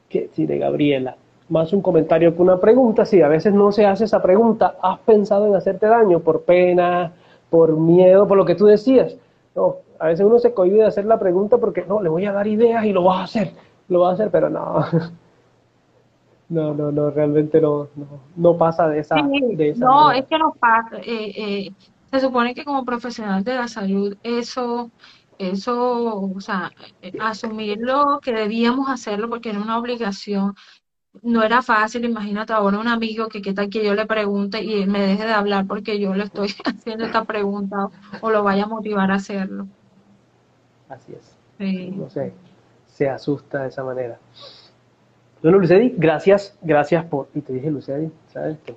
que, 0.09 0.31
sí, 0.33 0.47
de 0.47 0.59
Gabriela. 0.59 1.17
Más 1.49 1.73
un 1.73 1.83
comentario 1.83 2.35
que 2.35 2.43
una 2.43 2.59
pregunta, 2.59 3.05
sí, 3.05 3.21
a 3.21 3.29
veces 3.29 3.53
no 3.53 3.73
se 3.73 3.85
hace 3.85 4.05
esa 4.05 4.23
pregunta, 4.23 4.77
¿has 4.81 4.99
pensado 5.01 5.47
en 5.47 5.55
hacerte 5.55 5.87
daño 5.87 6.21
por 6.21 6.43
pena, 6.43 7.13
por 7.51 7.77
miedo, 7.77 8.27
por 8.27 8.37
lo 8.37 8.45
que 8.45 8.55
tú 8.55 8.67
decías? 8.67 9.17
No, 9.55 9.77
a 10.03 10.07
veces 10.09 10.27
uno 10.27 10.41
se 10.41 10.53
cohibe 10.53 10.79
de 10.79 10.87
hacer 10.87 11.05
la 11.05 11.17
pregunta 11.17 11.59
porque 11.59 11.85
no, 11.87 12.03
le 12.03 12.09
voy 12.09 12.27
a 12.27 12.33
dar 12.33 12.49
ideas 12.49 12.85
y 12.85 12.93
lo 12.93 13.05
vas 13.05 13.21
a 13.21 13.23
hacer, 13.23 13.53
lo 13.87 14.01
vas 14.01 14.11
a 14.11 14.15
hacer, 14.15 14.31
pero 14.31 14.51
no. 14.51 14.85
No, 16.49 16.75
no, 16.75 16.93
no, 16.93 17.09
realmente 17.09 17.63
no, 17.63 17.89
no, 18.37 18.59
pasa 18.59 18.87
de 18.87 18.99
esa, 18.99 19.17
No, 19.79 20.13
es 20.13 20.27
que 20.27 20.39
no 20.39 20.53
pasa. 20.53 20.99
Eh, 20.99 21.33
eh, 21.35 21.73
se 22.11 22.21
supone 22.21 22.55
que 22.55 22.63
como 22.63 22.85
profesional 22.85 23.43
de 23.43 23.55
la 23.55 23.69
salud, 23.69 24.15
eso, 24.23 24.91
eso, 25.39 26.21
o 26.21 26.41
sea, 26.41 26.71
asumirlo 27.21 28.21
que 28.21 28.35
debíamos 28.35 28.91
hacerlo 28.91 29.31
porque 29.31 29.49
era 29.49 29.63
una 29.63 29.79
obligación, 29.79 30.55
no 31.23 31.43
era 31.43 31.63
fácil, 31.63 32.05
imagínate 32.05 32.53
ahora 32.53 32.79
un 32.79 32.89
amigo 32.89 33.29
que 33.29 33.41
qué 33.41 33.53
tal 33.53 33.69
que 33.69 33.85
yo 33.85 33.95
le 33.95 34.07
pregunte 34.07 34.63
y 34.63 34.87
me 34.87 35.01
deje 35.01 35.25
de 35.25 35.33
hablar 35.33 35.67
porque 35.67 35.99
yo 35.99 36.15
le 36.15 36.25
estoy 36.25 36.49
haciendo 36.65 37.05
esta 37.05 37.25
pregunta 37.25 37.89
o, 38.21 38.31
lo 38.31 38.43
vaya 38.43 38.65
a 38.65 38.69
motivar 38.69 39.11
a 39.11 39.17
hacerlo. 39.17 39.69
Así 40.93 41.15
es. 41.15 41.37
No 41.97 42.11
sé, 42.11 42.33
se 42.87 43.09
asusta 43.09 43.63
de 43.63 43.69
esa 43.69 43.83
manera. 43.83 44.19
Bueno, 45.43 45.59
Lucedi, 45.59 45.95
gracias, 45.97 46.57
gracias 46.61 47.05
por, 47.07 47.29
y 47.35 47.41
te 47.41 47.55
dije 47.55 47.71
Lucedi, 47.71 48.11
¿sabes? 48.29 48.59
Te 48.61 48.75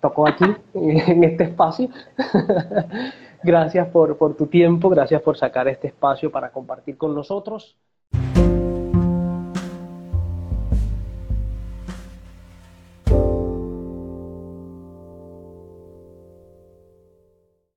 tocó 0.00 0.28
aquí, 0.28 0.44
en 0.74 1.24
este 1.24 1.44
espacio. 1.44 1.88
gracias 3.42 3.88
por, 3.88 4.16
por 4.18 4.36
tu 4.36 4.46
tiempo, 4.46 4.90
gracias 4.90 5.22
por 5.22 5.38
sacar 5.38 5.68
este 5.68 5.88
espacio 5.88 6.30
para 6.30 6.50
compartir 6.50 6.98
con 6.98 7.14
nosotros. 7.14 7.76